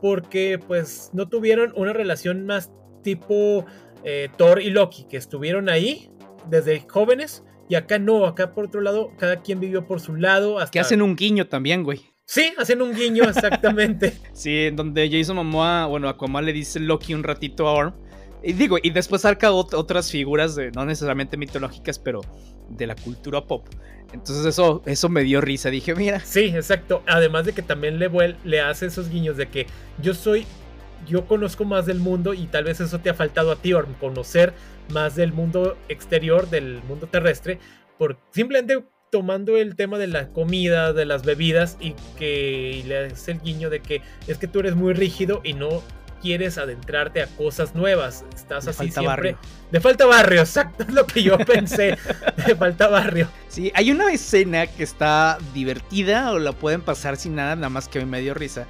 porque 0.00 0.58
pues 0.58 1.10
no 1.12 1.28
tuvieron 1.28 1.72
una 1.76 1.92
relación 1.92 2.46
más 2.46 2.70
tipo 3.02 3.66
eh, 4.04 4.28
Thor 4.36 4.60
y 4.60 4.70
Loki, 4.70 5.04
que 5.04 5.16
estuvieron 5.16 5.68
ahí 5.68 6.10
desde 6.48 6.80
jóvenes 6.88 7.44
y 7.68 7.74
acá 7.74 7.98
no, 7.98 8.26
acá 8.26 8.52
por 8.52 8.66
otro 8.66 8.80
lado, 8.80 9.12
cada 9.16 9.40
quien 9.40 9.60
vivió 9.60 9.86
por 9.86 10.00
su 10.00 10.16
lado. 10.16 10.58
Que 10.70 10.80
hacen 10.80 11.02
un 11.02 11.16
guiño 11.16 11.46
también, 11.46 11.84
güey. 11.84 12.11
Sí, 12.32 12.54
hacen 12.56 12.80
un 12.80 12.94
guiño, 12.94 13.24
exactamente. 13.24 14.14
sí, 14.32 14.64
en 14.64 14.76
donde 14.76 15.06
Jason 15.10 15.36
Momoa, 15.36 15.84
bueno, 15.84 16.08
Aquaman 16.08 16.46
le 16.46 16.54
dice 16.54 16.80
Loki 16.80 17.12
un 17.12 17.24
ratito 17.24 17.68
a 17.68 17.72
Orm. 17.72 17.94
Y 18.42 18.54
digo, 18.54 18.78
y 18.82 18.88
después 18.88 19.26
arca 19.26 19.52
otras 19.52 20.10
figuras, 20.10 20.54
de, 20.54 20.70
no 20.70 20.86
necesariamente 20.86 21.36
mitológicas, 21.36 21.98
pero 21.98 22.22
de 22.70 22.86
la 22.86 22.94
cultura 22.94 23.44
pop. 23.44 23.66
Entonces 24.14 24.46
eso, 24.46 24.82
eso 24.86 25.10
me 25.10 25.24
dio 25.24 25.42
risa. 25.42 25.68
Dije, 25.68 25.94
mira. 25.94 26.20
Sí, 26.20 26.44
exacto. 26.46 27.02
Además 27.06 27.44
de 27.44 27.52
que 27.52 27.60
también 27.60 27.98
le, 27.98 28.10
le 28.44 28.60
hace 28.62 28.86
esos 28.86 29.10
guiños 29.10 29.36
de 29.36 29.48
que 29.48 29.66
yo 30.00 30.14
soy, 30.14 30.46
yo 31.06 31.26
conozco 31.26 31.66
más 31.66 31.84
del 31.84 31.98
mundo 31.98 32.32
y 32.32 32.46
tal 32.46 32.64
vez 32.64 32.80
eso 32.80 32.98
te 32.98 33.10
ha 33.10 33.14
faltado 33.14 33.52
a 33.52 33.56
ti, 33.56 33.74
Orm, 33.74 33.92
conocer 34.00 34.54
más 34.88 35.16
del 35.16 35.34
mundo 35.34 35.76
exterior, 35.90 36.48
del 36.48 36.82
mundo 36.84 37.08
terrestre, 37.08 37.58
por 37.98 38.16
simplemente 38.30 38.82
tomando 39.12 39.58
el 39.58 39.76
tema 39.76 39.98
de 39.98 40.06
la 40.06 40.28
comida, 40.28 40.94
de 40.94 41.04
las 41.04 41.22
bebidas 41.22 41.76
y 41.78 41.94
que 42.18 42.82
le 42.86 43.06
hace 43.06 43.32
el 43.32 43.40
guiño 43.40 43.68
de 43.68 43.80
que 43.80 44.00
es 44.26 44.38
que 44.38 44.48
tú 44.48 44.60
eres 44.60 44.74
muy 44.74 44.94
rígido 44.94 45.42
y 45.44 45.52
no 45.52 45.82
quieres 46.22 46.56
adentrarte 46.56 47.20
a 47.20 47.26
cosas 47.26 47.74
nuevas. 47.74 48.24
Estás 48.34 48.66
así 48.66 48.90
siempre. 48.90 49.06
Barrio. 49.06 49.38
De 49.70 49.80
falta 49.80 50.06
barrio, 50.06 50.40
exacto, 50.40 50.84
es 50.84 50.94
lo 50.94 51.06
que 51.06 51.22
yo 51.22 51.36
pensé. 51.38 51.98
de 52.46 52.56
falta 52.56 52.88
barrio. 52.88 53.28
Sí, 53.48 53.70
hay 53.74 53.90
una 53.90 54.10
escena 54.10 54.66
que 54.66 54.82
está 54.82 55.36
divertida 55.52 56.32
o 56.32 56.38
la 56.38 56.52
pueden 56.52 56.80
pasar 56.80 57.18
sin 57.18 57.34
nada, 57.34 57.54
nada 57.54 57.68
más 57.68 57.88
que 57.88 58.04
me 58.06 58.20
dio 58.20 58.32
risa 58.32 58.66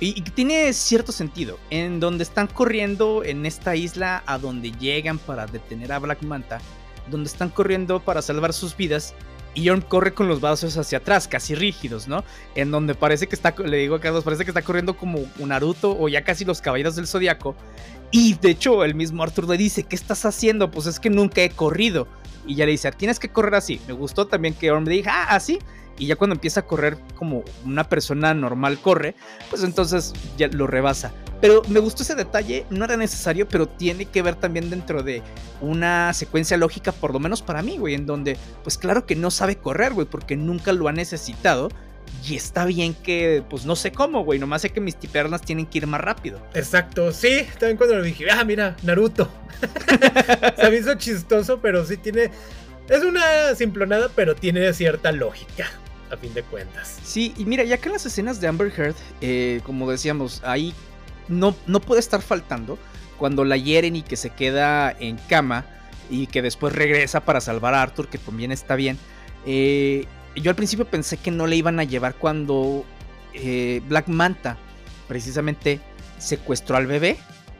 y, 0.00 0.22
tiene 0.22 0.72
cierto 0.72 1.12
sentido. 1.12 1.58
En 1.70 2.00
donde 2.00 2.24
están 2.24 2.46
corriendo 2.46 3.24
en 3.24 3.46
esta 3.46 3.74
isla 3.76 4.22
a 4.26 4.38
donde 4.38 4.72
llegan 4.72 5.18
para 5.18 5.46
detener 5.46 5.92
a 5.92 5.98
Black 5.98 6.22
Manta. 6.22 6.60
Donde 7.10 7.28
están 7.28 7.50
corriendo 7.50 8.00
para 8.00 8.22
salvar 8.22 8.52
sus 8.52 8.76
vidas. 8.76 9.14
Y 9.56 9.70
Orm 9.70 9.82
corre 9.82 10.14
con 10.14 10.26
los 10.26 10.40
brazos 10.40 10.76
hacia 10.76 10.98
atrás, 10.98 11.28
casi 11.28 11.54
rígidos, 11.54 12.08
¿no? 12.08 12.24
En 12.56 12.72
donde 12.72 12.96
parece 12.96 13.28
que 13.28 13.36
está, 13.36 13.54
le 13.56 13.76
digo 13.76 13.94
a 13.94 14.00
Carlos, 14.00 14.24
parece 14.24 14.44
que 14.44 14.50
está 14.50 14.62
corriendo 14.62 14.96
como 14.96 15.20
un 15.38 15.48
Naruto 15.48 15.96
o 15.96 16.08
ya 16.08 16.24
casi 16.24 16.44
los 16.44 16.60
caballeros 16.60 16.96
del 16.96 17.06
zodiaco. 17.06 17.54
Y 18.10 18.34
de 18.34 18.50
hecho, 18.50 18.84
el 18.84 18.96
mismo 18.96 19.22
Arthur 19.22 19.48
le 19.48 19.56
dice: 19.56 19.84
¿Qué 19.84 19.94
estás 19.94 20.24
haciendo? 20.24 20.72
Pues 20.72 20.86
es 20.86 20.98
que 20.98 21.10
nunca 21.10 21.42
he 21.42 21.50
corrido. 21.50 22.08
Y 22.46 22.56
ya 22.56 22.64
le 22.66 22.72
dice: 22.72 22.90
Tienes 22.90 23.20
que 23.20 23.28
correr 23.28 23.54
así. 23.54 23.80
Me 23.86 23.92
gustó 23.92 24.26
también 24.26 24.54
que 24.54 24.72
Orm 24.72 24.84
le 24.84 24.94
diga: 24.94 25.12
Ah, 25.14 25.36
así 25.36 25.58
y 25.98 26.06
ya 26.06 26.16
cuando 26.16 26.34
empieza 26.34 26.60
a 26.60 26.66
correr 26.66 26.98
como 27.14 27.44
una 27.64 27.88
persona 27.88 28.34
normal 28.34 28.78
corre, 28.80 29.14
pues 29.50 29.62
entonces 29.62 30.12
ya 30.36 30.48
lo 30.48 30.66
rebasa. 30.66 31.12
Pero 31.40 31.62
me 31.68 31.80
gustó 31.80 32.02
ese 32.02 32.14
detalle, 32.14 32.64
no 32.70 32.84
era 32.84 32.96
necesario, 32.96 33.46
pero 33.46 33.68
tiene 33.68 34.06
que 34.06 34.22
ver 34.22 34.34
también 34.34 34.70
dentro 34.70 35.02
de 35.02 35.22
una 35.60 36.12
secuencia 36.14 36.56
lógica, 36.56 36.92
por 36.92 37.12
lo 37.12 37.20
menos 37.20 37.42
para 37.42 37.62
mí, 37.62 37.76
güey, 37.76 37.94
en 37.94 38.06
donde, 38.06 38.36
pues 38.62 38.78
claro 38.78 39.04
que 39.04 39.14
no 39.14 39.30
sabe 39.30 39.56
correr, 39.56 39.92
güey, 39.92 40.06
porque 40.06 40.36
nunca 40.36 40.72
lo 40.72 40.88
ha 40.88 40.92
necesitado. 40.92 41.68
Y 42.26 42.36
está 42.36 42.64
bien 42.64 42.94
que, 42.94 43.42
pues 43.50 43.66
no 43.66 43.76
sé 43.76 43.92
cómo, 43.92 44.24
güey, 44.24 44.38
nomás 44.38 44.62
sé 44.62 44.70
que 44.70 44.80
mis 44.80 44.96
tipernas 44.96 45.42
tienen 45.42 45.66
que 45.66 45.78
ir 45.78 45.86
más 45.86 46.00
rápido. 46.00 46.40
Exacto, 46.54 47.12
sí, 47.12 47.46
también 47.58 47.76
cuando 47.76 47.96
lo 47.96 48.02
dije, 48.02 48.30
ah, 48.30 48.44
mira, 48.44 48.76
Naruto. 48.82 49.28
Se 50.56 50.70
me 50.70 50.76
hizo 50.76 50.94
chistoso, 50.94 51.60
pero 51.60 51.84
sí 51.84 51.98
tiene... 51.98 52.30
Es 52.88 53.02
una 53.02 53.54
simplonada, 53.54 54.10
pero 54.14 54.34
tiene 54.34 54.72
cierta 54.74 55.10
lógica 55.12 55.70
a 56.10 56.16
fin 56.16 56.34
de 56.34 56.42
cuentas. 56.42 56.98
Sí, 57.02 57.32
y 57.36 57.44
mira, 57.44 57.64
ya 57.64 57.78
que 57.78 57.88
las 57.88 58.04
escenas 58.04 58.40
de 58.40 58.48
Amber 58.48 58.72
Heard, 58.76 58.94
eh, 59.20 59.60
como 59.64 59.90
decíamos, 59.90 60.42
ahí 60.44 60.74
no, 61.28 61.56
no 61.66 61.80
puede 61.80 62.00
estar 62.00 62.20
faltando 62.20 62.78
cuando 63.18 63.44
la 63.44 63.56
hieren 63.56 63.96
y 63.96 64.02
que 64.02 64.16
se 64.16 64.30
queda 64.30 64.90
en 64.92 65.16
cama 65.28 65.64
y 66.10 66.26
que 66.26 66.42
después 66.42 66.74
regresa 66.74 67.24
para 67.24 67.40
salvar 67.40 67.74
a 67.74 67.82
Arthur, 67.82 68.08
que 68.08 68.18
también 68.18 68.52
está 68.52 68.76
bien. 68.76 68.98
Eh, 69.46 70.06
yo 70.36 70.50
al 70.50 70.56
principio 70.56 70.84
pensé 70.84 71.16
que 71.16 71.30
no 71.30 71.46
le 71.46 71.56
iban 71.56 71.80
a 71.80 71.84
llevar 71.84 72.14
cuando 72.16 72.84
eh, 73.32 73.80
Black 73.88 74.08
Manta 74.08 74.58
precisamente 75.08 75.80
secuestró 76.18 76.76
al 76.76 76.86
bebé 76.86 77.18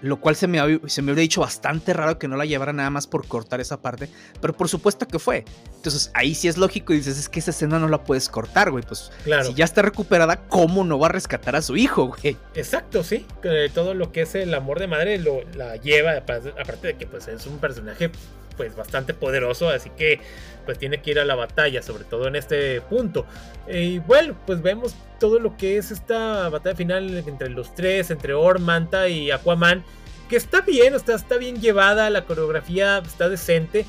lo 0.08 0.20
cual 0.20 0.36
se 0.36 0.46
me, 0.46 0.58
se 0.86 1.02
me 1.02 1.12
hubiera 1.12 1.22
dicho 1.22 1.40
bastante 1.40 1.92
raro 1.94 2.18
que 2.18 2.28
no 2.28 2.36
la 2.36 2.44
llevara 2.44 2.72
nada 2.72 2.90
más 2.90 3.06
por 3.06 3.26
cortar 3.26 3.60
esa 3.60 3.80
parte, 3.80 4.08
pero 4.40 4.52
por 4.52 4.68
supuesto 4.68 5.08
que 5.08 5.18
fue. 5.18 5.44
Entonces 5.76 6.10
ahí 6.14 6.34
sí 6.34 6.46
es 6.46 6.58
lógico 6.58 6.92
y 6.92 6.98
dices, 6.98 7.18
es 7.18 7.28
que 7.28 7.38
esa 7.38 7.52
escena 7.52 7.78
no 7.78 7.88
la 7.88 8.04
puedes 8.04 8.28
cortar, 8.28 8.70
güey. 8.70 8.84
Pues 8.86 9.10
claro. 9.24 9.44
si 9.44 9.54
ya 9.54 9.64
está 9.64 9.82
recuperada, 9.82 10.46
¿cómo 10.48 10.84
no 10.84 10.98
va 10.98 11.06
a 11.06 11.10
rescatar 11.10 11.56
a 11.56 11.62
su 11.62 11.76
hijo, 11.76 12.08
güey? 12.08 12.36
Exacto, 12.54 13.02
sí. 13.02 13.24
todo 13.72 13.94
lo 13.94 14.12
que 14.12 14.22
es 14.22 14.34
el 14.34 14.52
amor 14.52 14.78
de 14.78 14.88
madre 14.88 15.18
lo, 15.18 15.42
la 15.54 15.76
lleva, 15.76 16.18
aparte 16.18 16.86
de 16.86 16.96
que 16.96 17.06
pues 17.06 17.28
es 17.28 17.46
un 17.46 17.58
personaje 17.58 18.10
pues 18.56 18.76
bastante 18.76 19.14
poderoso, 19.14 19.68
así 19.68 19.90
que 19.90 20.20
pues 20.64 20.78
tiene 20.78 21.02
que 21.02 21.10
ir 21.10 21.18
a 21.18 21.24
la 21.24 21.34
batalla, 21.34 21.82
sobre 21.82 22.04
todo 22.04 22.28
en 22.28 22.36
este 22.36 22.80
punto. 22.82 23.26
y 23.68 23.98
bueno, 24.00 24.36
pues 24.46 24.62
vemos 24.62 24.94
todo 25.20 25.38
lo 25.38 25.56
que 25.56 25.78
es 25.78 25.90
esta 25.90 26.48
batalla 26.48 26.76
final 26.76 27.16
entre 27.26 27.50
los 27.50 27.74
tres, 27.74 28.10
entre 28.10 28.34
Or, 28.34 28.58
Manta 28.58 29.08
y 29.08 29.30
Aquaman, 29.30 29.84
que 30.28 30.36
está 30.36 30.60
bien, 30.62 30.94
está, 30.94 31.14
está 31.14 31.36
bien 31.36 31.60
llevada, 31.60 32.10
la 32.10 32.24
coreografía 32.24 32.98
está 32.98 33.28
decente. 33.28 33.84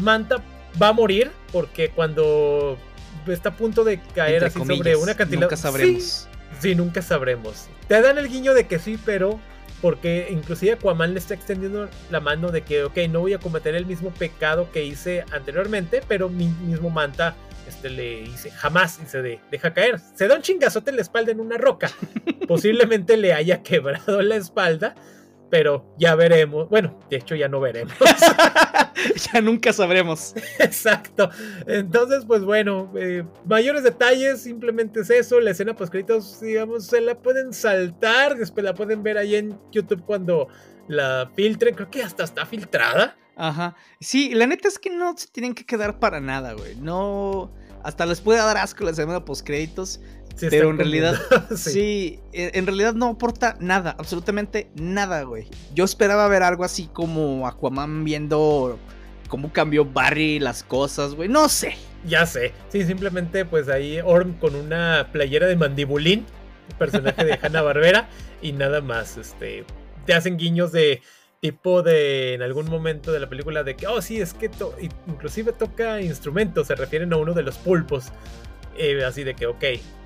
Manta 0.00 0.42
va 0.80 0.88
a 0.88 0.92
morir 0.92 1.30
porque 1.52 1.90
cuando 1.90 2.76
está 3.26 3.50
a 3.50 3.56
punto 3.56 3.84
de 3.84 4.00
caer 4.14 4.44
así 4.44 4.58
sobre 4.58 4.96
una 4.96 5.14
cantidad... 5.14 5.42
Nunca 5.42 5.56
sabremos. 5.56 6.28
sí, 6.60 6.74
nunca 6.74 7.02
sabremos. 7.02 7.68
Te 7.88 8.00
dan 8.00 8.18
el 8.18 8.28
guiño 8.28 8.54
de 8.54 8.66
que 8.66 8.78
sí, 8.78 8.98
pero 9.04 9.40
porque 9.80 10.28
inclusive 10.30 10.72
Aquaman 10.72 11.14
le 11.14 11.20
está 11.20 11.34
extendiendo 11.34 11.88
la 12.10 12.20
mano 12.20 12.50
de 12.50 12.62
que, 12.62 12.84
ok, 12.84 12.98
no 13.08 13.20
voy 13.20 13.32
a 13.32 13.38
cometer 13.38 13.74
el 13.74 13.86
mismo 13.86 14.10
pecado 14.10 14.70
que 14.72 14.84
hice 14.84 15.24
anteriormente, 15.32 16.02
pero 16.06 16.28
mi 16.28 16.46
mismo 16.46 16.90
manta 16.90 17.34
este, 17.66 17.88
le 17.88 18.22
hice 18.22 18.50
jamás 18.50 18.98
y 19.02 19.06
se 19.06 19.22
deja 19.22 19.72
caer. 19.72 20.00
Se 20.14 20.28
da 20.28 20.36
un 20.36 20.42
chingazote 20.42 20.90
en 20.90 20.96
la 20.96 21.02
espalda 21.02 21.32
en 21.32 21.40
una 21.40 21.56
roca. 21.56 21.90
Posiblemente 22.48 23.16
le 23.16 23.32
haya 23.32 23.62
quebrado 23.62 24.22
la 24.22 24.36
espalda 24.36 24.94
pero 25.50 25.84
ya 25.98 26.14
veremos. 26.14 26.68
Bueno, 26.68 26.98
de 27.10 27.16
hecho 27.16 27.34
ya 27.34 27.48
no 27.48 27.60
veremos. 27.60 27.94
ya 29.32 29.40
nunca 29.40 29.72
sabremos. 29.72 30.34
Exacto. 30.58 31.28
Entonces, 31.66 32.24
pues 32.24 32.42
bueno, 32.42 32.90
eh, 32.96 33.24
mayores 33.44 33.82
detalles, 33.82 34.42
simplemente 34.42 35.00
es 35.00 35.10
eso. 35.10 35.40
La 35.40 35.50
escena 35.50 35.74
post 35.74 35.92
digamos, 36.40 36.86
se 36.86 37.00
la 37.00 37.16
pueden 37.16 37.52
saltar. 37.52 38.36
Después 38.36 38.64
la 38.64 38.74
pueden 38.74 39.02
ver 39.02 39.18
ahí 39.18 39.34
en 39.34 39.58
YouTube 39.72 40.04
cuando 40.06 40.48
la 40.88 41.30
filtren. 41.34 41.74
Creo 41.74 41.90
que 41.90 42.02
hasta 42.02 42.24
está 42.24 42.46
filtrada. 42.46 43.16
Ajá. 43.36 43.74
Sí, 44.00 44.34
la 44.34 44.46
neta 44.46 44.68
es 44.68 44.78
que 44.78 44.90
no 44.90 45.16
se 45.16 45.26
tienen 45.28 45.54
que 45.54 45.66
quedar 45.66 45.98
para 45.98 46.20
nada, 46.20 46.52
güey. 46.52 46.76
No. 46.76 47.52
Hasta 47.82 48.06
les 48.06 48.20
puede 48.20 48.38
dar 48.38 48.56
asco 48.58 48.84
la 48.84 48.90
escena 48.90 49.24
post 49.24 49.44
créditos 49.46 50.00
pero 50.48 50.70
en 50.70 50.78
realidad, 50.78 51.20
sí. 51.56 52.20
en 52.32 52.66
realidad 52.66 52.94
no 52.94 53.08
aporta 53.08 53.56
nada, 53.60 53.94
absolutamente 53.98 54.70
nada, 54.74 55.22
güey. 55.22 55.48
Yo 55.74 55.84
esperaba 55.84 56.26
ver 56.28 56.42
algo 56.42 56.64
así 56.64 56.88
como 56.92 57.46
Aquaman 57.46 58.04
viendo 58.04 58.78
cómo 59.28 59.52
cambió 59.52 59.84
Barry 59.84 60.38
las 60.38 60.62
cosas, 60.62 61.14
güey. 61.14 61.28
No 61.28 61.48
sé. 61.48 61.76
Ya 62.04 62.26
sé. 62.26 62.52
Sí, 62.68 62.84
simplemente 62.84 63.44
pues 63.44 63.68
ahí 63.68 64.00
Orm 64.04 64.34
con 64.34 64.54
una 64.54 65.08
playera 65.12 65.46
de 65.46 65.56
mandibulín, 65.56 66.26
personaje 66.78 67.24
de 67.24 67.38
Hanna 67.42 67.62
Barbera, 67.62 68.08
y 68.42 68.52
nada 68.52 68.82
más. 68.82 69.16
Este, 69.16 69.64
te 70.04 70.14
hacen 70.14 70.36
guiños 70.36 70.72
de 70.72 71.00
tipo 71.40 71.82
de 71.82 72.34
en 72.34 72.42
algún 72.42 72.68
momento 72.68 73.12
de 73.12 73.20
la 73.20 73.28
película 73.28 73.62
de 73.62 73.74
que, 73.74 73.86
oh 73.86 74.02
sí, 74.02 74.20
es 74.20 74.34
que 74.34 74.50
inclusive 75.06 75.52
toca 75.52 76.02
instrumentos, 76.02 76.66
se 76.66 76.74
refieren 76.74 77.12
a 77.12 77.16
uno 77.16 77.32
de 77.32 77.42
los 77.42 77.56
pulpos. 77.56 78.12
Eh, 78.76 79.04
así 79.04 79.24
de 79.24 79.34
que, 79.34 79.46
ok, 79.46 79.64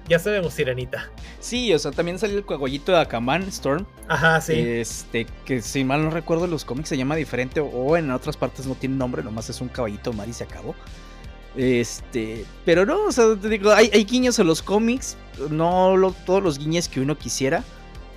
ya 0.08 0.18
sabemos, 0.18 0.52
Sirenita. 0.52 1.10
Sí, 1.40 1.72
o 1.72 1.78
sea, 1.78 1.90
también 1.90 2.18
salió 2.18 2.36
el 2.36 2.44
coagollito 2.44 2.92
de 2.92 2.98
Akaman, 2.98 3.42
Storm. 3.44 3.86
Ajá, 4.08 4.40
sí. 4.40 4.52
Este, 4.54 5.26
que 5.46 5.62
si 5.62 5.82
mal 5.82 6.02
no 6.02 6.10
recuerdo, 6.10 6.46
los 6.46 6.64
cómics 6.64 6.90
se 6.90 6.96
llama 6.96 7.16
diferente 7.16 7.60
o 7.60 7.96
en 7.96 8.10
otras 8.10 8.36
partes 8.36 8.66
no 8.66 8.74
tiene 8.74 8.96
nombre, 8.96 9.22
nomás 9.22 9.48
es 9.48 9.60
un 9.60 9.68
caballito 9.68 10.12
mar 10.12 10.28
y 10.28 10.34
se 10.34 10.44
acabó. 10.44 10.74
Este, 11.56 12.44
pero 12.64 12.84
no, 12.84 13.04
o 13.04 13.12
sea, 13.12 13.36
te 13.40 13.48
digo, 13.48 13.72
hay, 13.72 13.88
guiños 14.04 14.38
a 14.40 14.44
los 14.44 14.60
cómics, 14.60 15.16
no 15.50 16.14
todos 16.26 16.42
los 16.42 16.58
guiños 16.58 16.88
que 16.88 17.00
uno 17.00 17.16
quisiera. 17.16 17.64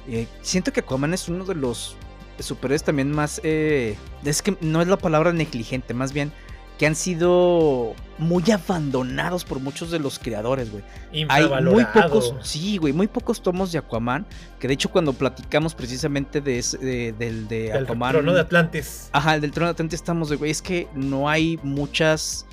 Eh, 0.09 0.27
siento 0.41 0.73
que 0.73 0.81
Aquaman 0.81 1.13
es 1.13 1.29
uno 1.29 1.45
de 1.45 1.55
los 1.55 1.95
superhéroes 2.39 2.83
también 2.83 3.11
más. 3.11 3.39
Eh, 3.43 3.95
es 4.25 4.41
que 4.41 4.57
no 4.59 4.81
es 4.81 4.87
la 4.87 4.97
palabra 4.97 5.31
negligente, 5.31 5.93
más 5.93 6.11
bien 6.11 6.33
que 6.77 6.85
han 6.85 6.95
sido 6.95 7.95
muy 8.17 8.43
abandonados 8.51 9.43
por 9.43 9.59
muchos 9.59 9.91
de 9.91 9.99
los 9.99 10.19
creadores, 10.19 10.71
güey. 10.71 10.83
Hay 11.29 11.47
muy 11.63 11.85
pocos, 11.85 12.33
sí, 12.43 12.77
güey, 12.77 12.93
muy 12.93 13.07
pocos 13.07 13.41
tomos 13.41 13.71
de 13.71 13.79
Aquaman, 13.79 14.25
que 14.59 14.67
de 14.67 14.75
hecho 14.75 14.89
cuando 14.89 15.13
platicamos 15.13 15.73
precisamente 15.73 16.41
de, 16.41 17.13
del 17.17 17.47
de 17.47 17.73
Aquaman... 17.73 18.09
El 18.09 18.21
trono 18.21 18.33
de 18.33 18.41
Atlantis. 18.41 19.09
Ajá, 19.11 19.35
el 19.35 19.41
del 19.41 19.51
trono 19.51 19.67
de 19.67 19.71
Atlantis 19.71 19.99
estamos 19.99 20.29
de, 20.29 20.35
güey, 20.35 20.51
es 20.51 20.61
que 20.61 20.87
no 20.93 21.29
hay 21.29 21.59
muchas, 21.63 22.45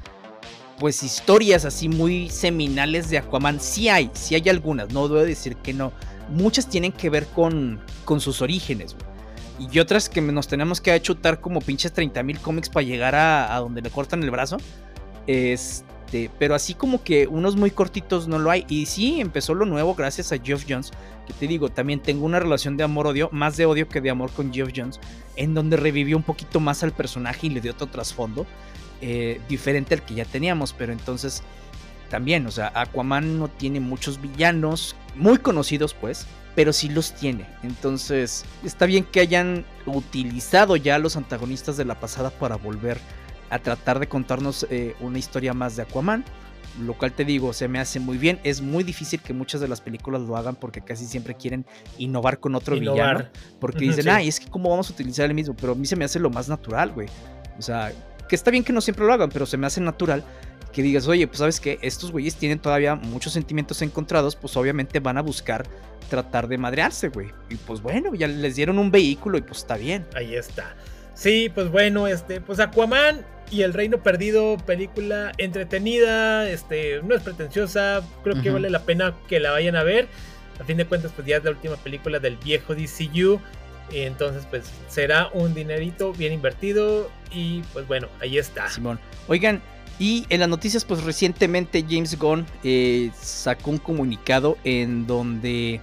pues, 0.78 1.02
historias 1.02 1.64
así 1.64 1.88
muy 1.88 2.30
seminales 2.30 3.10
de 3.10 3.18
Aquaman. 3.18 3.60
Sí 3.60 3.88
hay, 3.88 4.10
sí 4.14 4.34
hay 4.34 4.48
algunas, 4.48 4.92
no 4.92 5.08
debo 5.08 5.20
decir 5.20 5.56
que 5.56 5.74
no. 5.74 5.92
Muchas 6.30 6.68
tienen 6.68 6.92
que 6.92 7.10
ver 7.10 7.26
con, 7.26 7.80
con 8.06 8.20
sus 8.20 8.40
orígenes, 8.40 8.94
güey 8.94 9.13
y 9.58 9.78
otras 9.78 10.08
que 10.08 10.20
nos 10.20 10.48
tenemos 10.48 10.80
que 10.80 11.00
chutar 11.00 11.40
como 11.40 11.60
pinches 11.60 11.94
30.000 11.94 12.40
cómics 12.40 12.68
para 12.68 12.84
llegar 12.84 13.14
a, 13.14 13.56
donde 13.58 13.82
le 13.82 13.90
cortan 13.90 14.22
el 14.22 14.30
brazo. 14.30 14.56
Este, 15.26 16.30
pero 16.38 16.54
así 16.54 16.74
como 16.74 17.02
que 17.02 17.26
unos 17.26 17.56
muy 17.56 17.70
cortitos 17.70 18.26
no 18.26 18.38
lo 18.38 18.50
hay. 18.50 18.64
Y 18.68 18.86
sí, 18.86 19.20
empezó 19.20 19.54
lo 19.54 19.64
nuevo 19.64 19.94
gracias 19.94 20.32
a 20.32 20.38
Geoff 20.38 20.64
Jones. 20.68 20.90
Que 21.26 21.32
te 21.32 21.46
digo, 21.46 21.68
también 21.68 22.00
tengo 22.00 22.26
una 22.26 22.40
relación 22.40 22.76
de 22.76 22.84
amor-odio, 22.84 23.28
más 23.32 23.56
de 23.56 23.66
odio 23.66 23.88
que 23.88 24.00
de 24.00 24.10
amor 24.10 24.30
con 24.32 24.52
Geoff 24.52 24.72
Jones. 24.74 24.98
En 25.36 25.54
donde 25.54 25.76
revivió 25.76 26.16
un 26.16 26.24
poquito 26.24 26.58
más 26.58 26.82
al 26.82 26.92
personaje 26.92 27.46
y 27.46 27.50
le 27.50 27.60
dio 27.60 27.72
otro 27.72 27.86
trasfondo. 27.86 28.46
Eh, 29.00 29.40
diferente 29.48 29.94
al 29.94 30.02
que 30.02 30.14
ya 30.14 30.24
teníamos. 30.24 30.72
Pero 30.72 30.92
entonces, 30.92 31.44
también, 32.10 32.44
o 32.46 32.50
sea, 32.50 32.72
Aquaman 32.74 33.38
no 33.38 33.48
tiene 33.48 33.78
muchos 33.78 34.20
villanos 34.20 34.96
muy 35.14 35.38
conocidos, 35.38 35.94
pues 35.94 36.26
pero 36.54 36.72
sí 36.72 36.88
los 36.88 37.12
tiene. 37.12 37.46
Entonces, 37.62 38.44
está 38.64 38.86
bien 38.86 39.04
que 39.04 39.20
hayan 39.20 39.64
utilizado 39.86 40.76
ya 40.76 40.96
a 40.96 40.98
los 40.98 41.16
antagonistas 41.16 41.76
de 41.76 41.84
la 41.84 41.98
pasada 41.98 42.30
para 42.30 42.56
volver 42.56 42.98
a 43.50 43.58
tratar 43.58 43.98
de 43.98 44.08
contarnos 44.08 44.66
eh, 44.70 44.94
una 45.00 45.18
historia 45.18 45.54
más 45.54 45.76
de 45.76 45.82
Aquaman. 45.82 46.24
Lo 46.80 46.94
cual 46.94 47.12
te 47.12 47.24
digo, 47.24 47.52
se 47.52 47.68
me 47.68 47.78
hace 47.78 48.00
muy 48.00 48.18
bien. 48.18 48.40
Es 48.42 48.60
muy 48.60 48.82
difícil 48.82 49.20
que 49.20 49.32
muchas 49.32 49.60
de 49.60 49.68
las 49.68 49.80
películas 49.80 50.22
lo 50.22 50.36
hagan 50.36 50.56
porque 50.56 50.80
casi 50.80 51.06
siempre 51.06 51.36
quieren 51.36 51.64
innovar 51.98 52.40
con 52.40 52.56
otro 52.56 52.78
villano. 52.78 53.28
Porque 53.60 53.84
dicen, 53.84 54.08
ay, 54.08 54.26
es 54.26 54.40
que 54.40 54.48
cómo 54.48 54.70
vamos 54.70 54.90
a 54.90 54.92
utilizar 54.92 55.26
el 55.26 55.34
mismo. 55.34 55.54
Pero 55.54 55.72
a 55.72 55.76
mí 55.76 55.86
se 55.86 55.94
me 55.94 56.04
hace 56.04 56.18
lo 56.18 56.30
más 56.30 56.48
natural, 56.48 56.90
güey. 56.90 57.08
O 57.56 57.62
sea, 57.62 57.92
que 58.28 58.34
está 58.34 58.50
bien 58.50 58.64
que 58.64 58.72
no 58.72 58.80
siempre 58.80 59.04
lo 59.06 59.12
hagan, 59.12 59.30
pero 59.30 59.46
se 59.46 59.56
me 59.56 59.68
hace 59.68 59.80
natural 59.80 60.24
que 60.74 60.82
digas, 60.82 61.06
oye, 61.06 61.26
pues 61.26 61.38
sabes 61.38 61.60
que 61.60 61.78
estos 61.82 62.10
güeyes 62.10 62.34
tienen 62.34 62.58
todavía 62.58 62.96
muchos 62.96 63.32
sentimientos 63.32 63.80
encontrados, 63.80 64.36
pues 64.36 64.56
obviamente 64.56 64.98
van 65.00 65.16
a 65.16 65.22
buscar 65.22 65.64
tratar 66.10 66.48
de 66.48 66.58
madrearse, 66.58 67.08
güey. 67.08 67.28
Y 67.48 67.54
pues 67.54 67.80
bueno, 67.80 68.14
ya 68.14 68.26
les 68.26 68.56
dieron 68.56 68.78
un 68.78 68.90
vehículo 68.90 69.38
y 69.38 69.42
pues 69.42 69.58
está 69.58 69.76
bien. 69.76 70.04
Ahí 70.14 70.34
está. 70.34 70.74
Sí, 71.14 71.50
pues 71.54 71.70
bueno, 71.70 72.08
este, 72.08 72.40
pues 72.40 72.58
Aquaman 72.58 73.24
y 73.50 73.62
El 73.62 73.72
Reino 73.72 74.02
Perdido, 74.02 74.56
película 74.66 75.32
entretenida, 75.38 76.50
este, 76.50 77.00
no 77.02 77.14
es 77.14 77.22
pretenciosa, 77.22 78.02
creo 78.24 78.42
que 78.42 78.50
vale 78.50 78.68
la 78.68 78.80
pena 78.80 79.14
que 79.28 79.38
la 79.38 79.52
vayan 79.52 79.76
a 79.76 79.84
ver. 79.84 80.08
A 80.60 80.64
fin 80.64 80.76
de 80.76 80.86
cuentas, 80.86 81.12
pues 81.14 81.26
ya 81.26 81.36
es 81.36 81.44
la 81.44 81.50
última 81.50 81.76
película 81.76 82.18
del 82.18 82.36
viejo 82.36 82.74
DCU. 82.74 83.40
Y 83.92 84.00
entonces, 84.00 84.46
pues 84.48 84.70
será 84.88 85.28
un 85.32 85.54
dinerito 85.54 86.12
bien 86.12 86.32
invertido. 86.32 87.10
Y 87.30 87.62
pues 87.72 87.86
bueno, 87.86 88.08
ahí 88.20 88.38
está. 88.38 88.68
Simón. 88.68 88.98
Oigan, 89.28 89.60
y 89.98 90.26
en 90.28 90.40
las 90.40 90.48
noticias, 90.48 90.84
pues 90.84 91.04
recientemente 91.04 91.84
James 91.88 92.18
Gunn 92.18 92.46
eh, 92.64 93.10
sacó 93.18 93.70
un 93.70 93.78
comunicado 93.78 94.58
en 94.64 95.06
donde, 95.06 95.80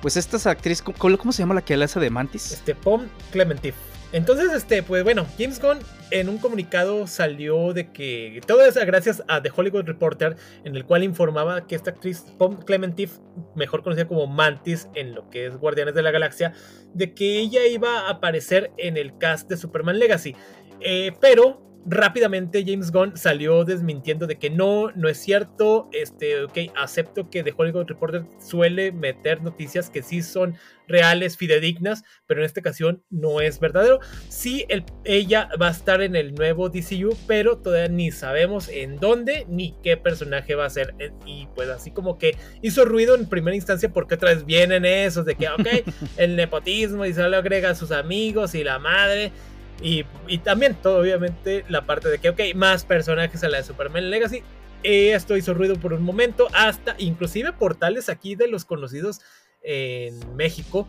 pues 0.00 0.16
estas 0.16 0.46
actrices, 0.46 0.82
¿cómo, 0.82 1.32
se 1.32 1.42
llama 1.42 1.54
la 1.54 1.62
que 1.62 1.74
hace 1.74 1.98
de 1.98 2.10
Mantis? 2.10 2.52
Este, 2.52 2.74
Pom 2.74 3.06
Clementif. 3.32 3.74
Entonces, 4.12 4.52
este, 4.54 4.82
pues 4.82 5.04
bueno, 5.04 5.26
James 5.38 5.60
Gunn 5.60 5.78
en 6.10 6.30
un 6.30 6.38
comunicado 6.38 7.06
salió 7.06 7.74
de 7.74 7.92
que 7.92 8.40
todo 8.46 8.64
eso 8.64 8.80
gracias 8.86 9.22
a 9.28 9.42
The 9.42 9.50
Hollywood 9.54 9.84
Reporter, 9.84 10.36
en 10.64 10.76
el 10.76 10.86
cual 10.86 11.02
informaba 11.02 11.66
que 11.66 11.74
esta 11.74 11.90
actriz 11.90 12.24
Pom 12.38 12.56
Clementif, 12.56 13.18
mejor 13.54 13.82
conocida 13.82 14.08
como 14.08 14.26
Mantis 14.26 14.88
en 14.94 15.14
lo 15.14 15.28
que 15.28 15.46
es 15.46 15.56
Guardianes 15.58 15.94
de 15.94 16.02
la 16.02 16.10
Galaxia, 16.10 16.54
de 16.94 17.12
que 17.12 17.38
ella 17.38 17.66
iba 17.66 18.06
a 18.06 18.10
aparecer 18.10 18.70
en 18.78 18.96
el 18.96 19.18
cast 19.18 19.50
de 19.50 19.58
Superman 19.58 19.98
Legacy. 19.98 20.34
Eh, 20.80 21.12
pero 21.20 21.67
rápidamente 21.86 22.64
James 22.66 22.90
Gunn 22.90 23.16
salió 23.16 23.64
desmintiendo 23.64 24.26
de 24.26 24.38
que 24.38 24.50
no, 24.50 24.90
no 24.92 25.08
es 25.08 25.18
cierto, 25.18 25.88
este, 25.92 26.44
ok, 26.44 26.58
acepto 26.76 27.30
que 27.30 27.42
The 27.42 27.54
Hollywood 27.56 27.86
Reporter 27.86 28.24
suele 28.38 28.92
meter 28.92 29.42
noticias 29.42 29.90
que 29.90 30.02
sí 30.02 30.22
son 30.22 30.56
reales, 30.88 31.36
fidedignas, 31.36 32.02
pero 32.26 32.40
en 32.40 32.46
esta 32.46 32.60
ocasión 32.60 33.02
no 33.10 33.40
es 33.40 33.60
verdadero. 33.60 34.00
Sí, 34.28 34.66
ella 35.04 35.48
va 35.60 35.68
a 35.68 35.72
estar 35.72 36.00
en 36.00 36.16
el 36.16 36.34
nuevo 36.34 36.68
DCU, 36.68 37.16
pero 37.26 37.58
todavía 37.58 37.88
ni 37.88 38.10
sabemos 38.10 38.68
en 38.68 38.96
dónde 38.96 39.46
ni 39.48 39.74
qué 39.82 39.96
personaje 39.96 40.54
va 40.54 40.64
a 40.64 40.70
ser. 40.70 40.94
Eh, 40.98 41.12
y 41.26 41.46
pues 41.54 41.68
así 41.68 41.90
como 41.90 42.18
que 42.18 42.36
hizo 42.62 42.84
ruido 42.84 43.14
en 43.14 43.28
primera 43.28 43.54
instancia 43.54 43.90
porque 43.90 44.14
otra 44.14 44.34
vez 44.34 44.44
vienen 44.44 44.84
esos 44.84 45.24
de 45.26 45.36
que, 45.36 45.48
ok, 45.48 45.66
el 46.16 46.36
nepotismo 46.36 47.04
y 47.04 47.12
se 47.12 47.28
le 47.28 47.36
agrega 47.36 47.70
a 47.70 47.74
sus 47.74 47.92
amigos 47.92 48.54
y 48.54 48.64
la 48.64 48.78
madre. 48.78 49.32
Y, 49.80 50.04
también, 50.38 50.74
todo, 50.74 51.00
obviamente, 51.00 51.64
la 51.68 51.86
parte 51.86 52.08
de 52.08 52.18
que, 52.18 52.30
ok, 52.30 52.40
más 52.54 52.84
personajes 52.84 53.44
a 53.44 53.48
la 53.48 53.58
de 53.58 53.64
Superman 53.64 54.10
Legacy. 54.10 54.42
Esto 54.82 55.36
hizo 55.36 55.54
ruido 55.54 55.76
por 55.76 55.92
un 55.92 56.02
momento, 56.02 56.48
hasta 56.54 56.94
inclusive 56.98 57.52
portales 57.52 58.08
aquí 58.08 58.36
de 58.36 58.46
los 58.46 58.64
conocidos 58.64 59.20
en 59.62 60.36
México 60.36 60.88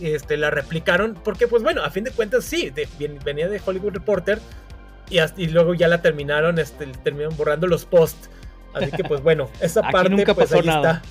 este, 0.00 0.36
la 0.36 0.50
replicaron, 0.50 1.14
porque 1.14 1.46
pues 1.46 1.62
bueno, 1.62 1.82
a 1.82 1.90
fin 1.90 2.04
de 2.04 2.10
cuentas 2.10 2.44
sí, 2.44 2.72
venía 3.24 3.48
de 3.48 3.60
Hollywood 3.64 3.92
Reporter 3.92 4.40
y, 5.10 5.18
y 5.36 5.48
luego 5.48 5.74
ya 5.74 5.88
la 5.88 6.00
terminaron, 6.02 6.58
este, 6.58 6.86
terminaron 6.86 7.36
borrando 7.36 7.66
los 7.66 7.84
posts. 7.84 8.30
Así 8.72 8.90
que 8.90 9.04
pues 9.04 9.22
bueno, 9.22 9.50
esa 9.60 9.82
parte 9.82 10.10
nunca 10.10 10.34
pues 10.34 10.52
ahí 10.52 10.60
está. 10.60 11.02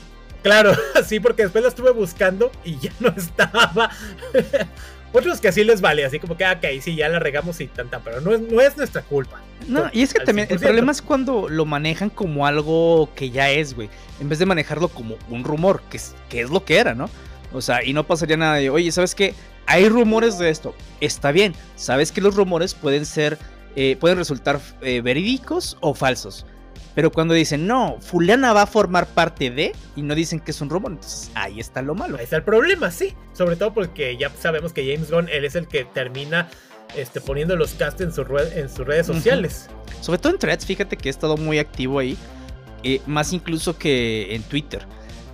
Claro, 0.41 0.73
sí, 1.05 1.19
porque 1.19 1.43
después 1.43 1.63
la 1.63 1.69
estuve 1.69 1.91
buscando 1.91 2.51
y 2.63 2.79
ya 2.79 2.91
no 2.99 3.09
estaba. 3.15 3.91
Otros 5.11 5.41
que 5.41 5.47
así 5.47 5.63
les 5.63 5.81
vale, 5.81 6.05
así 6.05 6.19
como 6.19 6.37
que, 6.37 6.45
ah, 6.45 6.53
ok, 6.53 6.81
sí, 6.81 6.95
ya 6.95 7.09
la 7.09 7.19
regamos 7.19 7.59
y 7.61 7.67
tanta, 7.67 7.99
pero 7.99 8.21
no 8.21 8.33
es, 8.33 8.41
no 8.41 8.61
es 8.61 8.77
nuestra 8.77 9.01
culpa. 9.01 9.41
No, 9.67 9.89
y 9.91 10.03
es 10.03 10.13
que 10.13 10.23
también 10.23 10.47
el 10.49 10.59
problema 10.59 10.91
es 10.91 11.01
cuando 11.01 11.49
lo 11.49 11.65
manejan 11.65 12.09
como 12.09 12.45
algo 12.45 13.09
que 13.15 13.29
ya 13.29 13.49
es, 13.49 13.73
güey, 13.73 13.89
en 14.19 14.29
vez 14.29 14.39
de 14.39 14.45
manejarlo 14.45 14.87
como 14.89 15.15
un 15.29 15.43
rumor, 15.43 15.81
que 15.89 15.97
es, 15.97 16.15
que 16.29 16.41
es 16.41 16.49
lo 16.49 16.63
que 16.63 16.77
era, 16.77 16.93
¿no? 16.93 17.09
O 17.53 17.61
sea, 17.61 17.83
y 17.83 17.93
no 17.93 18.05
pasaría 18.05 18.37
nada 18.37 18.55
de, 18.55 18.69
oye, 18.69 18.91
¿sabes 18.91 19.15
qué? 19.15 19.33
Hay 19.65 19.89
rumores 19.89 20.37
de 20.37 20.49
esto. 20.49 20.75
Está 21.01 21.31
bien, 21.31 21.53
sabes 21.75 22.11
que 22.11 22.21
los 22.21 22.35
rumores 22.35 22.73
pueden 22.73 23.05
ser, 23.05 23.37
eh, 23.75 23.97
pueden 23.99 24.17
resultar 24.17 24.59
eh, 24.81 25.01
verídicos 25.01 25.77
o 25.81 25.93
falsos. 25.93 26.45
Pero 26.95 27.11
cuando 27.11 27.33
dicen, 27.33 27.67
no, 27.67 27.97
fulana 28.01 28.51
va 28.53 28.63
a 28.63 28.67
formar 28.67 29.07
parte 29.07 29.51
de, 29.51 29.73
y 29.95 30.01
no 30.01 30.15
dicen 30.15 30.39
que 30.39 30.51
es 30.51 30.61
un 30.61 30.69
rumor, 30.69 30.91
entonces 30.91 31.31
ahí 31.35 31.59
está 31.59 31.81
lo 31.81 31.95
malo. 31.95 32.17
Ahí 32.17 32.23
está 32.23 32.37
el 32.37 32.43
problema, 32.43 32.91
sí. 32.91 33.15
Sobre 33.33 33.55
todo 33.55 33.73
porque 33.73 34.17
ya 34.17 34.29
sabemos 34.39 34.73
que 34.73 34.91
James 34.91 35.11
Gunn, 35.11 35.29
él 35.29 35.45
es 35.45 35.55
el 35.55 35.67
que 35.67 35.85
termina 35.85 36.49
este, 36.95 37.21
poniendo 37.21 37.55
los 37.55 37.73
cast 37.73 38.01
en, 38.01 38.11
su 38.11 38.21
en 38.21 38.69
sus 38.69 38.85
redes 38.85 39.05
sociales. 39.05 39.69
Sobre 40.01 40.17
todo 40.19 40.33
en 40.33 40.39
threads, 40.39 40.65
fíjate 40.65 40.97
que 40.97 41.09
he 41.09 41.11
estado 41.11 41.37
muy 41.37 41.59
activo 41.59 41.99
ahí, 41.99 42.17
eh, 42.83 43.01
más 43.05 43.33
incluso 43.33 43.77
que 43.77 44.33
en 44.33 44.43
Twitter. 44.43 44.85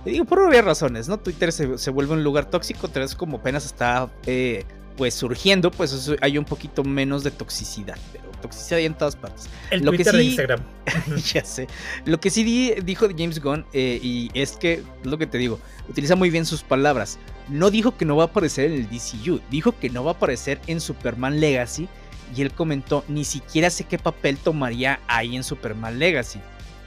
digo, 0.04 0.24
por 0.24 0.44
varias 0.44 0.64
razones, 0.64 1.08
¿no? 1.08 1.18
Twitter 1.18 1.52
se, 1.52 1.78
se, 1.78 1.90
vuelve 1.90 2.12
un 2.12 2.22
lugar 2.22 2.50
tóxico, 2.50 2.88
threads 2.88 3.14
como 3.14 3.38
apenas 3.38 3.64
está 3.64 4.10
eh, 4.26 4.64
pues 4.96 5.14
surgiendo, 5.14 5.70
pues 5.70 6.10
hay 6.20 6.38
un 6.38 6.44
poquito 6.44 6.84
menos 6.84 7.22
de 7.22 7.30
toxicidad, 7.30 7.98
pero 8.12 8.24
toxicidad 8.46 8.78
hay 8.78 8.86
en 8.86 8.94
todas 8.94 9.16
partes. 9.16 9.48
El 9.70 9.84
lo 9.84 9.92
Twitter 9.92 10.06
que 10.06 10.10
sí, 10.12 10.16
de 10.16 10.24
Instagram. 10.24 10.60
ya 11.34 11.44
sé. 11.44 11.66
Lo 12.04 12.20
que 12.20 12.30
sí 12.30 12.74
dijo 12.84 13.06
James 13.16 13.40
Gunn, 13.40 13.66
eh, 13.72 13.98
y 14.02 14.30
es 14.34 14.52
que, 14.52 14.74
es 14.74 14.82
lo 15.02 15.18
que 15.18 15.26
te 15.26 15.38
digo, 15.38 15.58
utiliza 15.88 16.16
muy 16.16 16.30
bien 16.30 16.46
sus 16.46 16.62
palabras. 16.62 17.18
No 17.48 17.70
dijo 17.70 17.96
que 17.96 18.04
no 18.04 18.16
va 18.16 18.24
a 18.24 18.26
aparecer 18.26 18.70
en 18.70 18.78
el 18.78 18.88
DCU, 18.88 19.40
dijo 19.50 19.78
que 19.78 19.90
no 19.90 20.04
va 20.04 20.12
a 20.12 20.14
aparecer 20.14 20.60
en 20.66 20.80
Superman 20.80 21.40
Legacy, 21.40 21.88
y 22.34 22.42
él 22.42 22.52
comentó, 22.52 23.04
ni 23.08 23.24
siquiera 23.24 23.70
sé 23.70 23.84
qué 23.84 23.98
papel 23.98 24.36
tomaría 24.36 25.00
ahí 25.06 25.36
en 25.36 25.44
Superman 25.44 25.98
Legacy. 25.98 26.40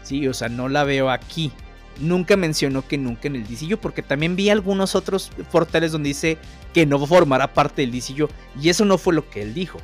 Sí, 0.03 0.28
o 0.28 0.34
sea, 0.34 0.49
no 0.49 0.68
la 0.70 0.84
veo 0.84 1.10
aquí 1.10 1.51
nunca 1.99 2.38
mencionó 2.38 2.88
que 2.88 2.97
nunca 2.97 3.28
en 3.28 3.36
el 3.36 3.43
DCU, 3.47 3.78
porque 3.78 4.01
también 4.01 4.36
vi 4.36 4.49
algunos 4.49 4.95
otros 4.95 5.32
portales 5.51 5.91
donde 5.91 6.10
dice 6.10 6.38
que 6.74 6.86
no 6.86 7.05
formará 7.05 7.53
parte 7.53 7.82
del 7.82 7.91
DCU, 7.91 8.30
y 8.62 8.70
eso 8.70 8.86
no 8.86 8.97
fue 8.97 9.14
lo 9.14 9.30
que 9.30 9.41
él 9.41 9.53
dijo. 9.53 9.80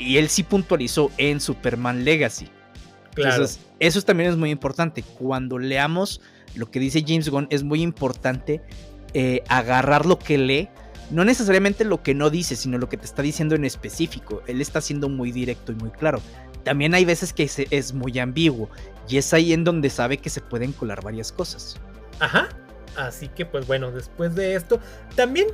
Y 0.00 0.16
él 0.16 0.28
sí 0.28 0.42
puntualizó 0.42 1.10
en 1.18 1.40
Superman 1.40 2.04
Legacy. 2.04 2.48
Claro. 3.14 3.44
eso 3.80 4.02
también 4.02 4.30
es 4.30 4.36
muy 4.36 4.50
importante. 4.50 5.02
Cuando 5.02 5.58
leamos 5.58 6.20
lo 6.54 6.70
que 6.70 6.80
dice 6.80 7.04
James 7.06 7.28
Gunn, 7.28 7.48
es 7.50 7.62
muy 7.62 7.82
importante 7.82 8.62
eh, 9.12 9.42
agarrar 9.48 10.06
lo 10.06 10.18
que 10.18 10.38
lee. 10.38 10.68
No 11.10 11.24
necesariamente 11.24 11.84
lo 11.84 12.02
que 12.02 12.14
no 12.14 12.30
dice, 12.30 12.56
sino 12.56 12.78
lo 12.78 12.88
que 12.88 12.96
te 12.96 13.04
está 13.04 13.20
diciendo 13.20 13.54
en 13.56 13.64
específico. 13.64 14.42
Él 14.46 14.60
está 14.60 14.80
siendo 14.80 15.08
muy 15.08 15.32
directo 15.32 15.72
y 15.72 15.74
muy 15.74 15.90
claro. 15.90 16.22
También 16.64 16.94
hay 16.94 17.04
veces 17.04 17.32
que 17.32 17.50
es 17.70 17.92
muy 17.92 18.18
ambiguo 18.18 18.70
y 19.08 19.18
es 19.18 19.34
ahí 19.34 19.52
en 19.52 19.64
donde 19.64 19.90
sabe 19.90 20.18
que 20.18 20.30
se 20.30 20.40
pueden 20.40 20.72
colar 20.72 21.02
varias 21.02 21.32
cosas. 21.32 21.76
Ajá. 22.20 22.48
Así 22.96 23.28
que 23.28 23.46
pues 23.46 23.66
bueno, 23.66 23.90
después 23.90 24.34
de 24.34 24.54
esto, 24.54 24.80
también 25.14 25.48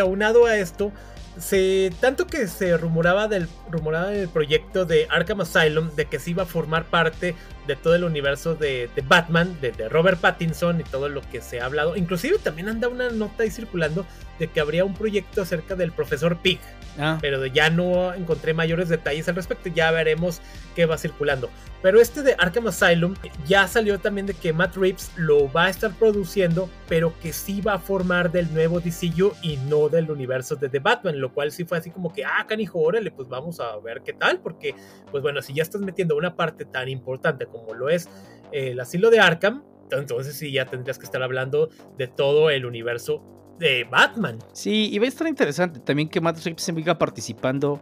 aunado 0.00 0.46
a 0.46 0.56
esto, 0.56 0.92
se, 1.38 1.92
tanto 2.00 2.26
que 2.26 2.46
se 2.46 2.76
rumoraba 2.76 3.28
del, 3.28 3.48
rumoraba 3.70 4.08
del 4.08 4.28
proyecto 4.28 4.84
de 4.84 5.06
Arkham 5.10 5.40
Asylum 5.40 5.94
de 5.94 6.06
que 6.06 6.18
se 6.18 6.30
iba 6.30 6.42
a 6.42 6.46
formar 6.46 6.84
parte 6.84 7.34
de 7.66 7.76
todo 7.76 7.94
el 7.94 8.04
universo 8.04 8.54
de, 8.54 8.90
Batman, 9.06 9.56
de, 9.60 9.72
de, 9.72 9.88
Robert 9.88 10.20
Pattinson 10.20 10.80
y 10.80 10.84
todo 10.84 11.08
lo 11.08 11.22
que 11.30 11.40
se 11.40 11.60
ha 11.60 11.66
hablado. 11.66 11.96
Inclusive 11.96 12.38
también 12.38 12.68
anda 12.68 12.88
una 12.88 13.10
nota 13.10 13.44
ahí 13.44 13.50
circulando 13.50 14.06
de 14.38 14.48
que 14.48 14.60
habría 14.60 14.84
un 14.84 14.94
proyecto 14.94 15.42
acerca 15.42 15.76
del 15.76 15.92
profesor 15.92 16.38
Pig. 16.38 16.58
Ah. 16.98 17.18
Pero 17.20 17.46
ya 17.46 17.70
no 17.70 18.12
encontré 18.12 18.52
mayores 18.52 18.88
detalles 18.88 19.28
al 19.28 19.36
respecto. 19.36 19.70
Ya 19.70 19.90
veremos 19.90 20.40
qué 20.74 20.86
va 20.86 20.98
circulando. 20.98 21.48
Pero 21.80 22.00
este 22.00 22.22
de 22.22 22.36
Arkham 22.38 22.66
Asylum 22.68 23.14
ya 23.46 23.66
salió 23.66 23.98
también 23.98 24.26
de 24.26 24.34
que 24.34 24.52
Matt 24.52 24.76
Reeves 24.76 25.10
lo 25.16 25.50
va 25.50 25.64
a 25.64 25.70
estar 25.70 25.90
produciendo, 25.92 26.68
pero 26.88 27.12
que 27.20 27.32
sí 27.32 27.60
va 27.60 27.74
a 27.74 27.78
formar 27.78 28.30
del 28.30 28.52
nuevo 28.52 28.78
DCU 28.80 29.32
y 29.42 29.56
no 29.56 29.88
del 29.88 30.10
universo 30.10 30.54
de 30.56 30.68
The 30.68 30.78
Batman. 30.78 31.20
Lo 31.20 31.32
cual 31.32 31.50
sí 31.50 31.64
fue 31.64 31.78
así 31.78 31.90
como 31.90 32.12
que, 32.12 32.24
ah, 32.24 32.44
canijo, 32.46 32.78
órale, 32.78 33.10
pues 33.10 33.28
vamos 33.28 33.58
a 33.58 33.76
ver 33.78 34.02
qué 34.02 34.12
tal. 34.12 34.40
Porque, 34.40 34.74
pues 35.10 35.22
bueno, 35.22 35.40
si 35.40 35.54
ya 35.54 35.62
estás 35.62 35.80
metiendo 35.80 36.16
una 36.16 36.36
parte 36.36 36.64
tan 36.64 36.88
importante 36.88 37.46
como 37.52 37.74
lo 37.74 37.88
es 37.88 38.08
el 38.50 38.80
asilo 38.80 39.10
de 39.10 39.20
Arkham, 39.20 39.62
entonces 39.90 40.34
sí 40.36 40.50
ya 40.50 40.66
tendrías 40.66 40.98
que 40.98 41.04
estar 41.04 41.22
hablando 41.22 41.68
de 41.98 42.08
todo 42.08 42.50
el 42.50 42.66
universo 42.66 43.22
de 43.58 43.84
Batman. 43.84 44.38
Sí, 44.52 44.90
y 44.92 44.98
va 44.98 45.04
a 45.04 45.08
estar 45.08 45.26
interesante 45.26 45.80
también 45.80 46.08
que 46.08 46.20
Matt 46.20 46.42
Reeves 46.44 46.62
siga 46.62 46.98
participando 46.98 47.80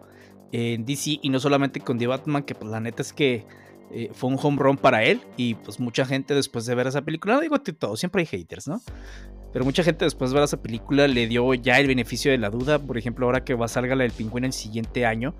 en 0.52 0.84
DC 0.84 1.20
y 1.22 1.28
no 1.30 1.38
solamente 1.38 1.80
con 1.80 1.98
The 1.98 2.06
Batman, 2.06 2.42
que 2.42 2.54
pues 2.54 2.70
la 2.70 2.80
neta 2.80 3.02
es 3.02 3.12
que 3.12 3.46
eh, 3.92 4.10
fue 4.12 4.30
un 4.30 4.38
home 4.40 4.58
run 4.58 4.76
para 4.76 5.04
él 5.04 5.20
y 5.36 5.54
pues 5.54 5.80
mucha 5.80 6.04
gente 6.04 6.34
después 6.34 6.66
de 6.66 6.74
ver 6.74 6.86
esa 6.86 7.02
película, 7.02 7.34
no 7.34 7.40
digo 7.40 7.58
todo, 7.60 7.96
siempre 7.96 8.20
hay 8.22 8.26
haters, 8.26 8.68
¿no? 8.68 8.80
Pero 9.52 9.64
mucha 9.64 9.82
gente 9.82 10.04
después 10.04 10.30
de 10.30 10.36
ver 10.36 10.44
esa 10.44 10.62
película 10.62 11.08
le 11.08 11.26
dio 11.26 11.54
ya 11.54 11.80
el 11.80 11.88
beneficio 11.88 12.30
de 12.30 12.38
la 12.38 12.50
duda, 12.50 12.78
por 12.78 12.98
ejemplo, 12.98 13.26
ahora 13.26 13.44
que 13.44 13.54
va 13.54 13.64
a 13.64 13.68
salga 13.68 13.96
la 13.96 14.04
del 14.04 14.12
pingüino 14.12 14.46
el 14.46 14.52
siguiente 14.52 15.06
año, 15.06 15.34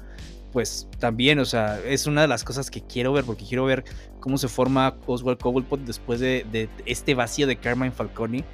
pues 0.52 0.88
también, 0.98 1.38
o 1.38 1.44
sea, 1.44 1.80
es 1.80 2.06
una 2.06 2.22
de 2.22 2.28
las 2.28 2.44
cosas 2.44 2.70
que 2.70 2.82
quiero 2.82 3.12
ver, 3.12 3.24
porque 3.24 3.44
quiero 3.44 3.64
ver 3.64 3.84
cómo 4.20 4.38
se 4.38 4.48
forma 4.48 4.96
Oswald 5.06 5.38
Cobblepot 5.38 5.80
después 5.80 6.20
de, 6.20 6.68
este 6.86 7.14
vacío 7.14 7.46
de 7.46 7.56
Carmine 7.56 7.92
Falcone 7.92 8.44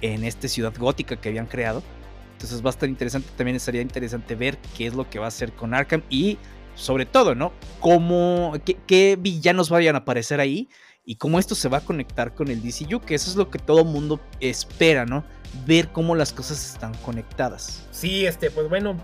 en 0.00 0.24
esta 0.24 0.48
ciudad 0.48 0.72
gótica 0.76 1.16
que 1.16 1.28
habían 1.28 1.46
creado. 1.46 1.82
Entonces 2.32 2.62
va 2.62 2.68
a 2.68 2.70
estar 2.70 2.88
interesante, 2.88 3.28
también 3.36 3.56
estaría 3.56 3.80
interesante 3.80 4.34
ver 4.34 4.58
qué 4.76 4.86
es 4.86 4.94
lo 4.94 5.08
que 5.08 5.18
va 5.18 5.26
a 5.26 5.28
hacer 5.28 5.52
con 5.52 5.72
Arkham 5.72 6.02
y 6.10 6.36
sobre 6.74 7.06
todo, 7.06 7.34
¿no? 7.34 7.52
Cómo, 7.80 8.54
qué, 8.86 9.16
villanos 9.18 9.70
vayan 9.70 9.94
a 9.94 9.98
aparecer 9.98 10.40
ahí 10.40 10.68
y 11.04 11.16
cómo 11.16 11.38
esto 11.38 11.54
se 11.54 11.68
va 11.68 11.78
a 11.78 11.80
conectar 11.80 12.34
con 12.34 12.48
el 12.48 12.62
DCU, 12.62 13.00
que 13.00 13.14
eso 13.14 13.30
es 13.30 13.36
lo 13.36 13.50
que 13.50 13.58
todo 13.58 13.84
mundo 13.84 14.20
espera, 14.40 15.06
¿no? 15.06 15.24
Ver 15.66 15.88
cómo 15.88 16.14
las 16.14 16.32
cosas 16.32 16.74
están 16.74 16.94
conectadas. 16.98 17.86
Sí, 17.90 18.26
este, 18.26 18.50
pues 18.50 18.68
bueno, 18.68 18.96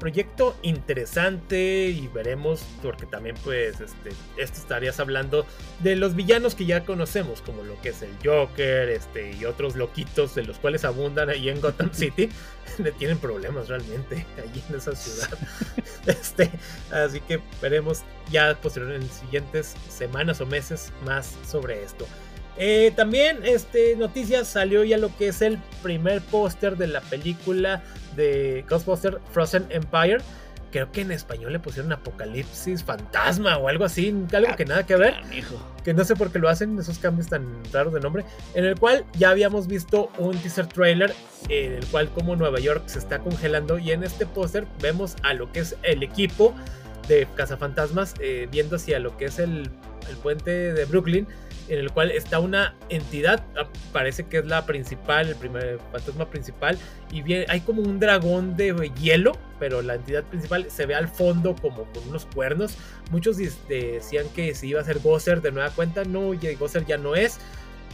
proyecto 0.00 0.56
interesante 0.62 1.84
y 1.84 2.08
veremos, 2.08 2.64
porque 2.82 3.06
también 3.06 3.36
pues 3.44 3.80
este, 3.80 4.10
esto 4.36 4.58
estarías 4.58 4.98
hablando 4.98 5.46
de 5.80 5.94
los 5.94 6.16
villanos 6.16 6.56
que 6.56 6.66
ya 6.66 6.84
conocemos, 6.84 7.42
como 7.42 7.62
lo 7.62 7.80
que 7.80 7.90
es 7.90 8.02
el 8.02 8.10
Joker 8.24 8.88
este, 8.88 9.32
y 9.32 9.44
otros 9.44 9.76
loquitos 9.76 10.34
de 10.34 10.42
los 10.42 10.58
cuales 10.58 10.84
abundan 10.84 11.28
ahí 11.28 11.48
en 11.48 11.60
Gotham 11.60 11.90
City, 11.92 12.30
le 12.78 12.90
tienen 12.92 13.18
problemas 13.18 13.68
realmente 13.68 14.26
allí 14.42 14.62
en 14.68 14.76
esa 14.76 14.96
ciudad. 14.96 15.38
este, 16.06 16.50
así 16.90 17.20
que 17.20 17.40
veremos 17.62 18.02
ya 18.32 18.56
posteriormente 18.60 19.06
en 19.06 19.12
siguientes 19.12 19.76
semanas 19.88 20.40
o 20.40 20.46
meses 20.46 20.92
más 21.04 21.36
sobre 21.46 21.84
esto. 21.84 22.06
Eh, 22.62 22.92
también, 22.94 23.38
este, 23.42 23.96
noticias, 23.96 24.46
salió 24.46 24.84
ya 24.84 24.98
lo 24.98 25.16
que 25.16 25.28
es 25.28 25.40
el 25.40 25.58
primer 25.82 26.20
póster 26.20 26.76
de 26.76 26.88
la 26.88 27.00
película 27.00 27.82
de 28.14 28.66
Ghostbusters 28.68 29.16
Frozen 29.32 29.64
Empire. 29.70 30.18
Creo 30.70 30.92
que 30.92 31.00
en 31.00 31.10
español 31.10 31.54
le 31.54 31.58
pusieron 31.58 31.90
Apocalipsis 31.90 32.84
Fantasma 32.84 33.56
o 33.56 33.68
algo 33.68 33.86
así, 33.86 34.14
algo 34.34 34.56
que 34.56 34.66
nada 34.66 34.84
que 34.84 34.94
ver. 34.96 35.14
Que 35.82 35.94
no 35.94 36.04
sé 36.04 36.14
por 36.16 36.30
qué 36.30 36.38
lo 36.38 36.50
hacen, 36.50 36.78
esos 36.78 36.98
cambios 36.98 37.28
tan 37.28 37.46
raros 37.72 37.94
de 37.94 38.00
nombre. 38.00 38.26
En 38.52 38.66
el 38.66 38.78
cual 38.78 39.06
ya 39.14 39.30
habíamos 39.30 39.66
visto 39.66 40.10
un 40.18 40.36
teaser 40.36 40.66
trailer, 40.66 41.14
en 41.48 41.72
el 41.72 41.86
cual 41.86 42.10
como 42.10 42.36
Nueva 42.36 42.60
York 42.60 42.82
se 42.86 42.98
está 42.98 43.20
congelando. 43.20 43.78
Y 43.78 43.92
en 43.92 44.04
este 44.04 44.26
póster 44.26 44.66
vemos 44.82 45.16
a 45.22 45.32
lo 45.32 45.50
que 45.50 45.60
es 45.60 45.76
el 45.82 46.02
equipo 46.02 46.54
de 47.08 47.26
cazafantasmas 47.34 48.14
eh, 48.20 48.48
viendo 48.52 48.76
hacia 48.76 48.98
lo 48.98 49.16
que 49.16 49.24
es 49.24 49.38
el, 49.38 49.70
el 50.10 50.16
puente 50.22 50.74
de 50.74 50.84
Brooklyn 50.84 51.26
en 51.70 51.78
el 51.78 51.92
cual 51.92 52.10
está 52.10 52.40
una 52.40 52.74
entidad, 52.88 53.44
ah, 53.56 53.68
parece 53.92 54.24
que 54.24 54.38
es 54.38 54.44
la 54.44 54.66
principal, 54.66 55.28
el 55.28 55.36
primer 55.36 55.78
fantasma 55.92 56.28
principal, 56.28 56.76
y 57.12 57.22
bien, 57.22 57.44
hay 57.48 57.60
como 57.60 57.80
un 57.80 58.00
dragón 58.00 58.56
de 58.56 58.90
hielo, 59.00 59.38
pero 59.60 59.80
la 59.80 59.94
entidad 59.94 60.24
principal 60.24 60.68
se 60.68 60.84
ve 60.86 60.96
al 60.96 61.08
fondo 61.08 61.54
como 61.54 61.84
con 61.92 62.08
unos 62.08 62.26
cuernos. 62.26 62.76
Muchos 63.12 63.36
decían 63.36 64.26
que 64.34 64.54
si 64.56 64.68
iba 64.68 64.80
a 64.80 64.84
ser 64.84 64.98
Gosser 64.98 65.40
de 65.40 65.52
nueva 65.52 65.70
cuenta, 65.70 66.02
no, 66.04 66.32
Gosser 66.58 66.84
ya 66.86 66.98
no 66.98 67.14
es, 67.14 67.38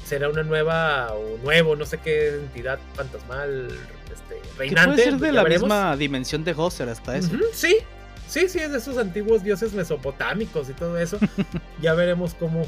será 0.07 0.31
una 0.31 0.43
nueva 0.43 1.13
o 1.13 1.37
nuevo, 1.45 1.77
no 1.77 1.85
sé 1.85 1.99
qué 1.99 2.29
entidad 2.29 2.79
fantasmal 2.95 3.69
este, 4.11 4.41
reinante. 4.57 4.91
puede 4.91 5.05
ser 5.05 5.19
de 5.19 5.33
la 5.33 5.45
misma 5.45 5.97
dimensión 5.99 6.45
de 6.45 6.55
Gosser 6.55 6.89
hasta 6.89 7.19
eso. 7.19 7.31
sí, 7.53 7.77
sí, 8.27 8.49
sí, 8.49 8.59
es 8.59 8.73
de 8.73 8.79
esos 8.79 8.97
antiguos 8.97 9.45
dioses 9.45 9.75
mesopotámicos 9.75 10.71
y 10.71 10.73
todo 10.73 10.97
eso. 10.97 11.19
ya 11.83 11.93
veremos 11.93 12.33
cómo 12.33 12.67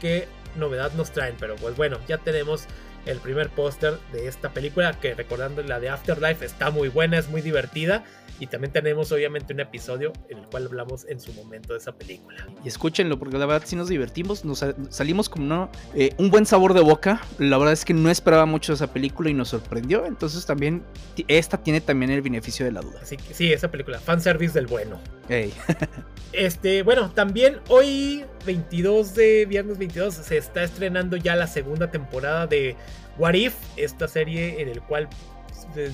qué 0.00 0.28
novedad 0.56 0.92
nos 0.92 1.10
traen. 1.12 1.36
Pero 1.38 1.56
pues 1.56 1.76
bueno, 1.76 1.98
ya 2.08 2.18
tenemos 2.18 2.66
el 3.06 3.18
primer 3.18 3.48
póster 3.50 3.98
de 4.12 4.26
esta 4.26 4.50
película 4.50 4.98
que 4.98 5.14
recordando 5.14 5.62
la 5.62 5.80
de 5.80 5.88
Afterlife 5.88 6.44
está 6.44 6.70
muy 6.70 6.88
buena, 6.88 7.18
es 7.18 7.28
muy 7.28 7.40
divertida. 7.40 8.04
Y 8.38 8.48
también 8.48 8.70
tenemos 8.70 9.10
obviamente 9.12 9.54
un 9.54 9.60
episodio 9.60 10.12
en 10.28 10.38
el 10.38 10.44
cual 10.44 10.66
hablamos 10.66 11.06
en 11.08 11.20
su 11.20 11.32
momento 11.32 11.72
de 11.72 11.78
esa 11.78 11.92
película. 11.92 12.46
Y 12.62 12.68
escúchenlo 12.68 13.18
porque 13.18 13.38
la 13.38 13.46
verdad 13.46 13.66
sí 13.66 13.76
nos 13.76 13.88
divertimos, 13.88 14.44
nos 14.44 14.62
salimos 14.90 15.30
como 15.30 15.70
eh, 15.94 16.10
un 16.18 16.30
buen 16.30 16.44
sabor 16.44 16.74
de 16.74 16.82
boca. 16.82 17.22
La 17.38 17.56
verdad 17.56 17.72
es 17.72 17.86
que 17.86 17.94
no 17.94 18.10
esperaba 18.10 18.44
mucho 18.44 18.74
esa 18.74 18.92
película 18.92 19.30
y 19.30 19.34
nos 19.34 19.48
sorprendió. 19.48 20.04
Entonces 20.04 20.44
también 20.44 20.84
esta 21.28 21.62
tiene 21.62 21.80
también 21.80 22.10
el 22.10 22.20
beneficio 22.20 22.66
de 22.66 22.72
la 22.72 22.82
duda. 22.82 23.00
Así 23.00 23.16
que 23.16 23.32
sí, 23.32 23.52
esa 23.52 23.70
película, 23.70 24.00
fanservice 24.00 24.52
del 24.52 24.66
bueno. 24.66 25.00
este, 26.32 26.82
bueno, 26.82 27.10
también 27.12 27.60
hoy 27.68 28.24
22 28.46 29.14
de 29.14 29.46
viernes 29.46 29.78
22 29.78 30.14
se 30.14 30.38
está 30.38 30.62
estrenando 30.62 31.16
ya 31.16 31.36
la 31.36 31.46
segunda 31.46 31.90
temporada 31.90 32.46
de 32.46 32.76
What 33.18 33.34
If, 33.34 33.54
esta 33.76 34.08
serie 34.08 34.62
en 34.62 34.68
el 34.68 34.80
cual 34.80 35.08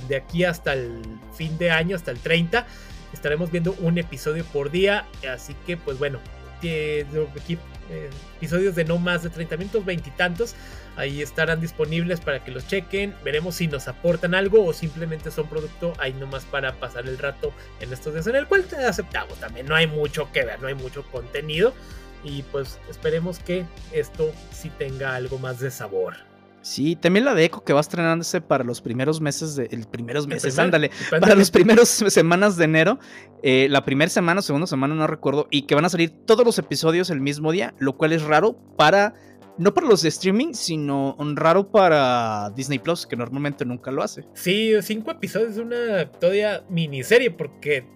de 0.09 0.17
aquí 0.17 0.45
hasta 0.45 0.75
el 0.75 1.03
fin 1.35 1.59
de 1.59 1.71
año, 1.71 1.97
hasta 1.97 2.11
el 2.11 2.19
30, 2.19 2.67
estaremos 3.13 3.51
viendo 3.51 3.75
un 3.81 3.99
episodio 3.99 4.45
por 4.45 4.71
día. 4.71 5.07
Así 5.29 5.57
que, 5.67 5.77
pues 5.77 5.99
bueno, 5.99 6.21
eh, 6.63 7.05
episodios 8.37 8.75
de 8.75 8.85
no 8.85 8.99
más 8.99 9.23
de 9.23 9.31
30 9.31 9.57
minutos, 9.57 9.85
veintitantos. 9.85 10.55
Ahí 10.97 11.23
estarán 11.23 11.61
disponibles 11.61 12.21
para 12.21 12.45
que 12.45 12.51
los 12.51 12.67
chequen. 12.67 13.15
Veremos 13.25 13.57
si 13.57 13.67
nos 13.67 13.89
aportan 13.89 14.35
algo 14.35 14.65
o 14.65 14.73
simplemente 14.73 15.31
son 15.31 15.49
producto 15.49 15.95
ahí 15.99 16.13
nomás 16.13 16.45
para 16.45 16.75
pasar 16.75 17.07
el 17.07 17.19
rato 17.19 17.53
en 17.81 17.93
estos 17.93 18.13
días 18.13 18.27
en 18.27 18.37
el 18.37 18.47
cual 18.47 18.65
te 18.65 18.77
aceptamos. 18.77 19.39
También 19.41 19.67
no 19.67 19.75
hay 19.75 19.87
mucho 19.87 20.31
que 20.33 20.45
ver, 20.45 20.61
no 20.61 20.69
hay 20.69 20.75
mucho 20.75 21.03
contenido. 21.05 21.75
Y 22.25 22.43
pues 22.45 22.79
esperemos 22.89 23.39
que 23.39 23.65
esto 23.93 24.31
sí 24.53 24.71
tenga 24.79 25.15
algo 25.15 25.39
más 25.39 25.61
de 25.61 25.71
sabor. 25.71 26.15
Sí, 26.63 26.95
también 26.95 27.25
la 27.25 27.35
de 27.35 27.45
Echo 27.45 27.65
que 27.65 27.73
va 27.73 27.81
estrenándose 27.81 28.41
para 28.41 28.63
los 28.63 28.81
primeros 28.81 29.21
meses 29.21 29.57
de. 29.57 29.69
El 29.73 29.87
primeros 29.87 30.29
meses, 30.29 30.59
ándale. 30.59 30.91
Para 31.11 31.35
los 31.35 31.51
primeros 31.51 31.89
semanas 31.89 32.57
de 32.57 32.65
enero. 32.65 33.01
Eh, 33.43 33.67
la 33.69 33.85
primera 33.85 34.09
semana, 34.09 34.43
segunda 34.43 34.69
semana, 34.69 34.95
no 34.95 35.07
recuerdo. 35.09 35.49
Y 35.51 35.63
que 35.63 35.75
van 35.75 35.85
a 35.85 35.89
salir 35.89 36.11
todos 36.25 36.47
los 36.47 36.59
episodios 36.59 37.11
el 37.11 37.21
mismo 37.21 37.51
día. 37.51 37.75
Lo 37.79 37.97
cual 37.97 38.13
es 38.13 38.23
raro 38.23 38.57
para. 38.77 39.15
No 39.59 39.75
para 39.75 39.87
los 39.87 40.01
de 40.01 40.09
streaming, 40.09 40.55
sino 40.55 41.15
raro 41.35 41.71
para 41.71 42.51
Disney 42.57 42.79
Plus, 42.79 43.07
que 43.07 43.17
normalmente 43.17 43.67
nunca 43.67 43.91
lo 43.91 44.03
hace. 44.03 44.25
Sí, 44.33 44.73
cinco 44.81 45.11
episodios 45.11 45.57
de 45.57 45.63
una 45.63 46.11
todavía 46.11 46.65
miniserie, 46.71 47.31
porque 47.31 47.87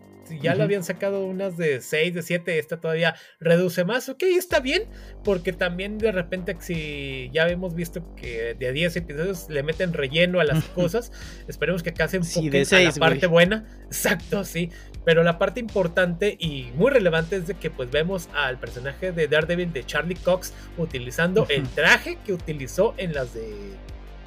ya 0.41 0.55
lo 0.55 0.64
habían 0.64 0.85
sacado 0.85 1.24
unas 1.24 1.57
de 1.57 1.81
6, 1.81 2.14
de 2.14 2.22
7, 2.22 2.59
esta 2.59 2.79
todavía 2.79 3.14
reduce 3.41 3.85
más. 3.85 4.09
Ok, 4.09 4.22
está 4.22 4.61
bien, 4.61 4.85
porque 5.24 5.53
también 5.53 5.99
de 5.99 6.12
repente 6.12 6.57
si 6.61 7.31
ya 7.33 7.49
hemos 7.49 7.74
visto 7.74 8.14
que 8.16 8.55
de 8.55 8.72
10 8.72 8.97
episodios 8.97 9.49
le 9.49 9.62
meten 9.62 9.93
relleno 9.93 10.41
a 10.41 10.45
las 10.45 10.64
cosas, 10.64 11.12
esperemos 11.49 11.83
que 11.83 11.91
acá 11.91 12.09
se 12.09 12.22
sí, 12.22 12.51
la 12.51 12.93
parte 12.99 13.27
buena. 13.27 13.66
Exacto, 13.87 14.45
sí. 14.45 14.70
Pero 15.05 15.22
la 15.22 15.39
parte 15.39 15.61
importante 15.61 16.37
y 16.39 16.72
muy 16.74 16.91
relevante 16.91 17.37
es 17.37 17.47
de 17.47 17.55
que 17.55 17.70
pues 17.70 17.91
vemos 17.91 18.29
al 18.35 18.59
personaje 18.59 19.12
de 19.12 19.29
Daredevil 19.29 19.72
de 19.72 19.85
Charlie 19.85 20.16
Cox 20.16 20.53
utilizando 20.79 21.47
el 21.49 21.68
traje 21.68 22.18
que 22.24 22.33
utilizó 22.33 22.95
en 22.97 23.12
las 23.12 23.33
de 23.33 23.55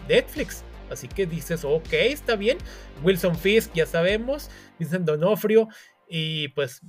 Netflix. 0.07 0.63
Así 0.91 1.07
que 1.07 1.25
dices, 1.25 1.63
ok, 1.63 1.93
está 1.93 2.35
bien. 2.35 2.57
Wilson 3.03 3.35
Fisk, 3.35 3.73
ya 3.73 3.85
sabemos. 3.85 4.49
Vincent 4.77 5.05
Donofrio. 5.05 5.67
Y 6.11 6.47
pues 6.49 6.81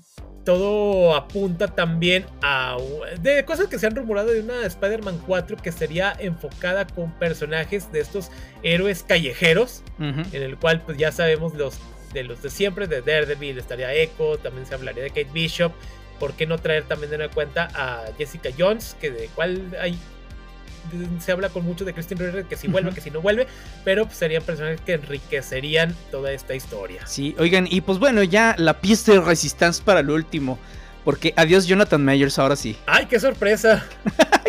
todo 0.46 1.14
apunta 1.14 1.68
también 1.68 2.24
a 2.42 2.78
de 3.20 3.44
cosas 3.44 3.68
que 3.68 3.78
se 3.78 3.86
han 3.86 3.94
rumorado 3.94 4.30
de 4.30 4.40
una 4.40 4.64
Spider-Man 4.64 5.22
4 5.26 5.58
que 5.58 5.70
sería 5.70 6.14
enfocada 6.18 6.86
con 6.86 7.12
personajes 7.18 7.92
de 7.92 8.00
estos 8.00 8.30
héroes 8.62 9.02
callejeros, 9.02 9.82
en 9.98 10.42
el 10.42 10.56
cual 10.56 10.80
pues 10.80 10.96
ya 10.96 11.12
sabemos 11.12 11.54
los 11.54 11.78
de 12.14 12.24
los 12.24 12.42
de 12.42 12.48
siempre, 12.48 12.86
de 12.86 13.02
Daredevil, 13.02 13.58
estaría 13.58 13.92
Echo, 13.92 14.38
también 14.38 14.66
se 14.66 14.74
hablaría 14.74 15.02
de 15.02 15.10
Kate 15.10 15.28
Bishop, 15.32 15.72
¿por 16.18 16.32
qué 16.32 16.46
no 16.46 16.58
traer 16.58 16.84
también 16.84 17.20
en 17.20 17.28
cuenta 17.28 17.68
a 17.74 18.06
Jessica 18.16 18.48
Jones, 18.58 18.96
que 19.00 19.10
de 19.10 19.26
cual 19.28 19.76
hay 19.78 19.98
se 21.20 21.32
habla 21.32 21.48
con 21.48 21.64
mucho 21.64 21.84
de 21.84 21.92
Christian 21.92 22.18
Ritter 22.18 22.44
que 22.44 22.56
si 22.56 22.68
vuelve, 22.68 22.92
que 22.92 23.00
si 23.00 23.10
no 23.10 23.20
vuelve, 23.20 23.46
pero 23.84 24.06
pues, 24.06 24.18
serían 24.18 24.42
personajes 24.42 24.80
que 24.80 24.94
enriquecerían 24.94 25.94
toda 26.10 26.32
esta 26.32 26.54
historia. 26.54 27.06
Sí, 27.06 27.34
oigan, 27.38 27.66
y 27.70 27.80
pues 27.80 27.98
bueno, 27.98 28.22
ya 28.22 28.54
la 28.58 28.80
pieza 28.80 29.12
de 29.12 29.20
resistencia 29.20 29.84
para 29.84 30.00
el 30.00 30.10
último. 30.10 30.58
Porque 31.04 31.32
adiós 31.36 31.66
Jonathan 31.66 32.04
Mayers, 32.04 32.38
ahora 32.38 32.56
sí. 32.56 32.76
¡Ay, 32.86 33.06
qué 33.06 33.18
sorpresa! 33.18 33.86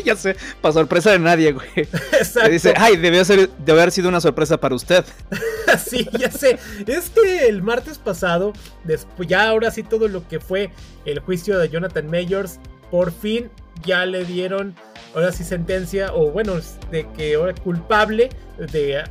ya 0.04 0.16
sé, 0.16 0.36
para 0.62 0.74
sorpresa 0.74 1.12
de 1.12 1.20
nadie, 1.20 1.52
güey. 1.52 1.70
Exacto. 1.76 2.50
dice, 2.50 2.74
ay, 2.76 2.98
debió 2.98 3.24
ser, 3.24 3.50
debe 3.60 3.82
haber 3.82 3.92
sido 3.92 4.10
una 4.10 4.20
sorpresa 4.20 4.60
para 4.60 4.76
usted. 4.76 5.06
sí, 5.86 6.08
ya 6.18 6.32
sé. 6.32 6.60
Es 6.88 7.10
que 7.10 7.48
el 7.48 7.62
martes 7.62 7.98
pasado, 7.98 8.54
después, 8.84 9.30
ya 9.30 9.48
ahora 9.48 9.72
sí 9.72 9.84
todo 9.84 10.08
lo 10.08 10.28
que 10.28 10.40
fue 10.40 10.72
el 11.06 11.20
juicio 11.20 11.58
de 11.58 11.70
Jonathan 11.70 12.10
Mayers, 12.10 12.60
por 12.90 13.12
fin 13.12 13.50
ya 13.84 14.06
le 14.06 14.26
dieron 14.26 14.76
ahora 15.14 15.32
sí 15.32 15.44
sentencia, 15.44 16.14
o 16.14 16.32
bueno, 16.32 16.54
de 16.90 17.08
que 17.12 17.36
ahora 17.36 17.54
culpable 17.54 18.30
de 18.58 19.04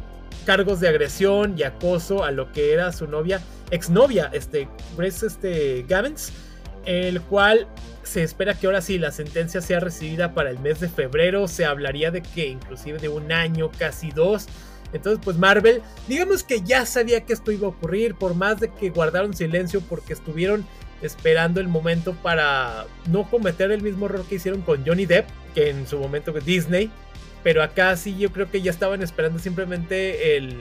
cargos 0.46 0.80
de 0.80 0.88
agresión 0.88 1.54
y 1.56 1.62
acoso 1.62 2.24
a 2.24 2.30
lo 2.30 2.52
que 2.52 2.72
era 2.72 2.92
su 2.92 3.06
novia, 3.06 3.40
exnovia, 3.70 4.30
este, 4.32 4.68
Grace 4.96 5.26
este, 5.26 5.84
Gavins, 5.88 6.32
el 6.86 7.20
cual 7.22 7.68
se 8.02 8.22
espera 8.22 8.54
que 8.54 8.66
ahora 8.66 8.80
sí 8.80 8.98
la 8.98 9.12
sentencia 9.12 9.60
sea 9.60 9.80
recibida 9.80 10.34
para 10.34 10.50
el 10.50 10.58
mes 10.58 10.80
de 10.80 10.88
febrero, 10.88 11.46
se 11.46 11.64
hablaría 11.64 12.10
de 12.10 12.22
que 12.22 12.48
inclusive 12.48 12.98
de 12.98 13.08
un 13.08 13.30
año, 13.32 13.70
casi 13.78 14.10
dos. 14.10 14.46
Entonces, 14.92 15.20
pues 15.22 15.36
Marvel, 15.36 15.82
digamos 16.08 16.42
que 16.42 16.62
ya 16.62 16.84
sabía 16.84 17.24
que 17.24 17.32
esto 17.32 17.52
iba 17.52 17.66
a 17.66 17.70
ocurrir, 17.70 18.16
por 18.16 18.34
más 18.34 18.58
de 18.58 18.70
que 18.70 18.90
guardaron 18.90 19.34
silencio 19.34 19.80
porque 19.82 20.12
estuvieron 20.12 20.66
esperando 21.02 21.60
el 21.60 21.68
momento 21.68 22.14
para 22.14 22.86
no 23.08 23.28
cometer 23.28 23.70
el 23.70 23.82
mismo 23.82 24.06
error 24.06 24.24
que 24.28 24.36
hicieron 24.36 24.62
con 24.62 24.84
Johnny 24.86 25.06
Depp, 25.06 25.28
que 25.54 25.70
en 25.70 25.86
su 25.86 25.98
momento 25.98 26.32
Disney. 26.32 26.90
Pero 27.42 27.62
acá 27.62 27.96
sí 27.96 28.16
yo 28.18 28.30
creo 28.32 28.50
que 28.50 28.60
ya 28.60 28.70
estaban 28.70 29.02
esperando 29.02 29.38
simplemente 29.38 30.36
el, 30.36 30.56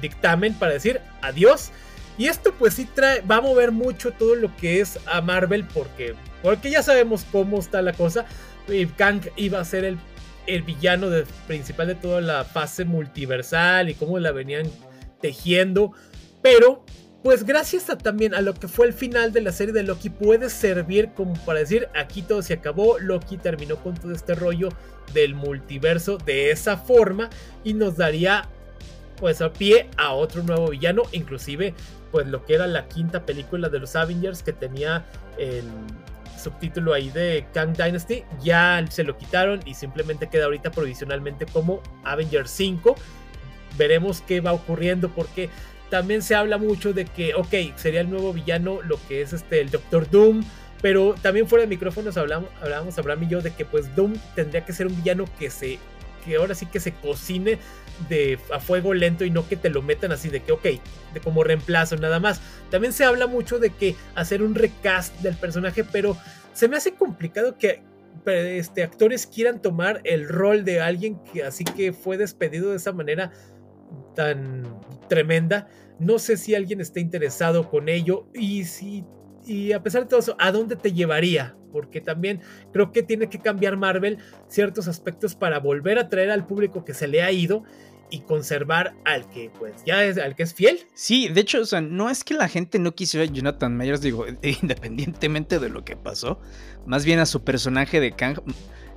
dictamen 0.00 0.54
para 0.54 0.72
decir 0.72 1.00
adiós. 1.22 1.70
Y 2.18 2.26
esto 2.26 2.52
pues 2.58 2.74
sí 2.74 2.88
trae, 2.92 3.20
va 3.20 3.36
a 3.36 3.40
mover 3.40 3.70
mucho 3.70 4.10
todo 4.12 4.34
lo 4.34 4.54
que 4.56 4.80
es 4.80 4.98
a 5.06 5.20
Marvel 5.20 5.64
porque, 5.64 6.14
porque 6.42 6.70
ya 6.70 6.82
sabemos 6.82 7.24
cómo 7.30 7.58
está 7.58 7.82
la 7.82 7.92
cosa. 7.92 8.26
Y 8.68 8.86
Kang 8.86 9.20
iba 9.36 9.60
a 9.60 9.64
ser 9.64 9.96
el 10.46 10.62
villano 10.62 11.08
principal 11.46 11.88
de 11.88 11.94
toda 11.94 12.20
la 12.20 12.44
fase 12.44 12.84
multiversal 12.84 13.90
y 13.90 13.94
cómo 13.94 14.18
la 14.18 14.32
venían 14.32 14.68
tejiendo. 15.20 15.92
Pero 16.42 16.84
pues 17.22 17.44
gracias 17.44 17.86
también 18.02 18.34
a 18.34 18.40
lo 18.40 18.54
que 18.54 18.68
fue 18.68 18.86
el 18.86 18.92
final 18.92 19.32
de 19.32 19.40
la 19.40 19.52
serie 19.52 19.72
de 19.72 19.82
Loki 19.82 20.10
puede 20.10 20.48
servir 20.48 21.10
como 21.14 21.34
para 21.44 21.60
decir 21.60 21.88
aquí 21.94 22.22
todo 22.22 22.42
se 22.42 22.54
acabó, 22.54 22.98
Loki 22.98 23.36
terminó 23.36 23.76
con 23.76 23.94
todo 23.94 24.12
este 24.12 24.34
rollo 24.34 24.68
del 25.12 25.34
multiverso 25.34 26.18
de 26.18 26.50
esa 26.50 26.76
forma 26.76 27.30
y 27.64 27.74
nos 27.74 27.96
daría 27.96 28.48
pues 29.16 29.40
a 29.40 29.52
pie 29.52 29.88
a 29.96 30.12
otro 30.12 30.42
nuevo 30.42 30.68
villano, 30.68 31.02
inclusive 31.12 31.74
pues 32.12 32.26
lo 32.26 32.44
que 32.44 32.54
era 32.54 32.66
la 32.66 32.86
quinta 32.86 33.24
película 33.26 33.68
de 33.68 33.78
los 33.78 33.96
Avengers 33.96 34.42
que 34.42 34.52
tenía 34.52 35.04
el 35.38 35.64
subtítulo 36.38 36.92
ahí 36.92 37.10
de 37.10 37.46
Kang 37.52 37.76
Dynasty, 37.76 38.22
ya 38.42 38.84
se 38.88 39.04
lo 39.04 39.16
quitaron 39.16 39.60
y 39.64 39.74
simplemente 39.74 40.28
queda 40.28 40.44
ahorita 40.44 40.70
provisionalmente 40.70 41.46
como 41.46 41.82
Avengers 42.04 42.50
5. 42.50 42.94
Veremos 43.76 44.20
qué 44.20 44.40
va 44.40 44.52
ocurriendo 44.52 45.08
porque 45.08 45.50
también 45.90 46.22
se 46.22 46.34
habla 46.34 46.58
mucho 46.58 46.92
de 46.92 47.04
que, 47.04 47.34
ok, 47.34 47.76
sería 47.76 48.00
el 48.00 48.10
nuevo 48.10 48.32
villano 48.32 48.80
lo 48.82 48.98
que 49.06 49.22
es 49.22 49.32
este, 49.32 49.60
el 49.60 49.70
Doctor 49.70 50.10
Doom. 50.10 50.42
Pero 50.82 51.14
también 51.22 51.48
fuera 51.48 51.62
de 51.62 51.68
micrófonos 51.68 52.16
hablamos, 52.16 52.50
hablábamos 52.60 52.98
Abraham 52.98 53.22
y 53.22 53.28
yo 53.28 53.40
de 53.40 53.52
que 53.52 53.64
pues 53.64 53.94
Doom 53.96 54.14
tendría 54.34 54.64
que 54.64 54.72
ser 54.72 54.86
un 54.86 54.96
villano 54.96 55.24
que 55.38 55.48
se 55.50 55.78
que 56.24 56.36
ahora 56.36 56.54
sí 56.54 56.66
que 56.66 56.80
se 56.80 56.92
cocine 56.92 57.58
de 58.08 58.38
a 58.52 58.60
fuego 58.60 58.92
lento 58.92 59.24
y 59.24 59.30
no 59.30 59.48
que 59.48 59.56
te 59.56 59.70
lo 59.70 59.80
metan 59.80 60.12
así 60.12 60.28
de 60.28 60.40
que, 60.40 60.52
ok, 60.52 60.64
de 61.14 61.20
como 61.22 61.44
reemplazo 61.44 61.96
nada 61.96 62.20
más. 62.20 62.40
También 62.70 62.92
se 62.92 63.04
habla 63.04 63.26
mucho 63.26 63.58
de 63.58 63.70
que 63.70 63.94
hacer 64.14 64.42
un 64.42 64.54
recast 64.54 65.18
del 65.20 65.36
personaje, 65.36 65.84
pero 65.84 66.16
se 66.52 66.68
me 66.68 66.76
hace 66.76 66.94
complicado 66.94 67.56
que 67.56 67.82
este, 68.26 68.82
actores 68.82 69.26
quieran 69.26 69.62
tomar 69.62 70.00
el 70.04 70.28
rol 70.28 70.64
de 70.64 70.80
alguien 70.80 71.18
que 71.32 71.44
así 71.44 71.64
que 71.64 71.92
fue 71.92 72.18
despedido 72.18 72.70
de 72.70 72.76
esa 72.76 72.92
manera 72.92 73.30
tan 74.14 74.80
tremenda. 75.08 75.68
No 75.98 76.18
sé 76.18 76.36
si 76.36 76.54
alguien 76.54 76.80
está 76.80 77.00
interesado 77.00 77.68
con 77.68 77.88
ello 77.88 78.28
y 78.34 78.64
si 78.64 79.04
y 79.46 79.72
a 79.72 79.82
pesar 79.82 80.02
de 80.02 80.08
todo 80.08 80.20
eso, 80.20 80.36
¿a 80.40 80.50
dónde 80.50 80.74
te 80.74 80.92
llevaría? 80.92 81.56
Porque 81.72 82.00
también 82.00 82.40
creo 82.72 82.90
que 82.90 83.02
tiene 83.02 83.28
que 83.28 83.38
cambiar 83.38 83.76
Marvel 83.76 84.18
ciertos 84.48 84.88
aspectos 84.88 85.36
para 85.36 85.60
volver 85.60 85.98
a 85.98 86.08
traer 86.08 86.32
al 86.32 86.46
público 86.46 86.84
que 86.84 86.94
se 86.94 87.06
le 87.06 87.22
ha 87.22 87.30
ido 87.30 87.62
y 88.10 88.20
conservar 88.20 88.94
al 89.04 89.28
que 89.28 89.50
pues 89.58 89.84
ya 89.84 90.04
es 90.04 90.18
al 90.18 90.34
que 90.34 90.42
es 90.42 90.54
fiel. 90.54 90.80
Sí, 90.94 91.28
de 91.28 91.40
hecho, 91.40 91.60
o 91.60 91.64
sea, 91.64 91.80
no 91.80 92.10
es 92.10 92.24
que 92.24 92.34
la 92.34 92.48
gente 92.48 92.78
no 92.78 92.94
quisiera 92.94 93.24
a 93.24 93.32
Jonathan 93.32 93.76
Mayers, 93.76 94.00
digo, 94.00 94.26
independientemente 94.42 95.58
de 95.58 95.68
lo 95.68 95.84
que 95.84 95.96
pasó, 95.96 96.40
más 96.84 97.04
bien 97.04 97.18
a 97.20 97.26
su 97.26 97.44
personaje 97.44 98.00
de 98.00 98.12
Kang, 98.12 98.40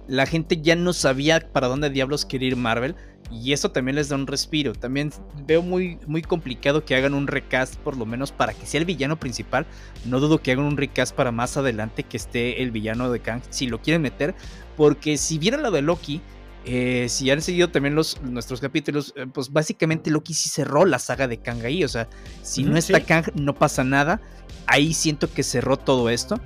la 0.09 0.25
gente 0.25 0.59
ya 0.61 0.75
no 0.75 0.91
sabía 0.91 1.39
para 1.53 1.67
dónde 1.67 1.91
diablos 1.91 2.25
quería 2.25 2.49
ir 2.49 2.55
Marvel 2.55 2.95
y 3.31 3.53
eso 3.53 3.69
también 3.69 3.95
les 3.95 4.09
da 4.09 4.15
un 4.15 4.25
respiro. 4.25 4.73
También 4.73 5.11
veo 5.45 5.61
muy, 5.61 5.99
muy 6.07 6.23
complicado 6.23 6.83
que 6.83 6.95
hagan 6.95 7.13
un 7.13 7.27
recast, 7.27 7.75
por 7.75 7.95
lo 7.95 8.07
menos 8.07 8.31
para 8.31 8.53
que 8.53 8.65
sea 8.65 8.79
el 8.79 8.85
villano 8.85 9.19
principal. 9.19 9.67
No 10.05 10.19
dudo 10.19 10.41
que 10.41 10.51
hagan 10.51 10.65
un 10.65 10.77
recast 10.77 11.15
para 11.15 11.31
más 11.31 11.57
adelante 11.57 12.03
que 12.03 12.17
esté 12.17 12.63
el 12.63 12.71
villano 12.71 13.11
de 13.11 13.19
Kang, 13.19 13.41
si 13.51 13.67
lo 13.67 13.81
quieren 13.81 14.01
meter, 14.01 14.33
porque 14.75 15.17
si 15.17 15.37
vieron 15.37 15.61
lo 15.61 15.69
de 15.69 15.83
Loki, 15.83 16.21
eh, 16.65 17.07
si 17.09 17.31
han 17.31 17.41
seguido 17.41 17.69
también 17.69 17.95
los, 17.95 18.21
nuestros 18.21 18.59
capítulos, 18.59 19.13
eh, 19.15 19.25
pues 19.31 19.51
básicamente 19.51 20.11
Loki 20.11 20.33
sí 20.33 20.49
cerró 20.49 20.85
la 20.85 20.99
saga 20.99 21.27
de 21.27 21.37
Kang 21.37 21.63
ahí. 21.65 21.83
O 21.83 21.87
sea, 21.87 22.09
si 22.41 22.63
no 22.63 22.77
está 22.77 23.01
Kang, 23.01 23.25
no 23.35 23.55
pasa 23.55 23.83
nada. 23.83 24.21
Ahí 24.67 24.93
siento 24.93 25.31
que 25.31 25.43
cerró 25.43 25.77
todo 25.77 26.09
esto. 26.09 26.39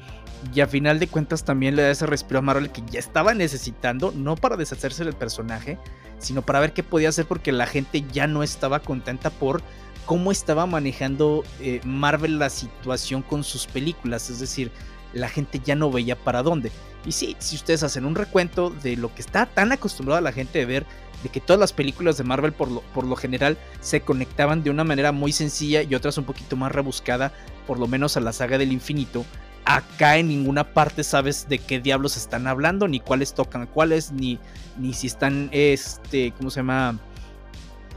Y 0.53 0.61
a 0.61 0.68
final 0.68 0.99
de 0.99 1.07
cuentas 1.07 1.45
también 1.45 1.76
le 1.76 1.84
da 1.84 1.91
ese 1.91 2.05
respiro 2.05 2.39
a 2.39 2.41
Marvel 2.41 2.70
que 2.70 2.84
ya 2.91 2.99
estaba 2.99 3.34
necesitando, 3.34 4.11
no 4.16 4.36
para 4.36 4.57
deshacerse 4.57 5.05
del 5.05 5.14
personaje, 5.14 5.78
sino 6.20 6.41
para 6.41 6.59
ver 6.59 6.74
qué 6.74 6.84
podía 6.84 7.09
hacer 7.09 7.26
porque 7.26 7.51
la 7.51 7.66
gente 7.66 8.03
ya 8.11 8.28
no 8.28 8.43
estaba 8.43 8.80
contenta 8.80 9.30
por 9.30 9.61
cómo 10.05 10.32
estaba 10.32 10.66
manejando 10.66 11.43
eh, 11.61 11.80
Marvel 11.86 12.39
la 12.39 12.49
situación 12.49 13.22
con 13.22 13.43
sus 13.43 13.68
películas. 13.68 14.30
Es 14.30 14.39
decir, 14.39 14.72
la 15.14 15.30
gente 15.30 15.61
ya 15.64 15.76
no 15.76 15.91
veía 15.91 16.16
para 16.16 16.43
dónde. 16.43 16.72
Y 17.05 17.11
sí, 17.11 17.36
si 17.39 17.55
ustedes 17.55 17.84
hacen 17.84 18.05
un 18.05 18.16
recuento 18.16 18.70
de 18.70 18.95
lo 18.95 19.14
que 19.14 19.22
está 19.22 19.45
tan 19.45 19.72
acostumbrada 19.72 20.22
la 20.22 20.32
gente 20.32 20.59
de 20.59 20.66
ver, 20.66 20.86
de 21.22 21.30
que 21.30 21.39
todas 21.39 21.59
las 21.59 21.74
películas 21.74 22.18
de 22.18 22.24
Marvel 22.24 22.53
por 22.53 22.70
lo, 22.70 22.82
por 22.82 23.05
lo 23.05 23.16
general 23.16 23.57
se 23.82 24.01
conectaban 24.01 24.64
de 24.64 24.70
una 24.70 24.84
manera 24.84 25.11
muy 25.11 25.32
sencilla 25.32 25.82
y 25.82 25.95
otras 25.95 26.18
un 26.18 26.26
poquito 26.26 26.55
más 26.55 26.72
rebuscada, 26.72 27.32
por 27.68 27.80
lo 27.80 27.88
menos 27.88 28.18
a 28.18 28.22
la 28.22 28.34
saga 28.34 28.57
del 28.57 28.72
infinito, 28.72 29.26
acá 29.66 30.18
en 30.18 30.28
ninguna 30.28 30.74
parte 30.74 31.03
sabes 31.03 31.47
de 31.47 31.59
qué 31.59 31.80
diablos 31.80 32.18
están 32.18 32.47
hablando, 32.47 32.88
ni 32.88 32.99
cuáles 32.99 33.34
tocan 33.34 33.68
cuáles, 33.68 34.11
ni, 34.11 34.39
ni 34.78 34.93
si 34.93 35.07
están, 35.07 35.49
este, 35.51 36.34
¿cómo 36.38 36.49
se 36.49 36.59
llama? 36.59 36.99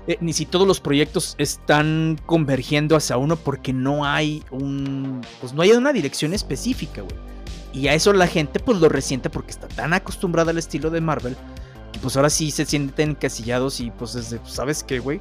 Eh, 0.07 0.19
ni 0.21 0.33
si 0.33 0.47
todos 0.47 0.69
los 0.69 0.81
proyectos 0.81 1.35
están 1.39 2.19
convergiendo 2.27 2.97
hacia 2.97 3.17
uno 3.17 3.37
porque 3.37 3.73
no 3.73 4.05
hay 4.05 4.45
un, 4.51 5.21
pues 5.41 5.53
no 5.53 5.63
hay 5.63 5.73
una 5.73 5.93
dirección 5.93 6.33
específica, 6.33 7.03
güey. 7.03 7.17
Y 7.73 7.89
a 7.89 7.95
eso 7.95 8.13
la 8.13 8.27
gente 8.27 8.61
pues 8.61 8.79
lo 8.79 8.89
resiente 8.89 9.29
porque 9.29 9.51
está 9.51 9.69
tan 9.69 9.93
acostumbrada 9.93 10.51
al 10.51 10.59
estilo 10.59 10.91
de 10.91 11.01
Marvel 11.01 11.37
que 11.93 11.99
pues 11.99 12.17
ahora 12.17 12.31
sí 12.31 12.51
se 12.51 12.65
sienten 12.65 13.11
encasillados 13.11 13.81
y 13.81 13.91
pues 13.91 14.15
desde, 14.15 14.41
¿sabes 14.45 14.83
qué, 14.85 14.99
güey? 14.99 15.21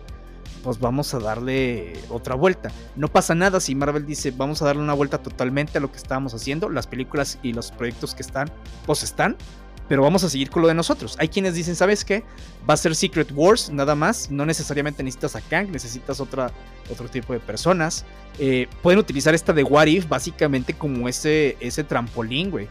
Pues 0.64 0.80
vamos 0.80 1.14
a 1.14 1.20
darle 1.20 1.94
otra 2.10 2.36
vuelta. 2.36 2.72
No 2.96 3.08
pasa 3.08 3.36
nada 3.36 3.60
si 3.60 3.76
Marvel 3.76 4.06
dice, 4.06 4.32
vamos 4.32 4.62
a 4.62 4.66
darle 4.66 4.82
una 4.82 4.94
vuelta 4.94 5.18
totalmente 5.22 5.78
a 5.78 5.82
lo 5.82 5.92
que 5.92 5.98
estábamos 5.98 6.34
haciendo. 6.34 6.70
Las 6.70 6.88
películas 6.88 7.40
y 7.44 7.54
los 7.54 7.72
proyectos 7.72 8.16
que 8.16 8.24
están, 8.24 8.52
pues 8.86 9.04
están 9.04 9.36
pero 9.88 10.02
vamos 10.02 10.24
a 10.24 10.30
seguir 10.30 10.50
con 10.50 10.62
lo 10.62 10.68
de 10.68 10.74
nosotros. 10.74 11.16
Hay 11.20 11.28
quienes 11.28 11.54
dicen, 11.54 11.76
¿sabes 11.76 12.04
qué? 12.04 12.24
Va 12.68 12.74
a 12.74 12.78
ser 12.78 12.96
Secret 12.96 13.32
Wars, 13.34 13.70
nada 13.70 13.96
más. 13.96 14.32
No 14.32 14.46
necesariamente 14.46 15.04
necesitas 15.04 15.36
a 15.36 15.42
Kang, 15.42 15.70
necesitas 15.70 16.20
otra, 16.20 16.52
otro 16.92 17.08
tipo 17.08 17.34
de 17.34 17.40
personas. 17.40 18.06
Eh, 18.40 18.68
pueden 18.82 19.00
utilizar 19.00 19.36
esta 19.36 19.54
de 19.54 19.64
What 19.64 19.88
If 19.88 20.10
básicamente 20.10 20.74
como 20.74 21.08
ese, 21.08 21.58
ese 21.60 21.84
trampolín, 21.84 22.50
güey. 22.50 22.68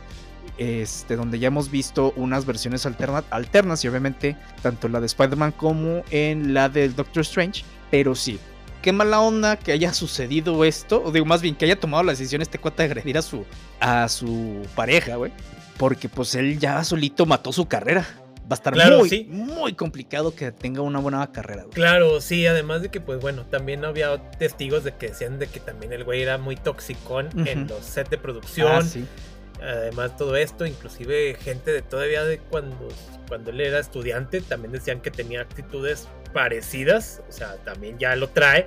Este, 0.57 1.17
donde 1.17 1.39
ya 1.41 1.49
hemos 1.49 1.69
visto 1.71 2.13
unas 2.17 2.47
versiones 2.47 2.87
alternas 2.87 3.85
y 3.85 3.89
obviamente 3.89 4.37
tanto 4.63 4.89
la 4.89 5.01
de 5.01 5.07
Spider-Man 5.07 5.51
como 5.53 6.05
en 6.11 6.55
la 6.55 6.69
del 6.69 6.95
Doctor 6.95 7.23
Strange. 7.23 7.65
Pero 7.91 8.15
sí, 8.15 8.39
qué 8.83 8.93
mala 8.93 9.21
onda 9.21 9.57
que 9.57 9.73
haya 9.73 9.93
sucedido 9.93 10.65
esto, 10.65 11.03
o 11.05 11.11
digo 11.11 11.27
más 11.27 11.43
bien 11.43 11.55
que 11.55 11.65
haya 11.65 11.79
tomado 11.79 12.03
la 12.03 12.13
decisión 12.13 12.43
este 12.43 12.59
cuate 12.59 12.83
de 12.83 12.87
agredir 12.87 13.19
a 13.19 13.23
su, 13.23 13.45
a 13.81 14.09
su 14.09 14.63
pareja, 14.75 15.17
güey 15.17 15.33
porque 15.77 16.09
pues 16.09 16.35
él 16.35 16.59
ya 16.59 16.83
solito 16.85 17.27
mató 17.27 17.53
su 17.53 17.67
carrera. 17.67 18.07
Va 18.43 18.49
a 18.51 18.55
estar 18.55 18.75
muy, 18.77 19.25
muy 19.31 19.73
complicado 19.73 20.35
que 20.35 20.53
tenga 20.53 20.83
una 20.83 20.99
buena 20.99 21.33
carrera. 21.33 21.65
Claro, 21.73 22.21
sí, 22.21 22.47
además 22.47 22.83
de 22.83 22.91
que, 22.91 23.01
pues 23.01 23.19
bueno, 23.19 23.47
también 23.47 23.87
había 23.87 24.19
testigos 24.33 24.85
de 24.85 24.95
que 24.95 25.09
decían 25.09 25.39
de 25.39 25.47
que 25.47 25.61
también 25.61 25.95
el 25.95 26.05
güey 26.05 26.21
era 26.21 26.37
muy 26.37 26.57
toxicón 26.57 27.31
en 27.47 27.67
los 27.67 27.87
sets 27.87 28.11
de 28.11 28.19
producción. 28.19 28.71
Ah, 28.71 28.83
sí. 28.83 29.07
Además, 29.63 30.15
todo 30.19 30.37
esto, 30.37 30.67
inclusive 30.67 31.39
gente 31.41 31.73
de 31.73 31.81
todavía 31.81 32.23
de 32.25 32.39
cuando, 32.39 32.89
cuando 33.29 33.51
él 33.51 33.63
era 33.63 33.79
estudiante, 33.79 34.43
también 34.43 34.73
decían 34.73 35.01
que 35.01 35.11
tenía 35.11 35.41
actitudes 35.41 36.07
parecidas. 36.35 37.23
O 37.31 37.33
sea, 37.33 37.57
también 37.65 37.99
ya 37.99 38.15
lo 38.15 38.29
trae. 38.29 38.67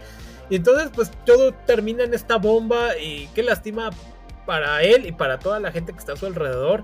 Y 0.49 0.55
entonces, 0.55 0.89
pues 0.91 1.11
todo 1.23 1.53
termina 1.53 2.03
en 2.03 2.15
esta 2.15 2.37
bomba. 2.37 2.97
Y 2.97 3.27
qué 3.35 3.43
lástima 3.43 3.91
para 4.47 4.81
él 4.81 5.05
y 5.05 5.11
para 5.11 5.37
toda 5.37 5.59
la 5.59 5.71
gente 5.71 5.93
que 5.93 5.99
está 5.99 6.13
a 6.13 6.17
su 6.17 6.25
alrededor. 6.25 6.83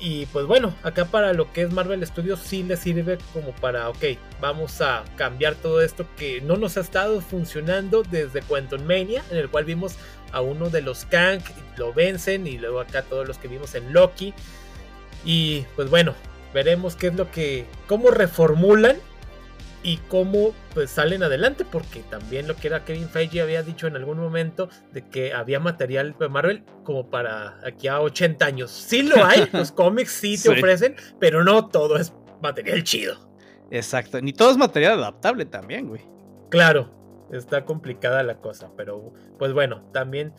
Y 0.00 0.26
pues 0.26 0.46
bueno, 0.46 0.74
acá 0.82 1.04
para 1.04 1.32
lo 1.32 1.52
que 1.52 1.62
es 1.62 1.72
Marvel 1.72 2.04
Studios 2.04 2.40
sí 2.40 2.64
le 2.64 2.76
sirve 2.76 3.18
como 3.32 3.52
para, 3.52 3.88
ok, 3.88 4.04
vamos 4.40 4.80
a 4.80 5.04
cambiar 5.16 5.54
todo 5.54 5.80
esto 5.80 6.04
que 6.16 6.40
no 6.40 6.56
nos 6.56 6.76
ha 6.76 6.80
estado 6.80 7.20
funcionando 7.20 8.02
desde 8.02 8.42
Quantum 8.42 8.82
Mania, 8.82 9.22
en 9.30 9.38
el 9.38 9.48
cual 9.48 9.64
vimos 9.64 9.94
a 10.32 10.40
uno 10.40 10.68
de 10.68 10.82
los 10.82 11.04
Kang, 11.04 11.40
lo 11.76 11.92
vencen 11.92 12.46
y 12.48 12.58
luego 12.58 12.80
acá 12.80 13.02
todos 13.02 13.28
los 13.28 13.38
que 13.38 13.46
vimos 13.46 13.74
en 13.76 13.92
Loki. 13.92 14.34
Y 15.24 15.64
pues 15.76 15.88
bueno, 15.88 16.14
veremos 16.52 16.96
qué 16.96 17.06
es 17.06 17.14
lo 17.14 17.30
que, 17.30 17.66
cómo 17.86 18.10
reformulan 18.10 18.96
y 19.84 19.98
cómo 20.08 20.54
pues 20.72 20.90
salen 20.90 21.22
adelante 21.22 21.64
porque 21.70 22.00
también 22.10 22.48
lo 22.48 22.56
que 22.56 22.68
era 22.68 22.84
Kevin 22.84 23.08
Feige 23.08 23.42
había 23.42 23.62
dicho 23.62 23.86
en 23.86 23.94
algún 23.94 24.18
momento 24.18 24.70
de 24.92 25.06
que 25.06 25.34
había 25.34 25.60
material 25.60 26.16
de 26.18 26.28
Marvel 26.28 26.64
como 26.82 27.10
para 27.10 27.60
aquí 27.64 27.86
a 27.86 28.00
80 28.00 28.44
años. 28.44 28.70
Sí 28.70 29.02
lo 29.02 29.22
hay, 29.24 29.48
los 29.52 29.70
cómics 29.70 30.10
sí 30.10 30.42
te 30.42 30.48
ofrecen, 30.48 30.96
pero 31.20 31.44
no 31.44 31.68
todo 31.68 31.96
es 31.96 32.12
material 32.40 32.82
chido. 32.82 33.30
Exacto, 33.70 34.20
ni 34.20 34.32
todo 34.32 34.50
es 34.50 34.56
material 34.56 34.98
adaptable 34.98 35.44
también, 35.44 35.88
güey. 35.88 36.02
Claro, 36.48 36.90
está 37.30 37.66
complicada 37.66 38.22
la 38.22 38.38
cosa, 38.38 38.70
pero 38.76 39.12
pues 39.38 39.52
bueno, 39.52 39.82
también 39.92 40.32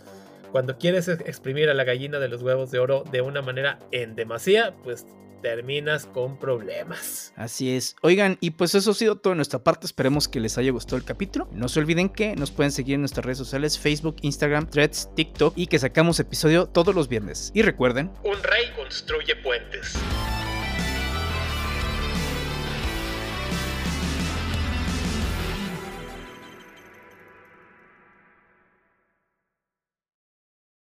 cuando 0.51 0.77
quieres 0.77 1.07
exprimir 1.07 1.69
a 1.69 1.73
la 1.75 1.83
gallina 1.83 2.17
de 2.17 2.29
los 2.29 2.41
huevos 2.41 2.71
de 2.71 2.79
oro 2.79 3.03
de 3.11 3.21
una 3.21 3.43
manera 3.43 3.77
en 3.91 4.15
demasía, 4.15 4.73
pues 4.83 5.05
terminas 5.41 6.05
con 6.05 6.37
problemas. 6.37 7.33
Así 7.35 7.75
es. 7.75 7.95
Oigan, 8.01 8.37
y 8.41 8.51
pues 8.51 8.75
eso 8.75 8.91
ha 8.91 8.93
sido 8.93 9.17
todo 9.17 9.31
de 9.31 9.37
nuestra 9.37 9.63
parte. 9.63 9.85
Esperemos 9.85 10.27
que 10.27 10.39
les 10.39 10.57
haya 10.57 10.71
gustado 10.71 10.97
el 10.97 11.03
capítulo. 11.03 11.47
No 11.51 11.69
se 11.69 11.79
olviden 11.79 12.09
que 12.09 12.35
nos 12.35 12.51
pueden 12.51 12.71
seguir 12.71 12.95
en 12.95 13.01
nuestras 13.01 13.25
redes 13.25 13.37
sociales, 13.37 13.77
Facebook, 13.79 14.17
Instagram, 14.21 14.69
Threads, 14.69 15.09
TikTok 15.15 15.53
y 15.55 15.67
que 15.67 15.79
sacamos 15.79 16.19
episodio 16.19 16.67
todos 16.67 16.95
los 16.95 17.07
viernes. 17.07 17.51
Y 17.53 17.61
recuerden, 17.61 18.11
un 18.23 18.41
rey 18.43 18.71
construye 18.75 19.35
puentes. 19.37 19.93